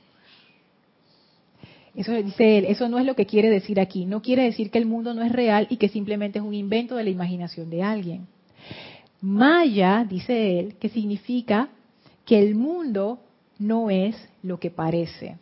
Eso 1.95 2.13
dice 2.13 2.59
él, 2.59 2.65
eso 2.67 2.89
no 2.89 2.99
es 2.99 3.05
lo 3.05 3.15
que 3.15 3.27
quiere 3.27 3.51
decir 3.51 3.79
aquí. 3.79 4.07
No 4.07 4.23
quiere 4.23 4.45
decir 4.45 4.71
que 4.71 4.79
el 4.79 4.87
mundo 4.87 5.13
no 5.13 5.23
es 5.23 5.33
real 5.33 5.67
y 5.69 5.77
que 5.77 5.89
simplemente 5.89 6.39
es 6.39 6.45
un 6.45 6.55
invento 6.55 6.97
de 6.97 7.05
la 7.05 7.11
imaginación 7.11 7.69
de 7.69 7.83
alguien. 7.83 8.27
Maya, 9.21 10.05
dice 10.09 10.59
él, 10.59 10.75
que 10.81 10.89
significa 10.89 11.69
que 12.25 12.39
el 12.39 12.55
mundo 12.55 13.21
no 13.59 13.91
es 13.91 14.17
lo 14.43 14.59
que 14.59 14.71
parece. 14.71 15.37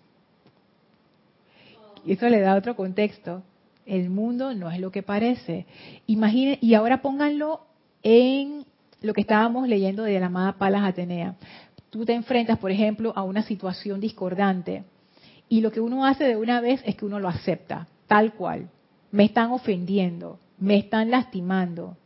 Eso 2.06 2.28
le 2.28 2.40
da 2.40 2.56
otro 2.56 2.74
contexto. 2.74 3.42
El 3.86 4.10
mundo 4.10 4.54
no 4.54 4.70
es 4.70 4.80
lo 4.80 4.90
que 4.90 5.02
parece. 5.02 5.66
Imagine, 6.06 6.58
y 6.60 6.74
ahora 6.74 7.00
pónganlo 7.00 7.60
en 8.02 8.64
lo 9.02 9.12
que 9.12 9.22
estábamos 9.22 9.68
leyendo 9.68 10.02
de 10.02 10.20
la 10.20 10.26
amada 10.26 10.52
Palas 10.52 10.84
Atenea. 10.84 11.34
Tú 11.90 12.04
te 12.04 12.14
enfrentas, 12.14 12.58
por 12.58 12.70
ejemplo, 12.70 13.12
a 13.16 13.22
una 13.22 13.42
situación 13.42 14.00
discordante 14.00 14.84
y 15.48 15.60
lo 15.60 15.72
que 15.72 15.80
uno 15.80 16.06
hace 16.06 16.24
de 16.24 16.36
una 16.36 16.60
vez 16.60 16.80
es 16.84 16.94
que 16.96 17.04
uno 17.04 17.18
lo 17.18 17.28
acepta, 17.28 17.88
tal 18.06 18.34
cual. 18.34 18.70
Me 19.10 19.24
están 19.24 19.50
ofendiendo, 19.50 20.38
me 20.58 20.78
están 20.78 21.10
lastimando, 21.10 21.96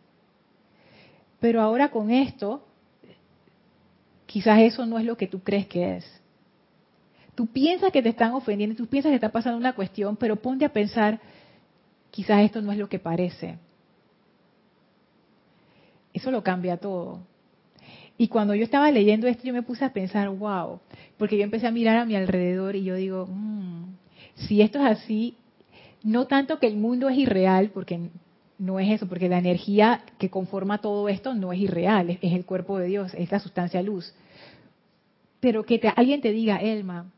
pero 1.45 1.61
ahora 1.61 1.91
con 1.91 2.11
esto, 2.11 2.65
quizás 4.25 4.61
eso 4.61 4.87
no 4.87 4.99
es 4.99 5.05
lo 5.05 5.19
que 5.19 5.27
tú 5.27 5.41
crees 5.41 5.67
que 5.67 5.97
es. 5.97 6.21
Tú 7.35 7.47
piensas 7.47 7.93
que 7.93 8.01
te 8.01 8.09
están 8.09 8.33
ofendiendo, 8.33 8.75
tú 8.75 8.87
piensas 8.87 9.11
que 9.11 9.17
está 9.17 9.31
pasando 9.31 9.59
una 9.59 9.75
cuestión, 9.75 10.17
pero 10.17 10.37
ponte 10.37 10.65
a 10.65 10.73
pensar, 10.73 11.21
quizás 12.11 12.41
esto 12.41 12.63
no 12.63 12.73
es 12.73 12.79
lo 12.79 12.89
que 12.89 12.99
parece. 12.99 13.59
Eso 16.15 16.31
lo 16.31 16.43
cambia 16.43 16.79
todo. 16.79 17.21
Y 18.17 18.29
cuando 18.29 18.55
yo 18.55 18.65
estaba 18.65 18.91
leyendo 18.91 19.27
esto, 19.27 19.43
yo 19.45 19.53
me 19.53 19.63
puse 19.63 19.85
a 19.85 19.93
pensar, 19.93 20.31
wow, 20.31 20.81
porque 21.19 21.37
yo 21.37 21.43
empecé 21.43 21.67
a 21.67 21.73
mirar 21.73 21.97
a 21.97 22.05
mi 22.05 22.15
alrededor 22.15 22.77
y 22.77 22.85
yo 22.85 22.95
digo, 22.95 23.27
mm, 23.27 23.97
si 24.37 24.63
esto 24.63 24.79
es 24.79 24.87
así, 24.87 25.37
no 26.05 26.27
tanto 26.27 26.61
que 26.61 26.69
el 26.69 26.77
mundo 26.77 27.09
es 27.09 27.19
irreal, 27.19 27.71
porque 27.75 28.11
no 28.59 28.79
es 28.79 28.91
eso, 28.91 29.09
porque 29.09 29.29
la 29.29 29.39
energía 29.39 30.05
que 30.19 30.31
conforma 30.31 30.79
todo 30.79 31.09
esto 31.09 31.35
no 31.35 31.53
es 31.53 31.61
irreal, 31.61 32.11
es, 32.11 32.33
el 32.33 32.45
cuerpo 32.45 32.79
de 32.79 32.87
Dios, 32.87 33.13
es 33.15 33.33
la 33.33 33.41
sustancia 33.41 33.83
luz. 33.83 34.15
Pero 35.41 35.65
que 35.65 35.81
alguien 35.97 36.21
te 36.21 36.31
diga, 36.31 36.59
Elma, 36.59 37.11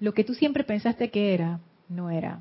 lo 0.00 0.14
que 0.14 0.24
tú 0.24 0.34
siempre 0.34 0.64
pensaste 0.64 1.10
que 1.10 1.32
era, 1.32 1.60
no 1.88 2.10
era. 2.10 2.40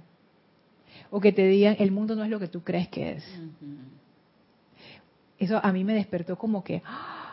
O 1.11 1.21
que 1.21 1.31
te 1.31 1.47
digan, 1.47 1.75
el 1.79 1.91
mundo 1.91 2.15
no 2.15 2.23
es 2.23 2.29
lo 2.29 2.39
que 2.39 2.47
tú 2.47 2.63
crees 2.63 2.87
que 2.87 3.11
es. 3.11 3.23
Eso 5.43 5.59
a 5.61 5.71
mí 5.71 5.83
me 5.83 5.93
despertó 5.93 6.37
como 6.37 6.63
que, 6.63 6.81
¡ah! 6.85 7.23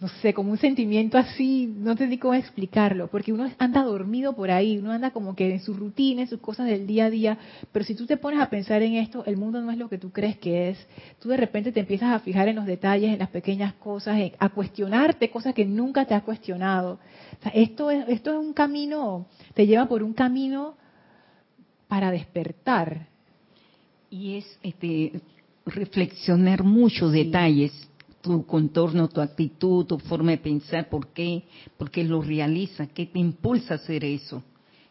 no 0.00 0.08
sé, 0.08 0.32
como 0.32 0.50
un 0.50 0.56
sentimiento 0.56 1.18
así, 1.18 1.66
no 1.76 1.94
te 1.94 2.06
digo 2.06 2.22
cómo 2.22 2.34
explicarlo, 2.34 3.08
porque 3.08 3.34
uno 3.34 3.50
anda 3.58 3.82
dormido 3.82 4.34
por 4.34 4.50
ahí, 4.50 4.78
uno 4.78 4.92
anda 4.92 5.10
como 5.10 5.36
que 5.36 5.52
en 5.52 5.60
su 5.60 5.74
rutina, 5.74 6.22
en 6.22 6.28
sus 6.28 6.40
cosas 6.40 6.66
del 6.66 6.86
día 6.86 7.04
a 7.04 7.10
día, 7.10 7.38
pero 7.70 7.84
si 7.84 7.94
tú 7.94 8.06
te 8.06 8.16
pones 8.16 8.40
a 8.40 8.48
pensar 8.48 8.80
en 8.80 8.94
esto, 8.94 9.22
el 9.26 9.36
mundo 9.36 9.60
no 9.60 9.70
es 9.70 9.76
lo 9.76 9.90
que 9.90 9.98
tú 9.98 10.10
crees 10.10 10.38
que 10.38 10.70
es, 10.70 10.78
tú 11.18 11.28
de 11.28 11.36
repente 11.36 11.70
te 11.70 11.80
empiezas 11.80 12.14
a 12.14 12.18
fijar 12.20 12.48
en 12.48 12.56
los 12.56 12.64
detalles, 12.64 13.12
en 13.12 13.18
las 13.18 13.28
pequeñas 13.28 13.74
cosas, 13.74 14.18
a 14.38 14.48
cuestionarte 14.48 15.30
cosas 15.30 15.52
que 15.52 15.66
nunca 15.66 16.06
te 16.06 16.14
has 16.14 16.22
cuestionado. 16.22 16.98
Esto 17.52 17.90
es, 17.90 18.08
esto 18.08 18.30
es 18.30 18.38
un 18.38 18.54
camino, 18.54 19.26
te 19.52 19.66
lleva 19.66 19.86
por 19.86 20.02
un 20.02 20.14
camino 20.14 20.76
para 21.88 22.10
despertar. 22.10 23.06
Y 24.08 24.38
es 24.38 24.58
este 24.62 25.20
reflexionar 25.66 26.62
muchos 26.64 27.12
detalles 27.12 27.72
tu 28.20 28.44
contorno, 28.44 29.08
tu 29.08 29.20
actitud, 29.20 29.86
tu 29.86 29.98
forma 29.98 30.32
de 30.32 30.38
pensar, 30.38 30.88
por 30.88 31.08
qué, 31.08 31.44
por 31.76 31.90
qué 31.90 32.04
lo 32.04 32.20
realizas, 32.20 32.88
qué 32.90 33.06
te 33.06 33.18
impulsa 33.18 33.74
a 33.74 33.76
hacer 33.76 34.04
eso. 34.04 34.42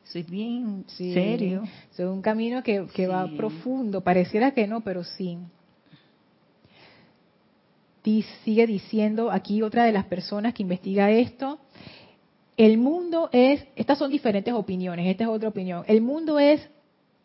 Eso 0.03 0.19
es 0.19 0.29
bien 0.29 0.85
serio. 0.87 1.63
es 1.91 1.99
un 1.99 2.21
camino 2.21 2.63
que, 2.63 3.07
va 3.07 3.27
profundo, 3.37 4.01
pareciera 4.01 4.51
que 4.51 4.65
no, 4.65 4.81
pero 4.81 5.03
sí. 5.03 5.37
sigue 8.43 8.65
diciendo 8.65 9.31
aquí 9.31 9.61
otra 9.61 9.83
de 9.83 9.91
las 9.91 10.05
personas 10.05 10.55
que 10.55 10.63
investiga 10.63 11.11
esto, 11.11 11.59
el 12.57 12.77
mundo 12.79 13.29
es, 13.31 13.63
estas 13.75 13.99
son 13.99 14.09
diferentes 14.09 14.53
opiniones, 14.53 15.07
esta 15.07 15.25
es 15.25 15.29
otra 15.29 15.49
opinión, 15.49 15.83
el 15.87 16.01
mundo 16.01 16.39
es 16.39 16.67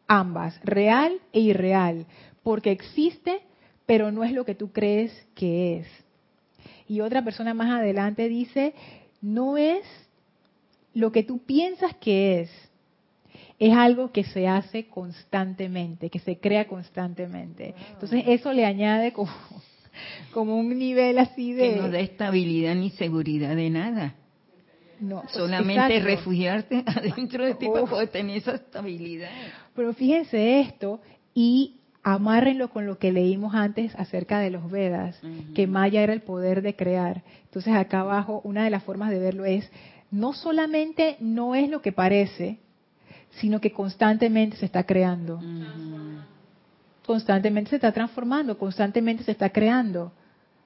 ambas, 0.06 0.60
real 0.62 1.14
e 1.32 1.40
irreal, 1.40 2.06
porque 2.44 2.70
existe 2.70 3.40
pero 3.86 4.10
no 4.10 4.24
es 4.24 4.32
lo 4.32 4.44
que 4.44 4.54
tú 4.54 4.72
crees 4.72 5.12
que 5.34 5.78
es. 5.78 5.86
Y 6.88 7.00
otra 7.00 7.22
persona 7.22 7.54
más 7.54 7.70
adelante 7.70 8.28
dice, 8.28 8.74
no 9.20 9.56
es 9.56 9.84
lo 10.94 11.12
que 11.12 11.22
tú 11.22 11.38
piensas 11.44 11.94
que 11.96 12.42
es, 12.42 12.50
es 13.58 13.74
algo 13.74 14.12
que 14.12 14.24
se 14.24 14.48
hace 14.48 14.86
constantemente, 14.86 16.10
que 16.10 16.18
se 16.18 16.38
crea 16.38 16.66
constantemente. 16.66 17.74
Entonces 17.92 18.24
eso 18.26 18.52
le 18.52 18.64
añade 18.64 19.12
como, 19.12 19.32
como 20.32 20.58
un 20.58 20.78
nivel 20.78 21.18
así 21.18 21.52
de... 21.52 21.74
Que 21.74 21.76
no 21.76 21.90
da 21.90 22.00
estabilidad 22.00 22.74
ni 22.74 22.90
seguridad 22.90 23.54
de 23.54 23.70
nada. 23.70 24.14
No, 25.00 25.22
pues, 25.22 25.32
Solamente 25.32 25.96
exacto. 25.96 26.04
refugiarte 26.04 26.84
adentro 26.86 27.44
de 27.44 27.54
ti 27.54 27.66
para 27.66 27.82
Uf. 27.82 27.90
poder 27.90 28.08
tener 28.08 28.38
esa 28.38 28.54
estabilidad. 28.54 29.30
Pero 29.74 29.92
fíjense 29.92 30.60
esto 30.60 31.00
y 31.34 31.80
amárrenlo 32.04 32.68
con 32.68 32.86
lo 32.86 32.98
que 32.98 33.12
leímos 33.12 33.54
antes 33.54 33.94
acerca 33.96 34.38
de 34.38 34.50
los 34.50 34.70
Vedas, 34.70 35.18
que 35.54 35.66
Maya 35.66 36.02
era 36.02 36.12
el 36.12 36.20
poder 36.20 36.60
de 36.60 36.76
crear. 36.76 37.22
Entonces 37.46 37.74
acá 37.74 38.00
abajo 38.00 38.42
una 38.44 38.62
de 38.64 38.70
las 38.70 38.84
formas 38.84 39.10
de 39.10 39.18
verlo 39.18 39.46
es, 39.46 39.68
no 40.10 40.34
solamente 40.34 41.16
no 41.18 41.54
es 41.54 41.68
lo 41.70 41.80
que 41.80 41.92
parece, 41.92 42.58
sino 43.40 43.60
que 43.60 43.72
constantemente 43.72 44.58
se 44.58 44.66
está 44.66 44.84
creando, 44.84 45.40
constantemente 47.06 47.70
se 47.70 47.76
está 47.76 47.90
transformando, 47.90 48.58
constantemente 48.58 49.24
se 49.24 49.32
está 49.32 49.48
creando. 49.48 50.12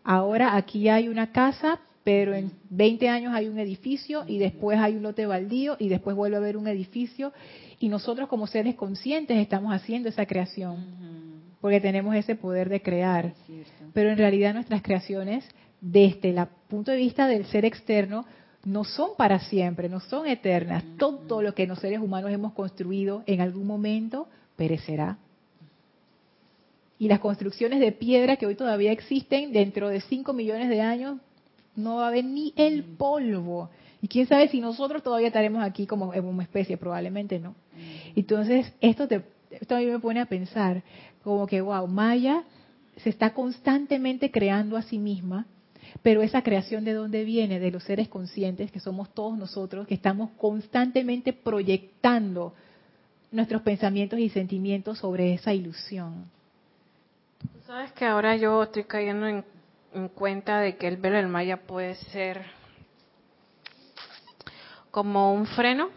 Ahora 0.02 0.56
aquí 0.56 0.88
hay 0.88 1.08
una 1.08 1.30
casa, 1.30 1.78
pero 2.02 2.34
en 2.34 2.50
20 2.70 3.08
años 3.08 3.32
hay 3.32 3.48
un 3.48 3.58
edificio 3.58 4.24
y 4.26 4.38
después 4.38 4.78
hay 4.78 4.96
un 4.96 5.02
lote 5.02 5.24
baldío 5.26 5.76
y 5.78 5.88
después 5.88 6.16
vuelve 6.16 6.36
a 6.36 6.40
haber 6.40 6.56
un 6.56 6.66
edificio. 6.66 7.32
Y 7.78 7.88
nosotros 7.88 8.28
como 8.28 8.46
seres 8.48 8.74
conscientes 8.74 9.38
estamos 9.38 9.72
haciendo 9.72 10.08
esa 10.08 10.26
creación. 10.26 11.07
Porque 11.60 11.80
tenemos 11.80 12.14
ese 12.14 12.34
poder 12.34 12.68
de 12.68 12.82
crear. 12.82 13.32
Pero 13.92 14.10
en 14.10 14.18
realidad 14.18 14.54
nuestras 14.54 14.82
creaciones, 14.82 15.48
desde 15.80 16.30
el 16.30 16.46
punto 16.68 16.90
de 16.90 16.98
vista 16.98 17.26
del 17.26 17.46
ser 17.46 17.64
externo, 17.64 18.24
no 18.64 18.84
son 18.84 19.10
para 19.16 19.40
siempre, 19.40 19.88
no 19.88 20.00
son 20.00 20.26
eternas. 20.26 20.84
Todo 20.98 21.42
lo 21.42 21.54
que 21.54 21.66
los 21.66 21.78
seres 21.78 22.00
humanos 22.00 22.30
hemos 22.32 22.52
construido 22.52 23.22
en 23.26 23.40
algún 23.40 23.66
momento 23.66 24.28
perecerá. 24.56 25.18
Y 26.98 27.08
las 27.08 27.20
construcciones 27.20 27.78
de 27.80 27.92
piedra 27.92 28.36
que 28.36 28.46
hoy 28.46 28.56
todavía 28.56 28.90
existen, 28.90 29.52
dentro 29.52 29.88
de 29.88 30.00
5 30.00 30.32
millones 30.32 30.68
de 30.68 30.80
años, 30.80 31.18
no 31.76 31.96
va 31.96 32.06
a 32.06 32.08
haber 32.08 32.24
ni 32.24 32.52
el 32.56 32.82
polvo. 32.82 33.70
Y 34.02 34.08
quién 34.08 34.26
sabe 34.26 34.48
si 34.48 34.60
nosotros 34.60 35.02
todavía 35.02 35.28
estaremos 35.28 35.62
aquí 35.62 35.86
como 35.86 36.12
especie, 36.42 36.76
probablemente 36.76 37.38
no. 37.38 37.54
Entonces, 38.16 38.72
esto, 38.80 39.06
te, 39.06 39.22
esto 39.50 39.76
a 39.76 39.78
mí 39.78 39.86
me 39.86 40.00
pone 40.00 40.20
a 40.20 40.26
pensar, 40.26 40.82
como 41.22 41.46
que, 41.46 41.60
wow, 41.60 41.86
Maya 41.86 42.44
se 42.96 43.10
está 43.10 43.32
constantemente 43.32 44.30
creando 44.30 44.76
a 44.76 44.82
sí 44.82 44.98
misma, 44.98 45.46
pero 46.02 46.22
esa 46.22 46.42
creación 46.42 46.84
de 46.84 46.92
dónde 46.92 47.24
viene? 47.24 47.60
De 47.60 47.70
los 47.70 47.84
seres 47.84 48.08
conscientes, 48.08 48.70
que 48.70 48.80
somos 48.80 49.12
todos 49.14 49.36
nosotros, 49.36 49.86
que 49.86 49.94
estamos 49.94 50.30
constantemente 50.36 51.32
proyectando 51.32 52.54
nuestros 53.30 53.62
pensamientos 53.62 54.18
y 54.18 54.28
sentimientos 54.28 54.98
sobre 54.98 55.34
esa 55.34 55.52
ilusión. 55.52 56.30
Tú 57.40 57.60
sabes 57.66 57.92
que 57.92 58.04
ahora 58.04 58.36
yo 58.36 58.62
estoy 58.62 58.84
cayendo 58.84 59.26
en, 59.26 59.44
en 59.94 60.08
cuenta 60.08 60.60
de 60.60 60.76
que 60.76 60.88
el 60.88 60.96
velo 60.96 61.16
del 61.16 61.28
Maya 61.28 61.58
puede 61.58 61.94
ser 61.96 62.42
como 64.90 65.32
un 65.32 65.46
freno. 65.46 65.90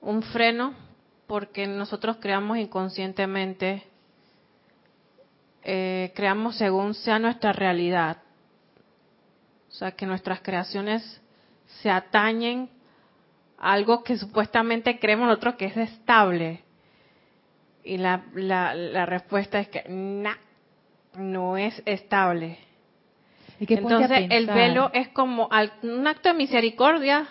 Un 0.00 0.22
freno 0.22 0.74
porque 1.30 1.64
nosotros 1.68 2.16
creamos 2.16 2.58
inconscientemente, 2.58 3.84
eh, 5.62 6.10
creamos 6.16 6.56
según 6.56 6.92
sea 6.92 7.20
nuestra 7.20 7.52
realidad. 7.52 8.16
O 9.68 9.72
sea, 9.72 9.92
que 9.92 10.06
nuestras 10.06 10.40
creaciones 10.40 11.22
se 11.82 11.88
atañen 11.88 12.68
a 13.60 13.74
algo 13.74 14.02
que 14.02 14.18
supuestamente 14.18 14.98
creemos 14.98 15.28
nosotros 15.28 15.54
que 15.54 15.66
es 15.66 15.76
estable. 15.76 16.64
Y 17.84 17.98
la, 17.98 18.24
la, 18.34 18.74
la 18.74 19.06
respuesta 19.06 19.60
es 19.60 19.68
que 19.68 19.84
nah, 19.88 20.34
no 21.14 21.56
es 21.56 21.80
estable. 21.86 22.58
Y 23.60 23.72
Entonces 23.72 24.26
el 24.30 24.48
velo 24.48 24.90
es 24.92 25.06
como 25.10 25.48
un 25.84 26.08
acto 26.08 26.30
de 26.30 26.34
misericordia, 26.34 27.28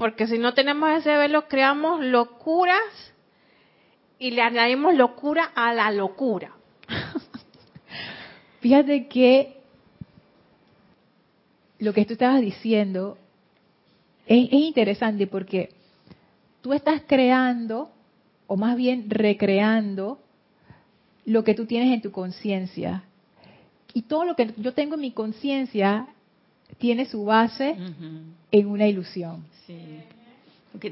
porque 0.00 0.26
si 0.26 0.38
no 0.38 0.54
tenemos 0.54 0.88
ese 0.92 1.14
velo 1.14 1.46
creamos 1.46 2.02
locuras 2.02 3.12
y 4.18 4.30
le 4.30 4.40
añadimos 4.40 4.94
locura 4.94 5.52
a 5.54 5.74
la 5.74 5.90
locura. 5.90 6.52
Fíjate 8.60 9.08
que 9.08 9.58
lo 11.80 11.92
que 11.92 12.06
tú 12.06 12.14
estabas 12.14 12.40
diciendo 12.40 13.18
es, 14.24 14.46
es 14.46 14.54
interesante 14.54 15.26
porque 15.26 15.68
tú 16.62 16.72
estás 16.72 17.02
creando, 17.06 17.90
o 18.46 18.56
más 18.56 18.78
bien 18.78 19.04
recreando, 19.10 20.18
lo 21.26 21.44
que 21.44 21.52
tú 21.52 21.66
tienes 21.66 21.92
en 21.92 22.00
tu 22.00 22.10
conciencia. 22.10 23.04
Y 23.92 24.00
todo 24.00 24.24
lo 24.24 24.34
que 24.34 24.50
yo 24.56 24.72
tengo 24.72 24.94
en 24.94 25.02
mi 25.02 25.12
conciencia 25.12 26.06
tiene 26.78 27.06
su 27.06 27.24
base 27.24 27.76
en 28.50 28.66
una 28.66 28.86
ilusión. 28.86 29.44
Sí. 29.66 29.78
Porque 30.72 30.88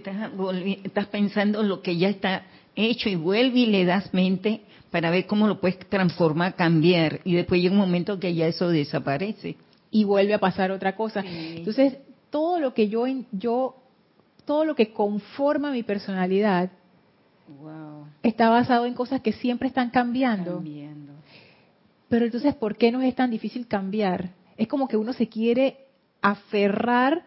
estás, 0.84 1.06
pensando 1.06 1.62
lo 1.62 1.82
que 1.82 1.96
ya 1.96 2.08
está 2.08 2.42
hecho 2.74 3.08
y 3.08 3.14
vuelve 3.14 3.60
y 3.60 3.66
le 3.66 3.84
das 3.84 4.12
mente 4.12 4.62
para 4.90 5.10
ver 5.10 5.26
cómo 5.26 5.46
lo 5.46 5.60
puedes 5.60 5.78
transformar, 5.88 6.54
cambiar. 6.56 7.20
Y 7.24 7.34
después 7.34 7.60
llega 7.60 7.72
un 7.74 7.80
momento 7.80 8.18
que 8.18 8.34
ya 8.34 8.46
eso 8.46 8.68
desaparece. 8.68 9.56
y 9.90 10.04
vuelve 10.04 10.34
a 10.34 10.38
pasar 10.38 10.70
otra 10.70 10.94
cosa. 10.96 11.22
Sí. 11.22 11.54
Entonces, 11.58 11.96
todo 12.30 12.60
lo 12.60 12.74
que 12.74 12.88
yo, 12.88 13.06
yo, 13.32 13.76
todo 14.44 14.64
lo 14.64 14.74
que 14.74 14.92
conforma 14.92 15.70
mi 15.70 15.82
personalidad 15.82 16.70
Wow. 17.48 18.06
está 18.22 18.50
basado 18.50 18.84
en 18.84 18.92
cosas 18.92 19.22
que 19.22 19.32
siempre 19.32 19.68
están 19.68 19.88
cambiando. 19.88 20.56
Cambiando. 20.56 21.14
Pero 22.10 22.26
entonces, 22.26 22.54
¿por 22.54 22.76
qué 22.76 22.92
nos 22.92 23.02
es 23.04 23.14
tan 23.14 23.30
difícil 23.30 23.66
cambiar? 23.66 24.30
Es 24.58 24.68
como 24.68 24.88
que 24.88 24.96
uno 24.98 25.14
se 25.14 25.28
quiere 25.28 25.86
aferrar 26.20 27.22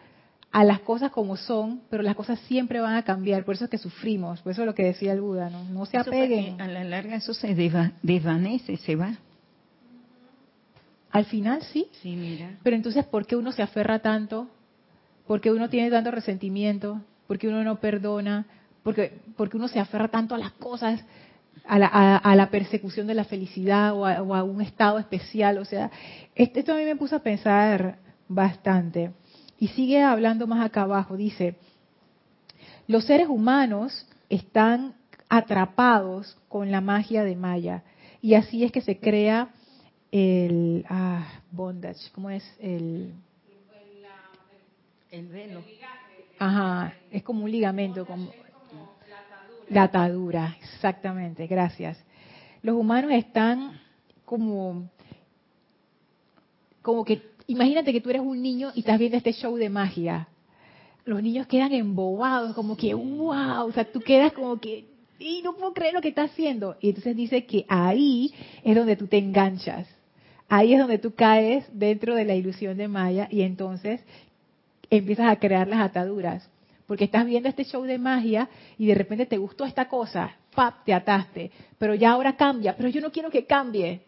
a 0.52 0.64
las 0.66 0.82
cosas 0.82 1.12
como 1.12 1.38
son, 1.38 1.82
pero 1.90 2.04
las 2.04 2.16
cosas 2.16 2.38
siempre 2.42 2.80
van 2.82 2.96
a 2.96 3.04
cambiar. 3.04 3.46
Por 3.46 3.56
eso 3.56 3.64
es 3.64 3.70
que 3.72 3.78
sufrimos. 3.78 4.42
Por 4.42 4.52
eso 4.52 4.62
es 4.62 4.66
lo 4.68 4.76
que 4.76 4.84
decía 4.84 5.14
el 5.14 5.22
Buda, 5.22 5.50
¿no? 5.50 5.64
No 5.64 5.86
se 5.86 5.98
apeguen. 5.98 6.60
A 6.62 6.68
la 6.68 6.84
larga 6.84 7.16
eso 7.16 7.34
se 7.34 7.56
deva- 7.56 7.94
desvanece, 8.04 8.76
se 8.78 8.96
va. 8.98 9.14
Al 11.12 11.26
final 11.26 11.62
sí. 11.64 11.88
Sí, 12.02 12.16
mira. 12.16 12.58
Pero 12.64 12.76
entonces, 12.76 13.06
¿por 13.06 13.26
qué 13.26 13.36
uno 13.36 13.52
se 13.52 13.62
aferra 13.62 14.00
tanto? 14.00 14.48
¿Por 15.28 15.42
qué 15.42 15.52
uno 15.52 15.70
tiene 15.70 15.90
tanto 15.90 16.12
resentimiento? 16.12 17.02
¿Por 17.28 17.38
qué 17.38 17.48
uno 17.48 17.64
no 17.64 17.80
perdona? 17.80 18.46
Porque, 18.84 19.20
porque 19.38 19.58
uno 19.58 19.68
se 19.68 19.80
aferra 19.80 20.08
tanto 20.10 20.36
a 20.36 20.38
las 20.38 20.52
cosas, 20.54 21.04
a 21.66 21.80
la, 21.80 21.88
a- 21.88 22.18
a 22.18 22.36
la 22.36 22.50
persecución 22.50 23.08
de 23.08 23.14
la 23.14 23.24
felicidad 23.26 23.94
o 23.96 24.06
a, 24.06 24.22
o 24.22 24.36
a 24.36 24.44
un 24.44 24.62
estado 24.62 25.00
especial. 25.00 25.58
O 25.58 25.66
sea, 25.66 25.92
este- 26.36 26.60
esto 26.62 26.74
a 26.74 26.78
mí 26.78 26.84
me 26.86 26.96
puso 26.96 27.16
a 27.16 27.20
pensar 27.20 27.98
bastante. 28.28 29.12
Y 29.60 29.68
sigue 29.70 30.02
hablando 30.02 30.48
más 30.48 30.66
acá 30.66 30.82
abajo. 30.84 31.16
Dice, 31.18 31.56
los 32.88 33.06
seres 33.06 33.28
humanos 33.28 34.08
están 34.30 34.96
atrapados 35.30 36.38
con 36.50 36.72
la 36.72 36.82
magia 36.82 37.24
de 37.24 37.36
Maya. 37.36 37.84
Y 38.22 38.34
así 38.34 38.64
es 38.64 38.72
que 38.72 38.82
se 38.82 39.00
crea 39.00 39.50
el 40.12 40.86
ah, 40.90 41.26
bondage, 41.52 42.10
¿cómo 42.14 42.30
es? 42.30 42.44
El, 42.60 43.14
El 45.12 45.28
velo. 45.28 45.64
ajá, 46.40 46.94
es 47.12 47.24
como 47.24 47.44
un 47.46 47.52
ligamento, 47.52 48.06
como 48.06 48.32
la 49.72 49.84
atadura, 49.84 50.58
exactamente, 50.62 51.48
gracias. 51.48 51.98
Los 52.62 52.76
humanos 52.76 53.12
están 53.14 53.80
como, 54.26 54.90
como 56.82 57.06
que, 57.06 57.22
imagínate 57.48 57.94
que 57.94 58.02
tú 58.02 58.10
eres 58.10 58.22
un 58.22 58.42
niño 58.42 58.72
y 58.76 58.82
estás 58.82 59.00
viendo 59.00 59.18
este 59.18 59.34
show 59.34 59.56
de 59.56 59.70
magia. 59.70 60.28
Los 61.06 61.24
niños 61.24 61.48
quedan 61.48 61.72
embobados, 61.72 62.54
como 62.54 62.76
que, 62.76 62.94
wow, 62.94 63.66
o 63.66 63.72
sea, 63.72 63.90
tú 63.90 64.02
quedas 64.02 64.34
como 64.34 64.60
que, 64.60 64.86
y 65.18 65.42
no 65.42 65.54
puedo 65.54 65.74
creer 65.74 65.94
lo 65.94 66.02
que 66.02 66.10
está 66.10 66.24
haciendo. 66.24 66.76
Y 66.82 66.90
entonces 66.90 67.16
dice 67.16 67.46
que 67.46 67.66
ahí 67.70 68.34
es 68.64 68.76
donde 68.76 68.98
tú 68.98 69.08
te 69.08 69.18
enganchas. 69.18 69.88
Ahí 70.50 70.74
es 70.74 70.80
donde 70.80 70.98
tú 70.98 71.16
caes 71.16 71.66
dentro 71.72 72.14
de 72.14 72.26
la 72.26 72.36
ilusión 72.36 72.76
de 72.76 72.90
Maya 72.90 73.30
y 73.32 73.44
entonces 73.44 74.02
empiezas 74.90 75.28
a 75.28 75.40
crear 75.40 75.68
las 75.70 75.80
ataduras. 75.80 76.51
Porque 76.92 77.06
estás 77.06 77.26
viendo 77.26 77.48
este 77.48 77.64
show 77.64 77.84
de 77.84 77.98
magia 77.98 78.50
y 78.78 78.86
de 78.86 78.96
repente 78.96 79.26
te 79.26 79.38
gustó 79.38 79.64
esta 79.64 79.88
cosa, 79.88 80.36
¡pap! 80.54 80.84
te 80.84 80.94
ataste. 80.94 81.50
Pero 81.78 81.96
ya 81.96 82.12
ahora 82.12 82.36
cambia, 82.36 82.76
pero 82.76 82.90
yo 82.90 83.00
no 83.00 83.14
quiero 83.14 83.30
que 83.30 83.46
cambie. 83.46 84.02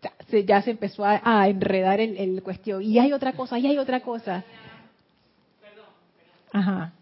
Ya 0.00 0.10
se, 0.28 0.42
ya 0.42 0.62
se 0.62 0.70
empezó 0.70 1.04
a, 1.04 1.20
a 1.22 1.46
enredar 1.48 2.00
el, 2.00 2.16
el 2.16 2.42
cuestión. 2.42 2.82
Y 2.82 2.98
hay 2.98 3.12
otra 3.12 3.34
cosa, 3.34 3.58
y 3.58 3.66
hay 3.66 3.76
otra 3.76 4.00
cosa. 4.00 4.42
Ajá, 6.50 6.92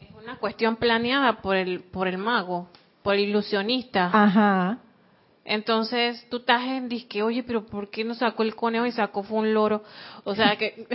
Es 0.00 0.08
una 0.20 0.38
cuestión 0.38 0.74
planeada 0.74 1.40
por 1.40 1.54
el, 1.54 1.78
por 1.78 2.08
el 2.08 2.18
mago, 2.18 2.66
por 3.04 3.14
el 3.14 3.28
ilusionista. 3.28 4.10
ajá. 4.12 4.78
Entonces 5.44 6.26
tú 6.30 6.38
estás 6.38 6.62
en 6.64 6.88
disque, 6.88 7.22
oye, 7.22 7.42
pero 7.42 7.66
¿por 7.66 7.90
qué 7.90 8.02
no 8.02 8.14
sacó 8.14 8.42
el 8.42 8.54
conejo 8.54 8.86
y 8.86 8.92
sacó 8.92 9.22
fue 9.22 9.40
un 9.40 9.52
loro? 9.52 9.82
O 10.24 10.34
sea 10.34 10.56
que, 10.56 10.86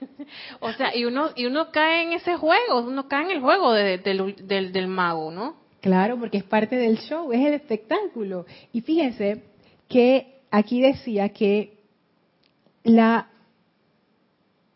o 0.60 0.72
sea, 0.72 0.94
y 0.94 1.06
uno 1.06 1.30
y 1.34 1.46
uno 1.46 1.70
cae 1.70 2.02
en 2.02 2.12
ese 2.12 2.36
juego, 2.36 2.80
uno 2.80 3.08
cae 3.08 3.24
en 3.24 3.30
el 3.30 3.40
juego 3.40 3.72
del, 3.72 4.02
del, 4.46 4.72
del 4.72 4.88
mago, 4.88 5.30
¿no? 5.30 5.56
Claro, 5.80 6.18
porque 6.18 6.38
es 6.38 6.44
parte 6.44 6.76
del 6.76 6.98
show, 6.98 7.32
es 7.32 7.40
el 7.40 7.54
espectáculo. 7.54 8.44
Y 8.72 8.82
fíjense 8.82 9.44
que 9.88 10.42
aquí 10.50 10.82
decía 10.82 11.30
que 11.30 11.78
la 12.82 13.28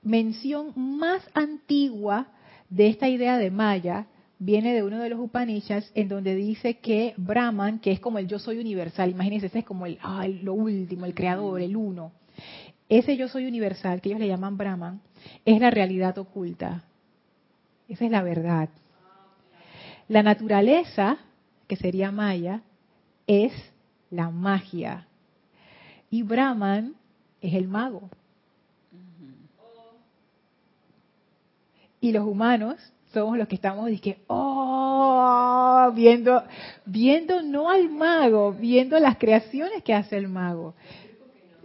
mención 0.03 0.73
más 0.75 1.29
antigua 1.35 2.29
de 2.71 2.89
esta 2.89 3.09
idea 3.09 3.37
de 3.37 3.51
Maya 3.51 4.07
viene 4.45 4.75
de 4.75 4.83
uno 4.83 4.99
de 4.99 5.09
los 5.09 5.21
Upanishads 5.21 5.93
en 5.95 6.09
donde 6.09 6.35
dice 6.35 6.79
que 6.79 7.15
Brahman, 7.17 7.79
que 7.79 7.93
es 7.93 8.01
como 8.01 8.19
el 8.19 8.27
yo 8.27 8.41
soy 8.41 8.59
universal, 8.59 9.09
imagínense, 9.09 9.47
ese 9.47 9.61
es 9.61 9.65
como 9.65 9.87
el, 9.87 9.99
lo 10.43 10.55
último, 10.55 11.07
el 11.07 11.15
creador, 11.15 11.61
el 11.61 11.77
uno. 11.77 12.11
Ese 12.89 13.17
yo 13.17 13.29
soy 13.29 13.47
universal, 13.47 14.01
que 14.01 14.09
ellos 14.09 14.21
le 14.21 14.27
llaman 14.27 14.57
Brahman, 14.57 15.01
es 15.45 15.61
la 15.61 15.71
realidad 15.71 16.19
oculta. 16.19 16.83
Esa 17.89 18.05
es 18.05 18.11
la 18.11 18.23
verdad. 18.23 18.69
La 20.09 20.25
naturaleza, 20.25 21.19
que 21.69 21.77
sería 21.77 22.11
Maya, 22.11 22.63
es 23.29 23.53
la 24.11 24.31
magia. 24.31 25.07
Y 26.11 26.25
Brahman 26.25 26.97
es 27.41 27.55
el 27.55 27.69
mago. 27.69 28.11
Y 32.01 32.11
los 32.11 32.27
humanos 32.27 32.81
somos 33.13 33.39
los 33.39 33.49
que 33.49 33.55
estamos 33.55 33.89
que 34.01 34.19
oh, 34.27 35.93
viendo, 35.95 36.43
viendo 36.85 37.43
no 37.43 37.71
al 37.71 37.89
mago, 37.89 38.53
viendo 38.53 38.99
las 38.99 39.19
creaciones 39.19 39.83
que 39.83 39.95
hace 39.95 40.17
el 40.17 40.29
mago, 40.29 40.75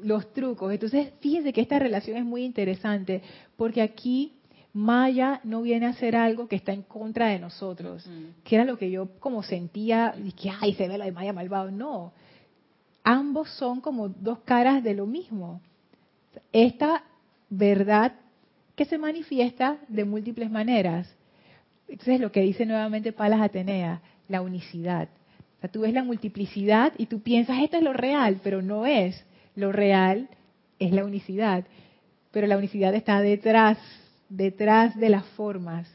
los 0.04 0.32
trucos. 0.34 0.72
Entonces, 0.74 1.12
fíjense 1.20 1.54
que 1.54 1.62
esta 1.62 1.80
relación 1.80 2.18
es 2.18 2.26
muy 2.26 2.44
interesante, 2.44 3.22
porque 3.56 3.82
aquí 3.82 4.34
Maya 4.74 5.42
no 5.44 5.62
viene 5.62 5.88
a 5.88 5.90
hacer 5.90 6.16
algo 6.16 6.48
que 6.48 6.56
está 6.56 6.72
en 6.72 6.84
contra 6.84 7.28
de 7.30 7.40
nosotros, 7.40 8.08
que 8.44 8.56
era 8.56 8.66
lo 8.66 8.78
que 8.78 8.92
yo 8.92 9.10
como 9.20 9.42
sentía, 9.42 10.14
que 10.40 10.52
ay, 10.62 10.74
se 10.76 10.88
ve 10.88 10.98
la 10.98 11.06
de 11.06 11.12
Maya 11.12 11.34
malvado. 11.34 11.72
No, 11.72 12.14
ambos 13.04 13.50
son 13.52 13.82
como 13.82 14.10
dos 14.10 14.40
caras 14.40 14.84
de 14.84 14.94
lo 14.94 15.08
mismo. 15.08 15.62
Esta 16.52 17.04
verdad 17.50 18.14
que 18.76 18.86
se 18.86 19.00
manifiesta 19.00 19.80
de 19.88 20.06
múltiples 20.06 20.52
maneras. 20.52 21.17
Entonces 21.88 22.20
lo 22.20 22.32
que 22.32 22.42
dice 22.42 22.66
nuevamente 22.66 23.12
Palas 23.12 23.42
Atenea, 23.42 24.02
la 24.28 24.42
unicidad. 24.42 25.10
O 25.58 25.62
sea, 25.62 25.72
tú 25.72 25.82
ves 25.82 25.94
la 25.94 26.04
multiplicidad 26.04 26.94
y 26.98 27.08
tú 27.08 27.22
piensas, 27.22 27.60
esto 27.62 27.78
es 27.78 27.84
lo 27.84 27.94
real, 27.94 28.40
pero 28.44 28.62
no 28.62 28.86
es. 28.86 29.26
Lo 29.56 29.72
real 29.72 30.30
es 30.80 30.92
la 30.92 31.04
unicidad. 31.04 31.66
Pero 32.32 32.46
la 32.46 32.58
unicidad 32.58 32.94
está 32.94 33.22
detrás, 33.22 33.78
detrás 34.30 34.96
de 34.96 35.10
las 35.10 35.26
formas. 35.30 35.88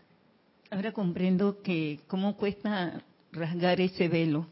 Ahora 0.71 0.93
comprendo 0.93 1.63
que 1.63 2.01
cómo 2.09 2.37
cuesta 2.37 3.03
rasgar 3.31 3.81
ese 3.81 4.09
velo 4.09 4.47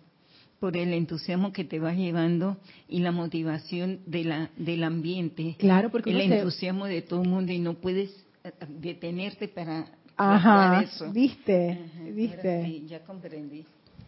por 0.60 0.76
el 0.76 0.92
entusiasmo 0.92 1.52
que 1.52 1.64
te 1.64 1.80
vas 1.80 1.96
llevando 1.96 2.58
y 2.86 3.00
la 3.00 3.12
motivación 3.12 4.00
de 4.06 4.24
la, 4.24 4.50
del 4.56 4.84
ambiente. 4.84 5.56
Claro, 5.58 5.90
porque 5.90 6.10
el 6.10 6.32
entusiasmo 6.32 6.84
de 6.84 7.00
todo 7.02 7.22
el 7.22 7.28
mundo 7.28 7.50
y 7.50 7.58
no 7.58 7.74
puedes 7.74 8.10
eh, 8.44 8.52
detenerte 8.68 9.48
para 9.48 9.86
Ajá, 10.20 10.82
eso. 10.82 11.10
viste, 11.10 11.78
viste. 12.12 12.82
ya 12.86 13.00
comprendí. 13.00 13.64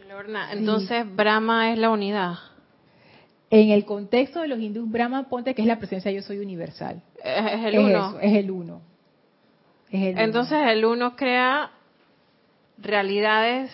Lorna, 0.09 0.53
entonces 0.53 1.07
Brahma 1.17 1.73
es 1.73 1.79
la 1.79 1.89
unidad. 1.89 2.35
En 3.49 3.71
el 3.71 3.85
contexto 3.87 4.41
de 4.41 4.49
los 4.49 4.59
hindús, 4.59 4.91
Brahma 4.91 5.29
ponte 5.29 5.55
que 5.55 5.63
es 5.63 5.69
la 5.69 5.79
presencia 5.79 6.11
yo 6.11 6.21
soy 6.21 6.39
universal. 6.39 7.03
Es, 7.23 7.65
el 7.65 7.79
uno. 7.79 8.19
es 8.21 8.37
el 8.37 8.51
uno. 8.51 8.83
entonces 9.91 10.59
el 10.67 10.85
uno 10.85 11.17
crea 11.17 11.71
realidades 12.79 13.71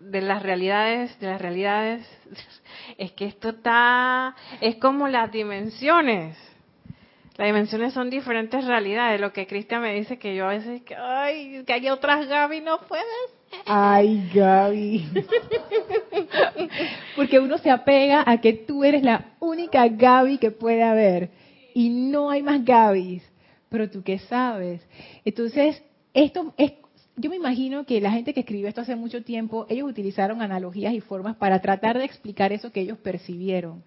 de 0.00 0.20
las 0.22 0.42
realidades, 0.42 1.18
de 1.20 1.26
las 1.28 1.40
realidades, 1.40 2.04
es 2.98 3.12
que 3.12 3.26
esto 3.26 3.50
está, 3.50 4.34
es 4.60 4.76
como 4.76 5.06
las 5.06 5.30
dimensiones. 5.30 6.36
Las 7.36 7.46
dimensiones 7.46 7.94
son 7.94 8.10
diferentes 8.10 8.64
realidades. 8.64 9.20
Lo 9.20 9.32
que 9.32 9.46
Cristian 9.46 9.82
me 9.82 9.94
dice 9.94 10.18
que 10.18 10.34
yo 10.34 10.46
a 10.46 10.50
veces, 10.50 10.82
que, 10.82 10.94
ay, 10.94 11.62
que 11.66 11.72
hay 11.72 11.88
otras 11.88 12.28
Gaby, 12.28 12.60
no 12.60 12.78
puedes. 12.86 13.06
Ay, 13.66 14.30
Gaby. 14.34 15.08
Porque 17.16 17.38
uno 17.38 17.58
se 17.58 17.70
apega 17.70 18.22
a 18.26 18.40
que 18.40 18.52
tú 18.52 18.84
eres 18.84 19.02
la 19.02 19.34
única 19.40 19.88
Gaby 19.88 20.38
que 20.38 20.50
puede 20.50 20.82
haber. 20.82 21.30
Y 21.74 21.88
no 21.88 22.30
hay 22.30 22.42
más 22.42 22.64
Gabys. 22.64 23.22
Pero 23.70 23.88
tú 23.88 24.02
qué 24.02 24.18
sabes. 24.18 24.86
Entonces, 25.24 25.82
esto 26.12 26.52
es 26.58 26.72
yo 27.16 27.30
me 27.30 27.36
imagino 27.36 27.84
que 27.84 28.00
la 28.00 28.10
gente 28.10 28.32
que 28.32 28.40
escribió 28.40 28.68
esto 28.68 28.80
hace 28.80 28.96
mucho 28.96 29.22
tiempo, 29.22 29.66
ellos 29.68 29.88
utilizaron 29.88 30.40
analogías 30.40 30.94
y 30.94 31.00
formas 31.00 31.36
para 31.36 31.60
tratar 31.60 31.98
de 31.98 32.04
explicar 32.04 32.52
eso 32.52 32.72
que 32.72 32.80
ellos 32.80 32.98
percibieron. 32.98 33.82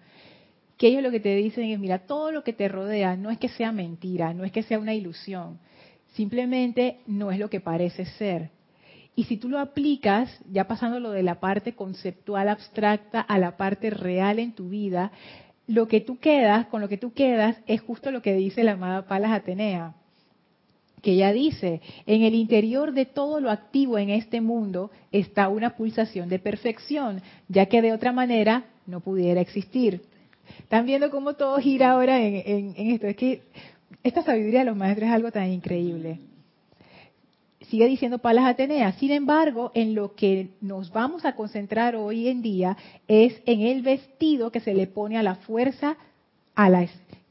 Que 0.76 0.88
ellos 0.88 1.02
lo 1.02 1.10
que 1.10 1.20
te 1.20 1.34
dicen 1.34 1.64
es, 1.70 1.78
mira, 1.78 2.00
todo 2.00 2.30
lo 2.32 2.44
que 2.44 2.52
te 2.52 2.68
rodea 2.68 3.16
no 3.16 3.30
es 3.30 3.38
que 3.38 3.48
sea 3.48 3.72
mentira, 3.72 4.34
no 4.34 4.44
es 4.44 4.52
que 4.52 4.62
sea 4.62 4.78
una 4.78 4.94
ilusión, 4.94 5.58
simplemente 6.14 6.98
no 7.06 7.30
es 7.30 7.38
lo 7.38 7.48
que 7.48 7.60
parece 7.60 8.04
ser. 8.04 8.50
Y 9.14 9.24
si 9.24 9.38
tú 9.38 9.48
lo 9.48 9.58
aplicas, 9.58 10.30
ya 10.50 10.66
pasándolo 10.66 11.10
de 11.10 11.22
la 11.22 11.40
parte 11.40 11.74
conceptual 11.74 12.50
abstracta 12.50 13.20
a 13.20 13.38
la 13.38 13.56
parte 13.56 13.88
real 13.88 14.38
en 14.38 14.52
tu 14.52 14.68
vida, 14.68 15.12
lo 15.66 15.88
que 15.88 16.00
tú 16.00 16.18
quedas, 16.18 16.66
con 16.66 16.82
lo 16.82 16.88
que 16.88 16.98
tú 16.98 17.14
quedas, 17.14 17.56
es 17.66 17.80
justo 17.80 18.10
lo 18.10 18.20
que 18.20 18.34
dice 18.34 18.62
la 18.62 18.72
amada 18.72 19.06
Palas 19.06 19.32
Atenea 19.32 19.94
que 21.06 21.12
ella 21.12 21.32
dice, 21.32 21.80
en 22.06 22.24
el 22.24 22.34
interior 22.34 22.92
de 22.92 23.06
todo 23.06 23.38
lo 23.38 23.52
activo 23.52 23.96
en 23.96 24.10
este 24.10 24.40
mundo 24.40 24.90
está 25.12 25.48
una 25.48 25.76
pulsación 25.76 26.28
de 26.28 26.40
perfección, 26.40 27.22
ya 27.46 27.66
que 27.66 27.80
de 27.80 27.92
otra 27.92 28.10
manera 28.10 28.64
no 28.88 28.98
pudiera 28.98 29.40
existir. 29.40 30.02
¿Están 30.60 30.86
viendo 30.86 31.10
cómo 31.10 31.34
todo 31.34 31.58
gira 31.58 31.90
ahora 31.90 32.20
en, 32.22 32.74
esto? 32.76 33.06
Es 33.06 33.16
que 33.16 33.42
esta 34.02 34.22
sabiduría 34.22 34.60
de 34.60 34.66
los 34.66 34.76
maestros 34.76 35.08
es 35.08 35.14
algo 35.14 35.30
tan 35.30 35.50
increíble. 35.50 36.20
Sigue 37.60 37.86
diciendo 37.86 38.18
Palas 38.18 38.46
Atenea, 38.46 38.92
sin 38.92 39.10
embargo, 39.10 39.72
en 39.74 39.94
lo 39.94 40.14
que 40.14 40.50
nos 40.60 40.92
vamos 40.92 41.24
a 41.24 41.34
concentrar 41.34 41.96
hoy 41.96 42.28
en 42.28 42.40
día 42.40 42.76
es 43.08 43.42
en 43.44 43.62
el 43.62 43.82
vestido 43.82 44.52
que 44.52 44.60
se 44.60 44.72
le 44.72 44.86
pone 44.86 45.18
a 45.18 45.22
la 45.22 45.34
fuerza, 45.34 45.96
a 46.54 46.70
la, 46.70 46.86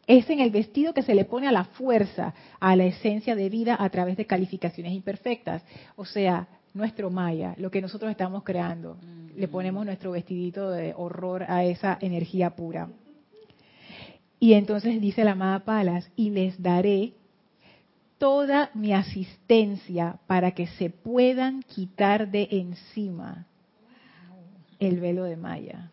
es 0.08 0.30
en 0.30 0.40
el 0.40 0.52
vestido 0.52 0.94
que 0.94 1.04
se 1.04 1.16
le 1.16 1.26
pone 1.26 1.48
a 1.48 1.52
la 1.52 1.64
fuerza, 1.64 2.34
a 2.60 2.76
la 2.76 2.86
esencia 2.86 3.36
de 3.36 3.50
vida 3.50 3.78
a 3.80 3.90
través 3.90 4.18
de 4.18 4.26
calificaciones 4.26 4.94
imperfectas. 4.94 5.64
O 5.96 6.06
sea, 6.06 6.48
nuestro 6.74 7.10
Maya, 7.10 7.56
lo 7.58 7.72
que 7.72 7.82
nosotros 7.82 8.12
estamos 8.12 8.44
creando. 8.44 8.98
Le 9.36 9.48
ponemos 9.48 9.86
nuestro 9.86 10.12
vestidito 10.12 10.70
de 10.70 10.94
horror 10.96 11.46
a 11.48 11.64
esa 11.64 11.98
energía 12.02 12.52
pura. 12.52 12.90
Y 14.46 14.54
entonces 14.54 15.02
dice 15.02 15.24
la 15.24 15.32
amada 15.32 15.66
Palas, 15.66 16.08
y 16.16 16.30
les 16.30 16.62
daré 16.62 17.14
toda 18.20 18.70
mi 18.76 18.94
asistencia 18.94 20.20
para 20.28 20.52
que 20.52 20.68
se 20.68 20.92
puedan 20.92 21.64
quitar 21.64 22.30
de 22.30 22.48
encima 22.52 23.48
el 24.78 25.00
velo 25.00 25.24
de 25.24 25.36
Maya. 25.36 25.90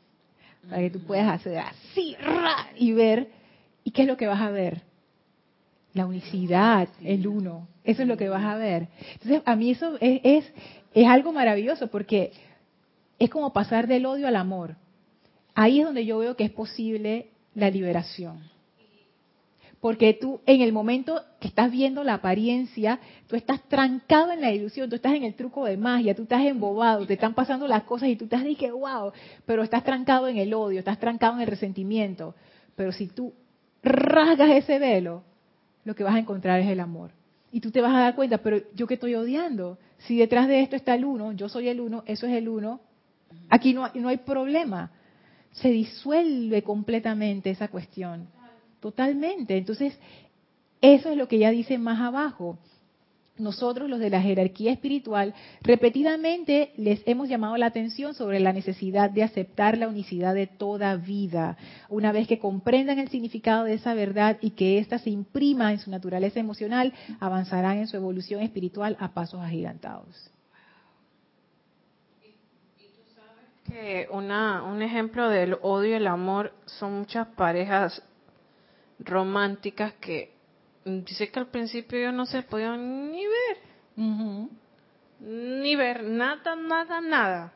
Para 0.69 0.83
que 0.83 0.91
tú 0.91 1.01
puedas 1.01 1.29
hacer 1.33 1.61
así 1.61 2.15
y 2.77 2.93
ver 2.93 3.31
¿Y 3.85 3.91
qué 3.91 4.03
es 4.03 4.09
lo 4.09 4.19
que 4.19 4.27
vas 4.27 4.43
a 4.43 4.51
ver? 4.51 4.83
La 5.95 6.05
unicidad, 6.05 6.91
el 7.03 7.27
uno. 7.27 7.69
Eso 7.85 8.03
es 8.03 8.09
lo 8.09 8.19
que 8.19 8.29
vas 8.29 8.45
a 8.45 8.57
ver. 8.57 8.89
Entonces, 9.15 9.41
a 9.47 9.57
mí 9.57 9.71
eso 9.71 9.97
es, 9.99 10.53
es, 10.93 11.09
algo 11.09 11.33
maravilloso 11.33 11.87
porque 11.87 12.33
es 13.19 13.31
como 13.31 13.55
pasar 13.55 13.87
del 13.87 14.05
odio 14.05 14.29
al 14.29 14.37
amor. 14.37 14.77
Ahí 15.55 15.81
es 15.81 15.87
donde 15.87 16.05
yo 16.05 16.19
veo 16.19 16.37
que 16.37 16.45
es 16.45 16.51
posible 16.51 17.32
la 17.55 17.71
liberación. 17.71 18.53
Porque 19.83 20.15
tú, 20.15 20.41
en 20.47 20.61
el 20.61 20.73
momento 20.73 21.21
que 21.41 21.49
estás 21.49 21.69
viendo 21.73 22.05
la 22.05 22.15
apariencia, 22.15 23.01
tú 23.27 23.35
estás 23.35 23.61
trancado 23.69 24.31
en 24.31 24.41
la 24.41 24.53
ilusión, 24.53 24.89
tú 24.89 24.95
estás 24.95 25.15
en 25.15 25.25
el 25.25 25.35
truco 25.35 25.65
de 25.65 25.77
magia, 25.77 26.15
tú 26.15 26.23
estás 26.23 26.47
embobado, 26.47 27.05
te 27.05 27.15
están 27.15 27.35
pasando 27.35 27.67
las 27.67 27.83
cosas 27.83 28.09
y 28.09 28.15
tú 28.15 28.25
estás 28.25 28.45
dije, 28.45 28.71
wow, 28.71 29.11
pero 29.45 29.65
estás 29.65 29.83
trancado 29.83 30.29
en 30.29 30.37
el 30.37 30.55
odio, 30.55 30.79
estás 30.79 31.01
trancado 31.01 31.35
en 31.35 31.41
el 31.41 31.49
resentimiento. 31.49 32.37
Pero 32.77 32.93
si 32.93 33.09
tú 33.09 33.33
rasgas 33.83 34.51
ese 34.51 34.79
velo, 34.79 35.25
lo 35.85 35.97
que 35.97 36.05
vas 36.05 36.15
a 36.15 36.21
encontrar 36.21 36.61
es 36.61 36.69
el 36.69 36.79
amor. 36.79 37.11
Y 37.51 37.59
tú 37.61 37.73
te 37.73 37.81
vas 37.81 37.93
a 37.93 37.99
dar 37.99 38.15
cuenta, 38.15 38.39
pero 38.39 38.59
yo 38.75 38.87
que 38.87 38.95
estoy 38.95 39.17
odiando, 39.17 39.79
si 39.99 40.17
detrás 40.17 40.47
de 40.47 40.61
esto 40.61 40.77
está 40.77 40.95
el 40.95 41.05
uno, 41.05 41.33
yo 41.33 41.49
soy 41.49 41.67
el 41.67 41.81
uno, 41.81 42.05
eso 42.07 42.29
es 42.29 42.35
el 42.35 42.49
uno, 42.49 42.81
aquí 43.51 43.75
no, 43.75 43.91
no 43.95 44.09
hay 44.09 44.19
problema. 44.19 44.93
Se 45.53 45.69
disuelve 45.71 46.63
completamente 46.63 47.51
esa 47.51 47.69
cuestión, 47.69 48.29
totalmente. 48.81 49.57
Entonces, 49.57 49.99
eso 50.81 51.11
es 51.11 51.17
lo 51.17 51.29
que 51.29 51.39
ya 51.39 51.51
dice 51.51 51.79
más 51.79 52.01
abajo. 52.01 52.59
nosotros, 53.39 53.89
los 53.89 53.99
de 53.99 54.11
la 54.11 54.21
jerarquía 54.21 54.73
espiritual, 54.73 55.35
repetidamente 55.63 56.73
les 56.77 57.01
hemos 57.07 57.29
llamado 57.29 57.57
la 57.57 57.67
atención 57.67 58.15
sobre 58.15 58.41
la 58.41 58.53
necesidad 58.53 59.11
de 59.11 59.23
aceptar 59.23 59.79
la 59.79 59.89
unicidad 59.89 60.35
de 60.35 60.47
toda 60.47 60.97
vida. 60.97 61.57
Una 61.89 62.13
vez 62.13 62.29
que 62.29 62.39
comprendan 62.39 62.99
el 62.99 63.09
significado 63.09 63.65
de 63.65 63.75
esa 63.75 63.95
verdad 63.95 64.39
y 64.41 64.51
que 64.51 64.79
ésta 64.79 64.99
se 64.99 65.11
imprima 65.11 65.73
en 65.73 65.79
su 65.79 65.91
naturaleza 65.91 66.41
emocional, 66.41 66.93
avanzarán 67.21 67.79
en 67.79 67.89
su 67.89 67.97
evolución 67.97 68.43
espiritual 68.43 68.97
a 69.01 69.13
pasos 69.13 69.41
agigantados. 69.41 70.31
Que 73.73 74.07
una, 74.11 74.63
un 74.65 74.83
ejemplo 74.83 75.31
del 75.31 75.57
odio 75.63 75.93
y 75.93 75.95
el 75.95 76.07
amor 76.07 76.53
son 76.67 76.99
muchas 76.99 77.27
parejas 77.29 78.03
románticas 78.99 79.95
que 79.95 80.35
dice 80.85 81.31
que 81.31 81.39
al 81.39 81.47
principio 81.47 81.99
yo 81.99 82.13
no 82.13 82.27
se 82.27 82.43
podían 82.43 83.11
ni 83.11 83.25
ver. 83.25 83.57
Ni 85.21 85.75
ver, 85.75 86.05
nada, 86.05 86.55
nada, 86.55 87.01
nada. 87.01 87.55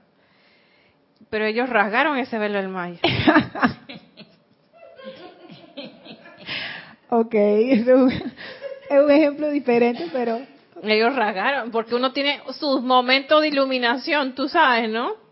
Pero 1.29 1.45
ellos 1.45 1.69
rasgaron 1.69 2.17
ese 2.17 2.39
velo 2.39 2.61
del 2.61 2.69
Maya. 2.69 2.99
ok, 7.11 7.35
es 7.35 7.87
un, 7.89 8.11
es 8.11 9.03
un 9.03 9.11
ejemplo 9.11 9.51
diferente, 9.51 10.07
pero... 10.11 10.41
Ellos 10.83 11.15
rasgaron, 11.15 11.71
porque 11.71 11.95
uno 11.95 12.13
tiene 12.13 12.41
sus 12.59 12.81
momentos 12.81 13.43
de 13.43 13.49
iluminación, 13.49 14.35
tú 14.35 14.49
sabes, 14.49 14.89
¿no? 14.89 15.26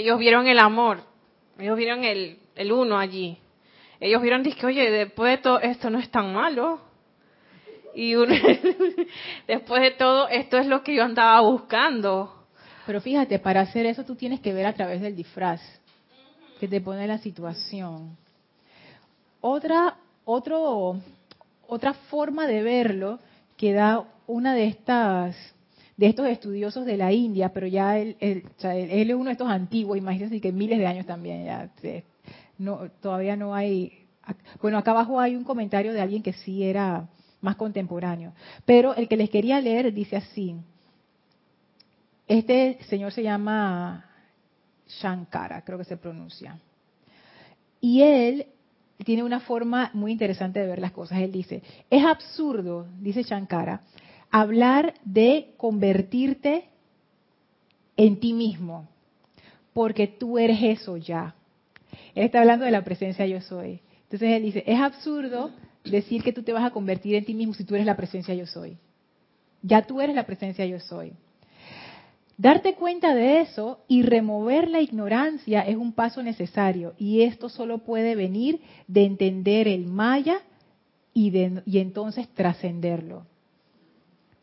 Ellos 0.00 0.18
vieron 0.18 0.46
el 0.46 0.58
amor, 0.58 1.00
ellos 1.58 1.76
vieron 1.76 2.04
el, 2.04 2.38
el 2.54 2.72
uno 2.72 2.98
allí. 2.98 3.38
Ellos 4.00 4.20
vieron, 4.20 4.42
que 4.42 4.66
oye, 4.66 4.90
después 4.90 5.30
de 5.30 5.38
todo 5.38 5.60
esto 5.60 5.88
no 5.88 5.98
es 5.98 6.10
tan 6.10 6.32
malo 6.32 6.80
y 7.94 8.14
después 9.46 9.82
de 9.82 9.92
todo, 9.92 10.28
esto 10.28 10.58
es 10.58 10.66
lo 10.66 10.82
que 10.82 10.94
yo 10.94 11.04
andaba 11.04 11.40
buscando. 11.40 12.46
Pero 12.86 13.00
fíjate, 13.00 13.38
para 13.38 13.60
hacer 13.60 13.86
eso 13.86 14.04
tú 14.04 14.16
tienes 14.16 14.40
que 14.40 14.52
ver 14.52 14.66
a 14.66 14.74
través 14.74 15.00
del 15.00 15.16
disfraz 15.16 15.60
que 16.58 16.68
te 16.68 16.80
pone 16.80 17.06
la 17.06 17.18
situación. 17.18 18.16
Otra, 19.40 19.96
otro, 20.24 20.96
otra 21.66 21.94
forma 21.94 22.46
de 22.46 22.62
verlo 22.62 23.20
que 23.56 23.72
da 23.72 24.04
una 24.26 24.54
de 24.54 24.66
estas 24.66 25.36
de 25.96 26.06
estos 26.06 26.26
estudiosos 26.26 26.86
de 26.86 26.96
la 26.96 27.12
India, 27.12 27.52
pero 27.52 27.66
ya 27.66 27.98
él, 27.98 28.16
él, 28.20 28.44
es 28.62 29.14
uno 29.14 29.26
de 29.26 29.32
estos 29.32 29.48
antiguos, 29.48 29.96
imagínense 29.96 30.40
que 30.40 30.52
miles 30.52 30.78
de 30.78 30.86
años 30.86 31.06
también, 31.06 31.44
ya, 31.44 31.70
no, 32.58 32.90
todavía 33.00 33.36
no 33.36 33.54
hay, 33.54 34.06
bueno, 34.60 34.78
acá 34.78 34.90
abajo 34.90 35.20
hay 35.20 35.36
un 35.36 35.44
comentario 35.44 35.92
de 35.92 36.00
alguien 36.00 36.22
que 36.22 36.32
sí 36.32 36.64
era 36.64 37.08
más 37.44 37.56
contemporáneo. 37.56 38.32
Pero 38.64 38.94
el 38.94 39.06
que 39.06 39.16
les 39.16 39.30
quería 39.30 39.60
leer 39.60 39.92
dice 39.92 40.16
así. 40.16 40.56
Este 42.26 42.78
señor 42.88 43.12
se 43.12 43.22
llama 43.22 44.06
Shankara, 44.88 45.62
creo 45.62 45.76
que 45.76 45.84
se 45.84 45.98
pronuncia. 45.98 46.58
Y 47.82 48.00
él 48.00 48.46
tiene 49.04 49.22
una 49.22 49.40
forma 49.40 49.90
muy 49.92 50.12
interesante 50.12 50.60
de 50.60 50.66
ver 50.66 50.78
las 50.78 50.92
cosas. 50.92 51.18
Él 51.18 51.32
dice, 51.32 51.62
es 51.90 52.04
absurdo, 52.04 52.86
dice 52.98 53.22
Shankara, 53.22 53.82
hablar 54.34 54.94
de 55.04 55.54
convertirte 55.58 56.64
en 57.96 58.18
ti 58.18 58.32
mismo, 58.32 58.88
porque 59.72 60.08
tú 60.08 60.40
eres 60.40 60.60
eso 60.60 60.96
ya. 60.96 61.36
Él 62.16 62.24
está 62.24 62.40
hablando 62.40 62.64
de 62.64 62.72
la 62.72 62.82
presencia 62.82 63.24
yo 63.28 63.40
soy. 63.40 63.80
Entonces 64.02 64.30
él 64.30 64.42
dice, 64.42 64.64
es 64.66 64.80
absurdo 64.80 65.52
decir 65.84 66.24
que 66.24 66.32
tú 66.32 66.42
te 66.42 66.52
vas 66.52 66.64
a 66.64 66.72
convertir 66.72 67.14
en 67.14 67.24
ti 67.24 67.32
mismo 67.32 67.54
si 67.54 67.62
tú 67.62 67.76
eres 67.76 67.86
la 67.86 67.96
presencia 67.96 68.34
yo 68.34 68.44
soy. 68.48 68.76
Ya 69.62 69.82
tú 69.82 70.00
eres 70.00 70.16
la 70.16 70.26
presencia 70.26 70.66
yo 70.66 70.80
soy. 70.80 71.12
Darte 72.36 72.74
cuenta 72.74 73.14
de 73.14 73.40
eso 73.40 73.84
y 73.86 74.02
remover 74.02 74.68
la 74.68 74.80
ignorancia 74.80 75.60
es 75.60 75.76
un 75.76 75.92
paso 75.92 76.24
necesario 76.24 76.94
y 76.98 77.22
esto 77.22 77.48
solo 77.48 77.84
puede 77.84 78.16
venir 78.16 78.60
de 78.88 79.04
entender 79.04 79.68
el 79.68 79.86
maya 79.86 80.38
y, 81.12 81.30
de, 81.30 81.62
y 81.66 81.78
entonces 81.78 82.26
trascenderlo. 82.34 83.26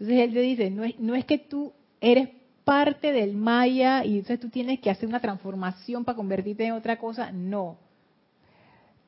Entonces 0.02 0.24
él 0.24 0.34
le 0.34 0.41
dice, 0.41 0.72
no 0.97 1.14
es, 1.14 1.26
que 1.26 1.38
tú 1.38 1.74
eres 1.99 2.30
parte 2.64 3.12
del 3.12 3.36
maya 3.36 4.04
y 4.04 4.18
entonces 4.18 4.39
tú 4.39 4.49
tienes 4.49 4.80
que 4.80 4.89
hacer 4.89 5.08
una 5.08 5.20
transformación 5.20 6.04
para 6.04 6.16
convertirte 6.16 6.66
en 6.66 6.72
otra 6.72 6.97
cosa, 6.97 7.32
no. 7.32 7.78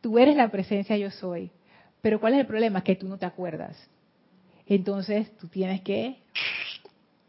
Tú 0.02 0.20
eres 0.20 0.36
la 0.36 0.52
presencia 0.52 0.96
yo 0.96 1.10
soy. 1.10 1.50
Pero 2.02 2.20
¿cuál 2.20 2.34
es 2.34 2.42
el 2.42 2.46
problema? 2.46 2.84
Que 2.84 2.96
tú 2.96 3.08
no 3.08 3.18
te 3.18 3.26
acuerdas. 3.26 3.76
Entonces 4.68 5.36
tú 5.38 5.48
tienes 5.48 5.82
que 5.82 6.18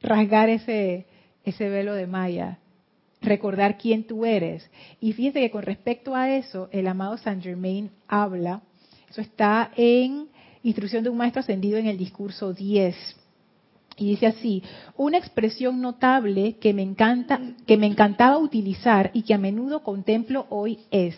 rasgar 0.02 0.50
ese, 0.50 1.06
ese 1.42 1.70
velo 1.70 1.94
de 1.94 2.06
Maya, 2.06 2.58
recordar 3.22 3.78
quién 3.78 4.06
tú 4.06 4.26
eres. 4.26 4.70
Y 5.00 5.14
fíjense 5.14 5.40
que 5.40 5.50
con 5.50 5.62
respecto 5.62 6.14
a 6.14 6.36
eso, 6.36 6.68
el 6.70 6.86
amado 6.86 7.16
Saint 7.16 7.42
Germain 7.42 7.90
habla, 8.08 8.60
eso 9.08 9.22
está 9.22 9.70
en 9.74 10.28
Instrucción 10.62 11.02
de 11.02 11.08
un 11.08 11.16
Maestro 11.16 11.40
Ascendido 11.40 11.78
en 11.78 11.86
el 11.86 11.96
discurso 11.96 12.52
10. 12.52 13.23
Y 13.97 14.11
dice 14.11 14.26
así, 14.26 14.62
una 14.97 15.18
expresión 15.18 15.80
notable 15.80 16.57
que 16.59 16.74
me 16.74 16.82
encanta, 16.82 17.40
que 17.66 17.76
me 17.76 17.86
encantaba 17.86 18.38
utilizar 18.38 19.11
y 19.14 19.22
que 19.22 19.34
a 19.34 19.38
menudo 19.38 19.82
contemplo 19.82 20.47
hoy 20.51 20.80
es, 20.90 21.16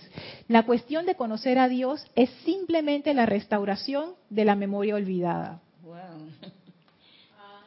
la 0.49 0.65
cuestión 0.65 1.07
de 1.07 1.15
conocer 1.15 1.59
a 1.59 1.69
Dios 1.69 2.07
es 2.15 2.31
simplemente 2.45 3.15
la 3.15 3.27
restauración 3.27 4.11
de 4.29 4.45
la 4.45 4.57
memoria 4.57 4.95
olvidada. 4.95 5.61
Wow. 5.83 5.97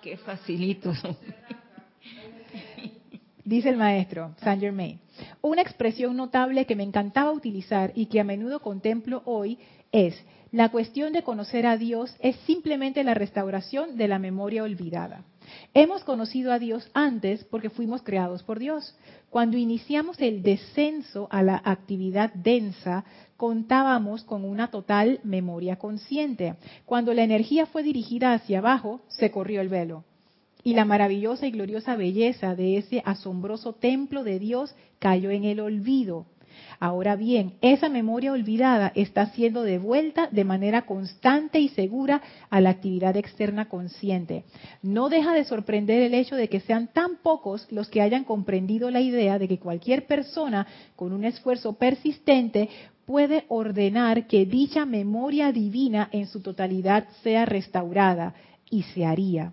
Qué 0.01 0.17
facilito. 0.17 0.93
Dice 3.43 3.69
el 3.69 3.77
maestro 3.77 4.35
Saint 4.43 4.61
Germain, 4.61 4.99
una 5.41 5.63
expresión 5.63 6.15
notable 6.15 6.65
que 6.65 6.75
me 6.75 6.83
encantaba 6.83 7.31
utilizar 7.31 7.91
y 7.95 8.05
que 8.05 8.19
a 8.19 8.23
menudo 8.23 8.59
contemplo 8.59 9.23
hoy 9.25 9.57
es, 9.91 10.15
la 10.51 10.69
cuestión 10.69 11.13
de 11.13 11.21
conocer 11.21 11.67
a 11.67 11.77
Dios 11.77 12.15
es 12.19 12.35
simplemente 12.47 13.03
la 13.03 13.13
restauración 13.13 13.97
de 13.97 14.07
la 14.07 14.17
memoria 14.17 14.63
olvidada. 14.63 15.23
Hemos 15.73 16.03
conocido 16.03 16.51
a 16.51 16.59
Dios 16.59 16.89
antes 16.93 17.43
porque 17.43 17.69
fuimos 17.69 18.01
creados 18.01 18.41
por 18.43 18.57
Dios. 18.57 18.97
Cuando 19.29 19.57
iniciamos 19.57 20.19
el 20.19 20.41
descenso 20.41 21.27
a 21.29 21.43
la 21.43 21.61
actividad 21.63 22.33
densa, 22.33 23.05
contábamos 23.37 24.23
con 24.23 24.43
una 24.43 24.71
total 24.71 25.19
memoria 25.23 25.77
consciente. 25.77 26.55
Cuando 26.85 27.13
la 27.13 27.23
energía 27.23 27.67
fue 27.67 27.83
dirigida 27.83 28.33
hacia 28.33 28.59
abajo, 28.59 29.01
se 29.07 29.29
corrió 29.29 29.61
el 29.61 29.69
velo. 29.69 30.03
Y 30.63 30.73
la 30.73 30.83
maravillosa 30.83 31.47
y 31.47 31.51
gloriosa 31.51 31.95
belleza 31.95 32.55
de 32.55 32.77
ese 32.77 33.01
asombroso 33.05 33.73
templo 33.73 34.23
de 34.23 34.39
Dios 34.39 34.75
cayó 34.99 35.29
en 35.29 35.45
el 35.45 35.59
olvido. 35.59 36.25
Ahora 36.81 37.17
bien, 37.17 37.55
esa 37.61 37.89
memoria 37.89 38.31
olvidada 38.31 38.93
está 38.95 39.27
siendo 39.31 39.63
devuelta 39.63 40.29
de 40.31 40.45
manera 40.45 40.83
constante 40.85 41.59
y 41.59 41.67
segura 41.69 42.21
a 42.49 42.61
la 42.61 42.69
actividad 42.69 43.17
externa 43.17 43.67
consciente. 43.67 44.45
No 44.81 45.09
deja 45.09 45.33
de 45.33 45.43
sorprender 45.43 46.01
el 46.03 46.13
hecho 46.13 46.37
de 46.37 46.47
que 46.47 46.61
sean 46.61 46.87
tan 46.93 47.17
pocos 47.17 47.67
los 47.69 47.89
que 47.89 48.01
hayan 48.01 48.23
comprendido 48.23 48.91
la 48.91 49.01
idea 49.01 49.37
de 49.37 49.49
que 49.49 49.59
cualquier 49.59 50.07
persona 50.07 50.67
con 50.95 51.11
un 51.11 51.25
esfuerzo 51.25 51.73
persistente 51.73 52.69
puede 53.05 53.43
ordenar 53.49 54.27
que 54.27 54.45
dicha 54.45 54.85
memoria 54.85 55.51
divina 55.51 56.07
en 56.13 56.27
su 56.27 56.41
totalidad 56.41 57.07
sea 57.23 57.45
restaurada 57.45 58.35
y 58.69 58.83
se 58.83 59.05
haría. 59.05 59.51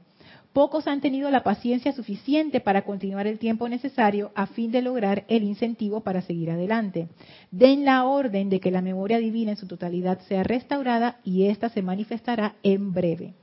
Pocos 0.56 0.86
han 0.86 1.02
tenido 1.02 1.30
la 1.30 1.42
paciencia 1.42 1.92
suficiente 1.92 2.60
para 2.60 2.80
continuar 2.80 3.26
el 3.26 3.38
tiempo 3.38 3.68
necesario 3.68 4.32
a 4.34 4.46
fin 4.46 4.70
de 4.70 4.80
lograr 4.80 5.24
el 5.28 5.42
incentivo 5.42 6.00
para 6.00 6.22
seguir 6.22 6.50
adelante. 6.50 7.08
Den 7.50 7.84
la 7.84 8.06
orden 8.06 8.48
de 8.48 8.58
que 8.58 8.70
la 8.70 8.80
memoria 8.80 9.18
divina 9.18 9.50
en 9.50 9.58
su 9.58 9.66
totalidad 9.66 10.18
sea 10.20 10.44
restaurada 10.44 11.18
y 11.24 11.48
ésta 11.48 11.68
se 11.68 11.82
manifestará 11.82 12.54
en 12.62 12.94
breve. 12.94 13.34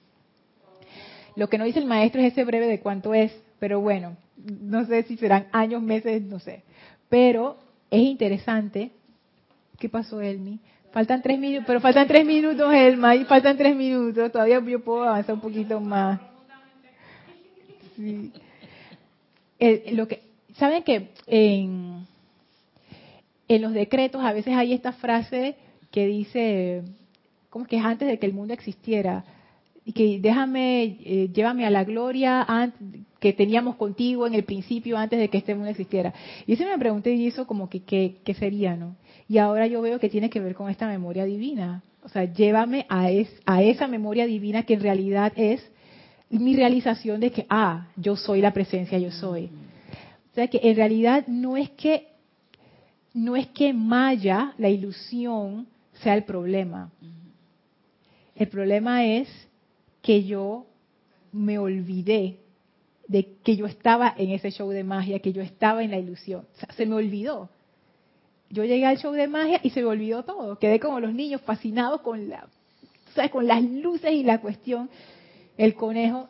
Lo 1.35 1.49
que 1.49 1.59
no 1.59 1.65
dice 1.65 1.77
el 1.77 1.85
maestro 1.85 2.19
es 2.19 2.31
ese 2.31 2.45
breve 2.45 2.65
de 2.65 2.79
cuánto 2.79 3.13
es, 3.13 3.31
pero 3.59 3.79
bueno, 3.79 4.17
no 4.47 4.83
sé 4.87 5.03
si 5.03 5.15
serán 5.15 5.45
años, 5.51 5.83
meses, 5.83 6.19
no 6.23 6.39
sé. 6.39 6.63
Pero 7.09 7.57
es 7.91 8.01
interesante. 8.01 8.89
¿Qué 9.77 9.87
pasó, 9.87 10.19
Elmi? 10.19 10.59
Faltan 10.91 11.21
tres 11.21 11.37
minutos, 11.37 11.65
pero 11.67 11.79
faltan 11.79 12.07
tres 12.07 12.25
minutos, 12.25 12.73
Elma, 12.73 13.15
y 13.15 13.25
faltan 13.25 13.55
tres 13.55 13.75
minutos. 13.75 14.31
Todavía 14.31 14.59
yo 14.65 14.83
puedo 14.83 15.03
avanzar 15.03 15.35
un 15.35 15.41
poquito 15.41 15.79
más. 15.79 16.32
Lo 19.91 20.07
que, 20.07 20.21
¿Saben 20.55 20.83
que 20.83 21.09
en, 21.27 22.05
en 23.47 23.61
los 23.61 23.73
decretos 23.73 24.23
a 24.23 24.33
veces 24.33 24.55
hay 24.55 24.73
esta 24.73 24.93
frase 24.93 25.55
que 25.91 26.05
dice, 26.05 26.83
como 27.49 27.65
que 27.65 27.77
es 27.77 27.83
antes 27.83 28.07
de 28.07 28.19
que 28.19 28.25
el 28.25 28.33
mundo 28.33 28.53
existiera? 28.53 29.25
y 29.85 29.91
que 29.91 30.19
déjame, 30.19 30.97
eh, 31.03 31.29
llévame 31.33 31.65
a 31.65 31.69
la 31.69 31.83
gloria 31.83 32.47
que 33.19 33.33
teníamos 33.33 33.75
contigo 33.75 34.25
en 34.27 34.33
el 34.33 34.43
principio 34.43 34.97
antes 34.97 35.19
de 35.19 35.29
que 35.29 35.39
este 35.39 35.55
mundo 35.55 35.69
existiera. 35.69 36.13
Y 36.47 36.53
ese 36.53 36.65
me 36.65 36.77
pregunté 36.77 37.13
y 37.13 37.27
eso 37.27 37.45
como 37.45 37.69
que 37.69 37.81
qué 37.81 38.33
sería, 38.33 38.75
¿no? 38.75 38.95
Y 39.27 39.37
ahora 39.37 39.67
yo 39.67 39.81
veo 39.81 39.99
que 39.99 40.09
tiene 40.09 40.29
que 40.29 40.39
ver 40.39 40.55
con 40.55 40.69
esta 40.69 40.87
memoria 40.87 41.25
divina. 41.25 41.83
O 42.03 42.09
sea, 42.09 42.25
llévame 42.25 42.85
a, 42.89 43.11
es, 43.11 43.29
a 43.45 43.61
esa 43.63 43.87
memoria 43.87 44.25
divina 44.25 44.63
que 44.63 44.73
en 44.73 44.81
realidad 44.81 45.33
es 45.35 45.61
mi 46.39 46.55
realización 46.55 47.19
de 47.19 47.31
que, 47.31 47.45
ah, 47.49 47.87
yo 47.95 48.15
soy 48.15 48.41
la 48.41 48.53
presencia, 48.53 48.97
yo 48.97 49.11
soy. 49.11 49.49
O 50.31 50.35
sea 50.35 50.47
que 50.47 50.59
en 50.63 50.75
realidad 50.75 51.25
no 51.27 51.57
es 51.57 51.69
que, 51.71 52.07
no 53.13 53.35
es 53.35 53.47
que 53.47 53.73
Maya, 53.73 54.53
la 54.57 54.69
ilusión, 54.69 55.67
sea 56.01 56.15
el 56.15 56.23
problema. 56.23 56.91
El 58.35 58.47
problema 58.47 59.05
es 59.05 59.29
que 60.01 60.23
yo 60.23 60.65
me 61.31 61.59
olvidé 61.59 62.39
de 63.07 63.35
que 63.43 63.55
yo 63.55 63.65
estaba 63.65 64.13
en 64.17 64.31
ese 64.31 64.49
show 64.51 64.69
de 64.69 64.83
magia, 64.83 65.19
que 65.19 65.33
yo 65.33 65.41
estaba 65.41 65.83
en 65.83 65.91
la 65.91 65.99
ilusión. 65.99 66.45
O 66.55 66.59
sea, 66.59 66.73
se 66.73 66.85
me 66.85 66.95
olvidó. 66.95 67.49
Yo 68.49 68.63
llegué 68.63 68.85
al 68.85 68.97
show 68.97 69.13
de 69.13 69.27
magia 69.27 69.59
y 69.63 69.69
se 69.71 69.81
me 69.81 69.87
olvidó 69.87 70.23
todo. 70.23 70.57
Quedé 70.57 70.79
como 70.79 70.99
los 70.99 71.13
niños 71.13 71.41
fascinados 71.41 72.01
con 72.01 72.29
la, 72.29 72.47
¿sabes? 73.13 73.31
con 73.31 73.47
las 73.47 73.63
luces 73.63 74.11
y 74.11 74.23
la 74.23 74.41
cuestión. 74.41 74.89
El 75.57 75.75
conejo 75.75 76.29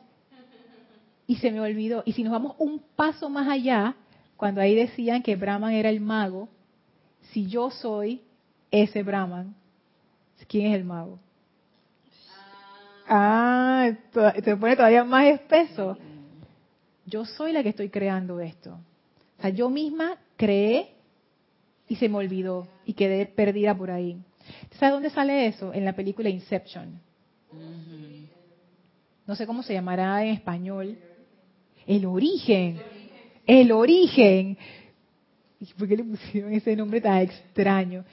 y 1.28 1.36
se 1.38 1.52
me 1.52 1.60
olvidó. 1.62 2.04
Y 2.06 2.14
si 2.14 2.24
nos 2.24 2.34
vamos 2.34 2.56
un 2.60 2.80
paso 2.96 3.30
más 3.30 3.48
allá, 3.48 3.96
cuando 4.38 4.62
ahí 4.62 4.76
decían 4.76 5.22
que 5.22 5.36
Brahman 5.36 5.74
era 5.74 5.90
el 5.90 6.02
mago, 6.02 6.50
si 7.32 7.48
yo 7.48 7.72
soy 7.72 8.22
ese 8.72 9.04
Brahman, 9.04 9.56
¿quién 10.48 10.68
es 10.68 10.76
el 10.76 10.84
mago? 10.84 11.20
Ah, 13.08 13.92
se 14.44 14.58
pone 14.58 14.76
todavía 14.76 15.04
más 15.04 15.26
espeso. 15.26 15.98
Yo 17.06 17.26
soy 17.26 17.52
la 17.52 17.64
que 17.64 17.70
estoy 17.70 17.90
creando 17.90 18.40
esto. 18.40 18.80
O 19.38 19.42
sea, 19.42 19.50
yo 19.50 19.70
misma 19.70 20.18
creé 20.38 20.94
y 21.88 21.96
se 21.98 22.08
me 22.08 22.18
olvidó 22.18 22.68
y 22.86 22.94
quedé 22.94 23.26
perdida 23.26 23.76
por 23.76 23.92
ahí. 23.92 24.18
¿Sabes 24.80 24.94
dónde 24.94 25.10
sale 25.10 25.48
eso? 25.48 25.74
En 25.74 25.86
la 25.86 25.94
película 25.94 26.30
Inception. 26.30 27.00
No 29.26 29.36
sé 29.36 29.48
cómo 29.48 29.64
se 29.64 29.74
llamará 29.74 30.24
en 30.24 30.34
español. 30.34 30.98
El 31.88 32.06
origen. 32.06 32.80
El 33.46 33.72
origen. 33.72 34.58
¿Por 35.78 35.88
qué 35.88 35.98
le 35.98 36.04
pusieron 36.04 36.54
ese 36.54 36.76
nombre 36.76 37.00
tan 37.00 37.20
extraño? 37.20 38.04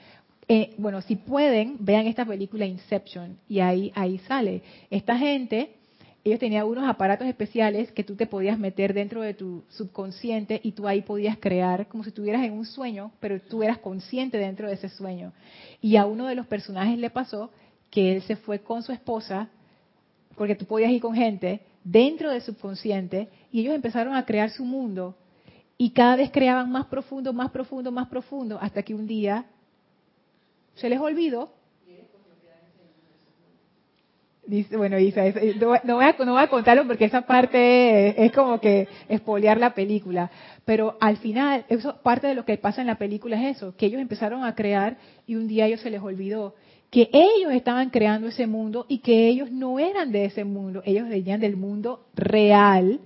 Eh, 0.47 0.73
bueno, 0.77 1.01
si 1.01 1.15
pueden, 1.15 1.77
vean 1.79 2.07
esta 2.07 2.25
película 2.25 2.65
Inception 2.65 3.37
y 3.47 3.59
ahí, 3.59 3.91
ahí 3.95 4.17
sale. 4.19 4.61
Esta 4.89 5.17
gente, 5.17 5.75
ellos 6.23 6.39
tenían 6.39 6.65
unos 6.65 6.89
aparatos 6.89 7.27
especiales 7.27 7.91
que 7.91 8.03
tú 8.03 8.15
te 8.15 8.25
podías 8.25 8.57
meter 8.57 8.93
dentro 8.93 9.21
de 9.21 9.33
tu 9.33 9.63
subconsciente 9.69 10.59
y 10.63 10.73
tú 10.73 10.87
ahí 10.87 11.01
podías 11.01 11.37
crear 11.37 11.87
como 11.87 12.03
si 12.03 12.09
estuvieras 12.09 12.43
en 12.43 12.53
un 12.53 12.65
sueño, 12.65 13.11
pero 13.19 13.39
tú 13.41 13.63
eras 13.63 13.77
consciente 13.79 14.37
dentro 14.37 14.67
de 14.67 14.73
ese 14.73 14.89
sueño. 14.89 15.33
Y 15.81 15.95
a 15.95 16.05
uno 16.05 16.27
de 16.27 16.35
los 16.35 16.47
personajes 16.47 16.97
le 16.97 17.09
pasó 17.09 17.51
que 17.89 18.13
él 18.15 18.21
se 18.21 18.35
fue 18.35 18.59
con 18.59 18.83
su 18.83 18.91
esposa, 18.91 19.49
porque 20.41 20.55
tú 20.55 20.65
podías 20.65 20.89
ir 20.89 20.99
con 20.99 21.13
gente, 21.13 21.61
dentro 21.83 22.31
del 22.31 22.41
subconsciente, 22.41 23.27
y 23.51 23.59
ellos 23.59 23.75
empezaron 23.75 24.15
a 24.15 24.25
crear 24.25 24.49
su 24.49 24.65
mundo. 24.65 25.15
Y 25.77 25.91
cada 25.91 26.15
vez 26.15 26.31
creaban 26.31 26.71
más 26.71 26.87
profundo, 26.87 27.31
más 27.31 27.51
profundo, 27.51 27.91
más 27.91 28.07
profundo, 28.07 28.57
hasta 28.59 28.81
que 28.81 28.95
un 28.95 29.05
día 29.05 29.45
se 30.73 30.89
les 30.89 30.99
olvidó. 30.99 31.53
Dice, 34.47 34.75
bueno, 34.75 34.97
Isa, 34.97 35.25
no, 35.59 35.67
voy 35.67 36.05
a, 36.05 36.15
no 36.17 36.33
voy 36.33 36.41
a 36.41 36.47
contarlo 36.47 36.87
porque 36.87 37.05
esa 37.05 37.21
parte 37.21 38.25
es, 38.25 38.31
como 38.31 38.59
que 38.59 38.87
espolear 39.09 39.59
la 39.59 39.75
película. 39.75 40.31
Pero 40.65 40.97
al 40.99 41.17
final, 41.17 41.65
eso, 41.69 42.01
parte 42.01 42.25
de 42.25 42.33
lo 42.33 42.45
que 42.45 42.57
pasa 42.57 42.81
en 42.81 42.87
la 42.87 42.97
película 42.97 43.39
es 43.39 43.57
eso, 43.57 43.75
que 43.77 43.85
ellos 43.85 44.01
empezaron 44.01 44.43
a 44.43 44.55
crear 44.55 44.97
y 45.27 45.35
un 45.35 45.47
día 45.47 45.65
a 45.65 45.67
ellos 45.67 45.81
se 45.81 45.91
les 45.91 46.01
olvidó 46.01 46.55
que 46.91 47.09
ellos 47.13 47.53
estaban 47.53 47.89
creando 47.89 48.27
ese 48.27 48.45
mundo 48.45 48.85
y 48.89 48.99
que 48.99 49.29
ellos 49.29 49.49
no 49.49 49.79
eran 49.79 50.11
de 50.11 50.25
ese 50.25 50.43
mundo, 50.43 50.83
ellos 50.85 51.07
venían 51.07 51.39
del 51.39 51.55
mundo 51.55 52.05
real, 52.13 52.99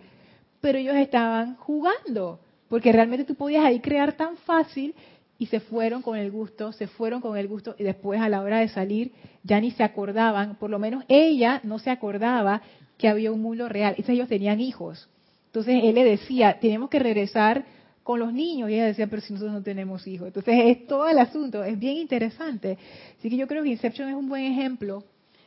pero 0.60 0.80
ellos 0.80 0.96
estaban 0.96 1.56
jugando, 1.56 2.40
porque 2.68 2.92
realmente 2.92 3.26
tú 3.26 3.36
podías 3.36 3.64
ahí 3.64 3.80
crear 3.80 4.14
tan 4.14 4.38
fácil 4.38 4.96
y 5.38 5.46
se 5.46 5.60
fueron 5.60 6.02
con 6.02 6.18
el 6.18 6.32
gusto, 6.32 6.72
se 6.72 6.88
fueron 6.88 7.22
con 7.22 7.38
el 7.38 7.48
gusto 7.48 7.76
y 7.78 7.84
después 7.84 8.20
a 8.20 8.28
la 8.28 8.42
hora 8.42 8.60
de 8.60 8.70
salir 8.70 9.12
ya 9.44 9.62
ni 9.62 9.70
se 9.70 9.84
acordaban, 9.84 10.56
por 10.56 10.72
lo 10.72 10.80
menos 10.80 11.04
ella 11.08 11.62
no 11.64 11.78
se 11.78 11.92
acordaba 11.92 12.64
que 12.98 13.08
había 13.08 13.32
un 13.32 13.42
mundo 13.42 13.70
real. 13.70 13.92
Entonces 13.92 14.16
ellos 14.16 14.30
tenían 14.30 14.60
hijos. 14.62 15.10
Entonces 15.48 15.82
él 15.84 15.94
le 15.94 16.04
decía, 16.04 16.58
tenemos 16.60 16.90
que 16.90 16.98
regresar 16.98 17.66
con 18.06 18.20
los 18.20 18.32
niños. 18.32 18.70
Y 18.70 18.76
ella 18.76 18.86
decía, 18.86 19.08
pero 19.08 19.22
si 19.24 19.34
nosotros 19.34 19.56
no 19.56 19.64
tenemos 19.64 20.06
hijos. 20.06 20.28
Entonces 20.28 20.54
es 20.64 20.86
todo 20.86 21.10
el 21.10 21.18
asunto, 21.18 21.64
es 21.64 21.78
bien 21.78 21.98
interesante. 21.98 22.78
Así 23.18 23.32
que 23.32 23.36
yo 23.36 23.48
creo 23.48 23.64
que 23.64 23.70
Inception 23.70 24.08
es 24.08 24.16
un 24.16 24.30
buen 24.30 24.44
ejemplo. 24.46 25.04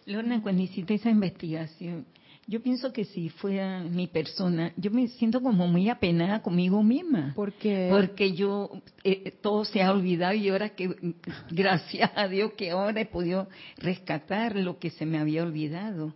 Lorna, 0.07 0.43
cuando 0.43 0.61
hiciste 0.61 0.95
esa 0.95 1.09
investigación, 1.09 2.05
yo 2.49 2.61
pienso 2.61 2.93
que 2.93 3.05
si 3.05 3.29
fuera 3.29 3.85
mi 3.85 4.09
persona, 4.09 4.73
yo 4.77 4.91
me 4.91 5.07
siento 5.07 5.41
como 5.41 5.69
muy 5.69 5.89
apenada 5.89 6.43
conmigo 6.43 6.83
misma. 6.83 7.33
¿Por 7.37 7.53
qué? 7.53 7.89
Porque 7.93 8.33
yo, 8.33 8.73
eh, 9.05 9.33
todo 9.41 9.65
se 9.65 9.81
ha 9.81 9.93
olvidado 9.93 10.35
y 10.35 10.49
ahora 10.49 10.71
que, 10.71 11.15
gracias 11.53 12.11
a 12.17 12.27
Dios 12.27 12.55
que 12.55 12.71
ahora 12.71 13.01
he 13.01 13.07
podido 13.07 13.49
rescatar 13.77 14.57
lo 14.57 14.81
que 14.81 14.91
se 14.91 15.07
me 15.07 15.19
había 15.19 15.45
olvidado. 15.45 16.13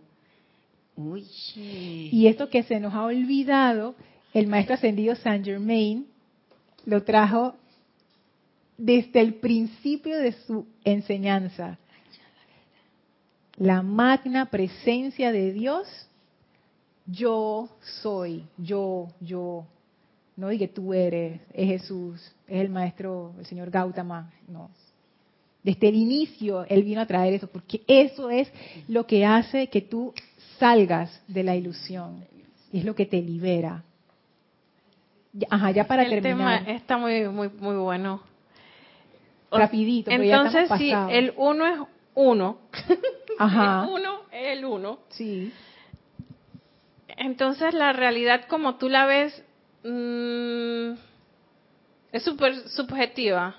Uy. 0.97 1.23
Y 1.55 2.27
esto 2.27 2.49
que 2.49 2.63
se 2.63 2.81
nos 2.81 2.93
ha 2.93 3.05
olvidado, 3.05 3.95
el 4.33 4.47
maestro 4.47 4.75
ascendido 4.75 5.15
Saint 5.15 5.45
Germain 5.45 6.07
lo 6.85 7.03
trajo 7.03 7.55
desde 8.77 9.21
el 9.21 9.35
principio 9.35 10.17
de 10.17 10.33
su 10.33 10.65
enseñanza. 10.83 11.77
La 13.57 13.81
magna 13.81 14.47
presencia 14.47 15.31
de 15.31 15.53
Dios, 15.53 15.87
yo 17.05 17.69
soy, 18.01 18.45
yo, 18.57 19.09
yo. 19.19 19.65
No 20.35 20.49
diga 20.49 20.67
tú 20.67 20.93
eres, 20.93 21.39
es 21.53 21.67
Jesús, 21.67 22.19
es 22.47 22.61
el 22.61 22.69
maestro, 22.69 23.33
el 23.37 23.45
señor 23.45 23.69
Gautama, 23.69 24.33
no. 24.47 24.71
Desde 25.61 25.89
el 25.89 25.95
inicio 25.95 26.65
él 26.65 26.83
vino 26.83 27.01
a 27.01 27.05
traer 27.05 27.35
eso, 27.35 27.47
porque 27.47 27.81
eso 27.87 28.31
es 28.31 28.51
lo 28.87 29.05
que 29.05 29.25
hace 29.25 29.67
que 29.67 29.81
tú 29.81 30.13
salgas 30.57 31.21
de 31.27 31.43
la 31.43 31.55
ilusión, 31.55 32.25
es 32.71 32.83
lo 32.83 32.95
que 32.95 33.05
te 33.05 33.21
libera. 33.21 33.83
Ajá, 35.49 35.71
ya 35.71 35.85
para 35.87 36.03
el 36.03 36.21
terminar. 36.21 36.63
tema 36.63 36.71
está 36.75 36.97
muy, 36.97 37.27
muy, 37.29 37.49
muy 37.49 37.75
bueno. 37.75 38.21
Rapidito. 39.51 40.11
Entonces, 40.11 40.69
si 40.77 40.91
el 40.91 41.33
uno 41.37 41.65
es 41.65 41.79
uno, 42.15 42.57
Ajá. 43.39 43.83
el 43.83 43.89
uno 43.89 44.19
es 44.31 44.47
el 44.57 44.65
uno. 44.65 44.99
Sí. 45.09 45.51
Entonces, 47.07 47.73
la 47.73 47.93
realidad 47.93 48.45
como 48.47 48.75
tú 48.75 48.89
la 48.89 49.05
ves 49.05 49.43
mmm, 49.83 50.93
es 52.11 52.23
súper 52.23 52.55
subjetiva. 52.69 53.55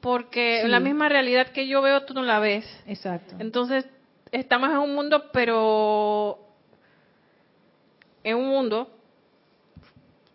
Porque 0.00 0.60
Sí. 0.62 0.68
la 0.68 0.80
misma 0.80 1.08
realidad 1.08 1.48
que 1.48 1.66
yo 1.66 1.82
veo, 1.82 2.04
tú 2.04 2.14
no 2.14 2.22
la 2.22 2.38
ves. 2.40 2.64
Exacto. 2.86 3.34
Entonces, 3.38 3.86
estamos 4.32 4.70
en 4.70 4.78
un 4.78 4.94
mundo, 4.94 5.24
pero 5.32 6.38
en 8.24 8.36
un 8.36 8.48
mundo, 8.48 8.90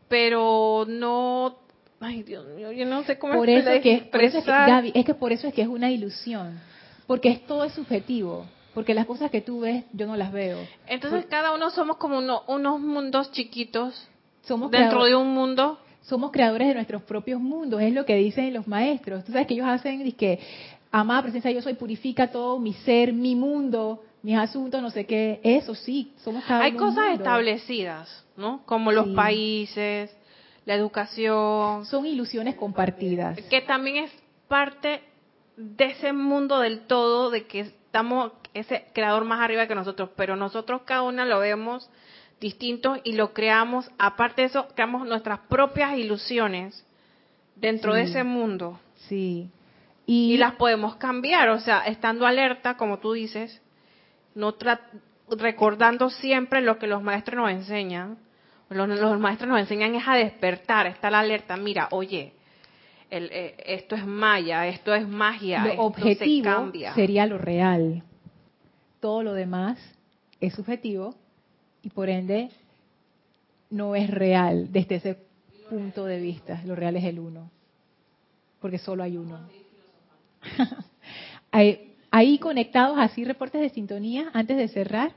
pero 0.07 0.85
no, 0.87 1.55
ay 1.99 2.23
Dios 2.23 2.45
mío, 2.55 2.71
yo 2.71 2.85
no 2.85 3.03
sé 3.03 3.17
cómo 3.17 3.33
por 3.35 3.49
eso, 3.49 3.69
que, 3.69 3.75
es 3.75 3.81
que, 3.81 3.93
expresar. 3.95 4.69
Gaby, 4.69 4.91
es 4.93 5.05
que 5.05 5.13
por 5.13 5.31
eso 5.31 5.47
es 5.47 5.53
que 5.53 5.61
es 5.61 5.67
una 5.67 5.91
ilusión. 5.91 6.59
Porque 7.07 7.29
es 7.29 7.45
todo 7.45 7.63
es 7.63 7.73
subjetivo. 7.73 8.45
Porque 8.73 8.93
las 8.93 9.05
cosas 9.05 9.31
que 9.31 9.39
tú 9.41 9.61
ves, 9.61 9.85
yo 9.93 10.05
no 10.05 10.17
las 10.17 10.31
veo. 10.33 10.57
Entonces, 10.87 11.25
cada 11.27 11.53
uno 11.53 11.69
somos 11.69 11.95
como 11.97 12.17
uno- 12.17 12.43
unos 12.47 12.79
mundos 12.81 13.31
chiquitos 13.31 14.09
Somos 14.43 14.69
dentro 14.69 15.05
de 15.05 15.15
un 15.15 15.29
mundo. 15.33 15.79
somos 16.01 16.31
creadores 16.31 16.67
de 16.67 16.73
nuestros 16.75 17.01
propios 17.03 17.39
mundos, 17.39 17.81
es 17.81 17.93
lo 17.93 18.05
que 18.05 18.15
dicen 18.15 18.53
los 18.53 18.67
maestros. 18.67 19.23
Tú 19.23 19.31
sabes 19.31 19.47
que 19.47 19.53
ellos 19.53 19.65
hacen, 19.67 20.11
que 20.11 20.39
amada 20.91 21.21
presencia, 21.23 21.51
yo 21.51 21.61
soy, 21.61 21.73
purifica 21.75 22.29
todo 22.31 22.59
mi 22.59 22.73
ser, 22.73 23.11
mi 23.13 23.35
mundo, 23.35 24.03
mis 24.25 24.37
asuntos, 24.37 24.81
no 24.81 24.89
sé 24.89 25.05
qué. 25.05 25.39
Eso 25.43 25.75
sí, 25.75 26.11
somos 26.23 26.43
cada 26.45 26.63
Hay 26.63 26.73
cosas 26.73 27.05
mundo. 27.05 27.11
establecidas, 27.23 28.25
¿no? 28.35 28.63
Como 28.65 28.91
los 28.91 29.07
países, 29.09 30.09
la 30.65 30.73
educación, 30.75 31.85
Son 31.85 32.05
ilusiones 32.05 32.55
compartidas. 32.55 33.39
que 33.49 33.61
también 33.61 34.05
es 34.05 34.11
parte 34.47 35.01
de 35.57 35.85
ese 35.85 36.11
mundo 36.11 36.59
del 36.59 36.81
todo, 36.87 37.29
de 37.29 37.45
que 37.45 37.59
estamos 37.61 38.31
ese 38.53 38.85
creador 38.93 39.25
más 39.25 39.39
arriba 39.41 39.67
que 39.67 39.75
nosotros, 39.75 40.09
pero 40.15 40.35
nosotros 40.35 40.81
cada 40.85 41.03
una 41.03 41.23
lo 41.25 41.39
vemos 41.39 41.89
distinto 42.41 42.97
y 43.03 43.13
lo 43.13 43.33
creamos, 43.33 43.89
aparte 43.97 44.41
de 44.41 44.47
eso, 44.47 44.67
creamos 44.75 45.07
nuestras 45.07 45.39
propias 45.47 45.97
ilusiones 45.97 46.85
dentro 47.55 47.93
de 47.93 48.03
ese 48.03 48.23
mundo 48.23 48.79
Sí. 49.07 49.49
y, 50.05 50.33
Y, 50.33 50.37
las 50.37 50.55
podemos 50.55 50.95
cambiar, 50.95 51.49
o 51.49 51.59
sea, 51.59 51.79
estando 51.85 52.25
alerta, 52.25 52.75
como 52.75 52.97
tú 52.99 53.13
dices, 53.13 53.61
no 54.35 54.55
recordando 55.29 56.09
siempre 56.09 56.61
lo 56.61 56.77
que 56.77 56.87
los 56.87 57.01
maestros 57.01 57.37
nos 57.37 57.51
enseñan. 57.51 58.17
Los, 58.69 58.87
los 58.87 59.19
maestros 59.19 59.49
nos 59.49 59.59
enseñan 59.59 59.95
es 59.95 60.07
a 60.07 60.15
despertar, 60.15 60.85
a 60.85 60.89
estar 60.89 61.13
alerta. 61.13 61.55
Mira, 61.57 61.87
oye, 61.91 62.33
el, 63.09 63.29
eh, 63.31 63.55
esto 63.65 63.95
es 63.95 64.05
maya, 64.05 64.67
esto 64.67 64.93
es 64.93 65.07
magia, 65.07 65.63
lo 65.63 65.69
esto 65.71 65.83
objetivo 65.83 66.43
se 66.43 66.43
cambia. 66.43 66.93
sería 66.93 67.25
lo 67.25 67.37
real. 67.37 68.03
Todo 68.99 69.23
lo 69.23 69.33
demás 69.33 69.79
es 70.39 70.53
subjetivo 70.53 71.15
y 71.81 71.89
por 71.89 72.09
ende 72.09 72.49
no 73.69 73.95
es 73.95 74.09
real 74.09 74.71
desde 74.71 74.95
ese 74.95 75.17
punto 75.69 76.05
de 76.05 76.19
vista. 76.19 76.61
Lo 76.65 76.75
real 76.75 76.95
es 76.95 77.03
el 77.03 77.19
uno, 77.19 77.51
porque 78.59 78.79
solo 78.79 79.03
hay 79.03 79.17
uno. 79.17 79.39
Ahí 82.17 82.37
conectados, 82.37 82.97
así 82.97 83.25
reportes 83.25 83.59
de 83.59 83.69
sintonía 83.71 84.29
antes 84.31 84.55
de 84.55 84.69
cerrar. 84.69 85.11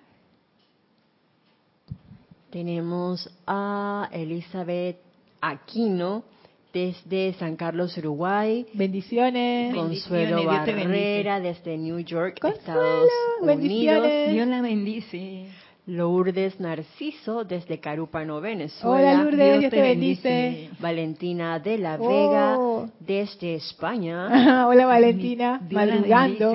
Tenemos 2.50 3.30
a 3.46 4.08
Elizabeth 4.10 4.96
Aquino 5.40 6.24
desde 6.72 7.34
San 7.34 7.54
Carlos, 7.54 7.96
Uruguay. 7.98 8.66
Bendiciones. 8.72 9.76
Consuelo 9.76 10.42
Barrera 10.42 11.38
desde 11.38 11.78
New 11.78 12.00
York, 12.00 12.42
Estados 12.42 13.08
Unidos. 13.42 14.08
Dios 14.32 14.48
la 14.48 14.60
bendice. 14.60 15.46
Lourdes 15.88 16.60
Narciso 16.60 17.44
desde 17.44 17.80
Carúpano, 17.80 18.42
Venezuela. 18.42 19.12
Hola 19.12 19.22
Lourdes, 19.22 19.60
Dios, 19.60 19.70
te 19.70 19.80
bendice. 19.80 20.70
Valentina 20.80 21.58
de 21.60 21.78
la 21.78 21.96
Vega 21.96 22.58
oh. 22.58 22.90
desde 23.00 23.54
España. 23.54 24.66
Hola 24.68 24.84
Valentina, 24.84 25.58
madrugando. 25.70 26.52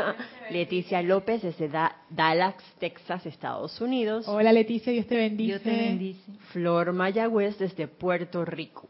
Leticia 0.50 1.02
López 1.02 1.42
desde 1.42 1.70
Dallas, 2.08 2.54
Texas, 2.78 3.26
Estados 3.26 3.78
Unidos. 3.82 4.26
Hola 4.26 4.50
Leticia, 4.50 4.94
Dios 4.94 5.06
te 5.06 5.16
bendice. 5.16 5.46
Dios 5.46 5.62
te 5.62 5.70
bendice. 5.70 6.32
Flor 6.50 6.94
Mayagüez 6.94 7.58
desde 7.58 7.86
Puerto 7.86 8.46
Rico. 8.46 8.88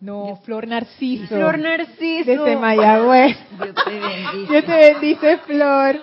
No, 0.00 0.40
Flor 0.44 0.68
Narciso. 0.68 1.34
Flor 1.34 1.58
Narciso. 1.58 2.30
Desde 2.30 2.56
Mayagüez. 2.56 3.36
Dios 3.58 3.74
te 3.84 3.98
bendice. 3.98 4.52
Dios 4.52 4.64
te 4.64 4.76
bendice, 4.76 5.38
Flor. 5.38 6.00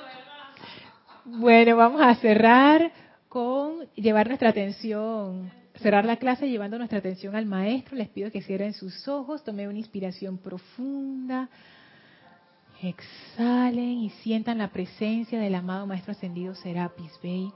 Bueno, 1.24 1.78
vamos 1.78 2.02
a 2.02 2.14
cerrar 2.16 2.92
con 3.32 3.88
llevar 3.96 4.28
nuestra 4.28 4.50
atención, 4.50 5.50
cerrar 5.76 6.04
la 6.04 6.18
clase 6.18 6.50
llevando 6.50 6.78
nuestra 6.78 7.00
atención 7.00 7.34
al 7.34 7.46
maestro. 7.46 7.96
Les 7.96 8.10
pido 8.10 8.30
que 8.30 8.42
cierren 8.42 8.74
sus 8.74 9.08
ojos, 9.08 9.42
tomen 9.46 9.70
una 9.70 9.78
inspiración 9.78 10.38
profunda, 10.38 11.48
exhalen 12.82 14.00
y 14.00 14.10
sientan 14.22 14.58
la 14.58 14.74
presencia 14.74 15.40
del 15.40 15.56
amado 15.56 15.88
maestro 15.88 16.12
ascendido 16.12 16.56
Serapis 16.56 17.14
Bey, 17.24 17.50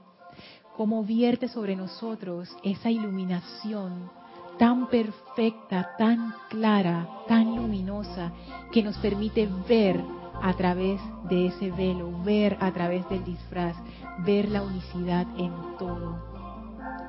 como 0.78 1.04
vierte 1.04 1.46
sobre 1.46 1.76
nosotros 1.76 2.48
esa 2.64 2.90
iluminación 2.90 4.10
tan 4.58 4.88
perfecta, 4.88 5.94
tan 5.98 6.32
clara, 6.48 7.06
tan 7.28 7.54
luminosa, 7.54 8.32
que 8.72 8.82
nos 8.82 8.96
permite 8.96 9.46
ver 9.68 10.00
a 10.42 10.52
través 10.54 11.00
de 11.28 11.46
ese 11.46 11.70
velo, 11.70 12.10
ver 12.24 12.56
a 12.60 12.72
través 12.72 13.08
del 13.08 13.24
disfraz, 13.24 13.76
ver 14.24 14.48
la 14.48 14.62
unicidad 14.62 15.26
en 15.38 15.52
todo. 15.78 16.35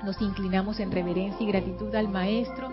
Nos 0.03 0.21
inclinamos 0.21 0.79
en 0.79 0.91
reverencia 0.91 1.43
y 1.43 1.51
gratitud 1.51 1.93
al 1.95 2.07
Maestro 2.07 2.69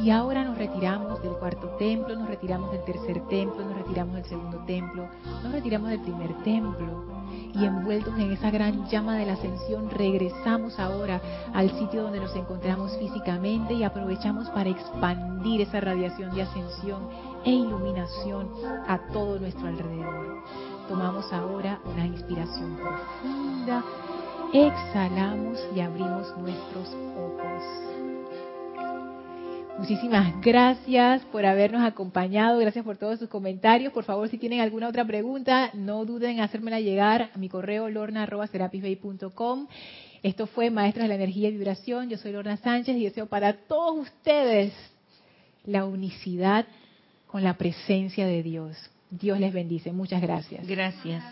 y 0.00 0.10
ahora 0.10 0.44
nos 0.44 0.58
retiramos 0.58 1.22
del 1.22 1.32
cuarto 1.34 1.68
templo, 1.78 2.14
nos 2.16 2.28
retiramos 2.28 2.72
del 2.72 2.84
tercer 2.84 3.20
templo, 3.28 3.64
nos 3.64 3.76
retiramos 3.76 4.14
del 4.16 4.24
segundo 4.24 4.58
templo, 4.66 5.08
nos 5.42 5.52
retiramos 5.52 5.90
del 5.90 6.00
primer 6.00 6.34
templo 6.42 7.14
y 7.54 7.64
envueltos 7.64 8.14
en 8.18 8.32
esa 8.32 8.50
gran 8.50 8.88
llama 8.88 9.16
de 9.16 9.26
la 9.26 9.34
ascensión 9.34 9.88
regresamos 9.90 10.78
ahora 10.78 11.20
al 11.52 11.70
sitio 11.78 12.02
donde 12.02 12.20
nos 12.20 12.34
encontramos 12.34 12.96
físicamente 12.98 13.74
y 13.74 13.84
aprovechamos 13.84 14.50
para 14.50 14.70
expandir 14.70 15.60
esa 15.60 15.80
radiación 15.80 16.34
de 16.34 16.42
ascensión 16.42 17.08
e 17.44 17.50
iluminación 17.50 18.50
a 18.88 18.98
todo 19.12 19.38
nuestro 19.38 19.68
alrededor. 19.68 20.42
Tomamos 20.88 21.32
ahora 21.32 21.78
una 21.84 22.06
inspiración 22.06 22.76
profunda, 22.76 23.84
exhalamos 24.54 25.58
y 25.74 25.80
abrimos 25.80 26.32
nuestros 26.38 26.88
ojos. 27.16 27.62
Muchísimas 29.78 30.40
gracias 30.40 31.22
por 31.32 31.44
habernos 31.44 31.82
acompañado, 31.82 32.60
gracias 32.60 32.84
por 32.84 32.96
todos 32.96 33.18
sus 33.18 33.28
comentarios. 33.28 33.92
Por 33.92 34.04
favor, 34.04 34.28
si 34.28 34.38
tienen 34.38 34.60
alguna 34.60 34.88
otra 34.88 35.04
pregunta, 35.04 35.70
no 35.74 36.04
duden 36.04 36.36
en 36.36 36.40
hacérmela 36.40 36.78
llegar 36.78 37.30
a 37.34 37.38
mi 37.38 37.48
correo 37.48 37.88
lorna.serapisbay.com. 37.90 39.66
Esto 40.22 40.46
fue 40.46 40.70
Maestros 40.70 41.02
de 41.02 41.08
la 41.08 41.16
Energía 41.16 41.48
y 41.48 41.52
Vibración. 41.52 42.08
Yo 42.08 42.16
soy 42.16 42.30
Lorna 42.30 42.56
Sánchez 42.56 42.96
y 42.96 43.04
deseo 43.04 43.26
para 43.26 43.54
todos 43.54 43.98
ustedes 43.98 44.72
la 45.64 45.84
unicidad 45.84 46.66
con 47.26 47.42
la 47.42 47.54
presencia 47.54 48.26
de 48.26 48.44
Dios. 48.44 48.76
Dios 49.10 49.40
les 49.40 49.52
bendice. 49.52 49.92
Muchas 49.92 50.22
gracias. 50.22 50.66
Gracias. 50.66 51.24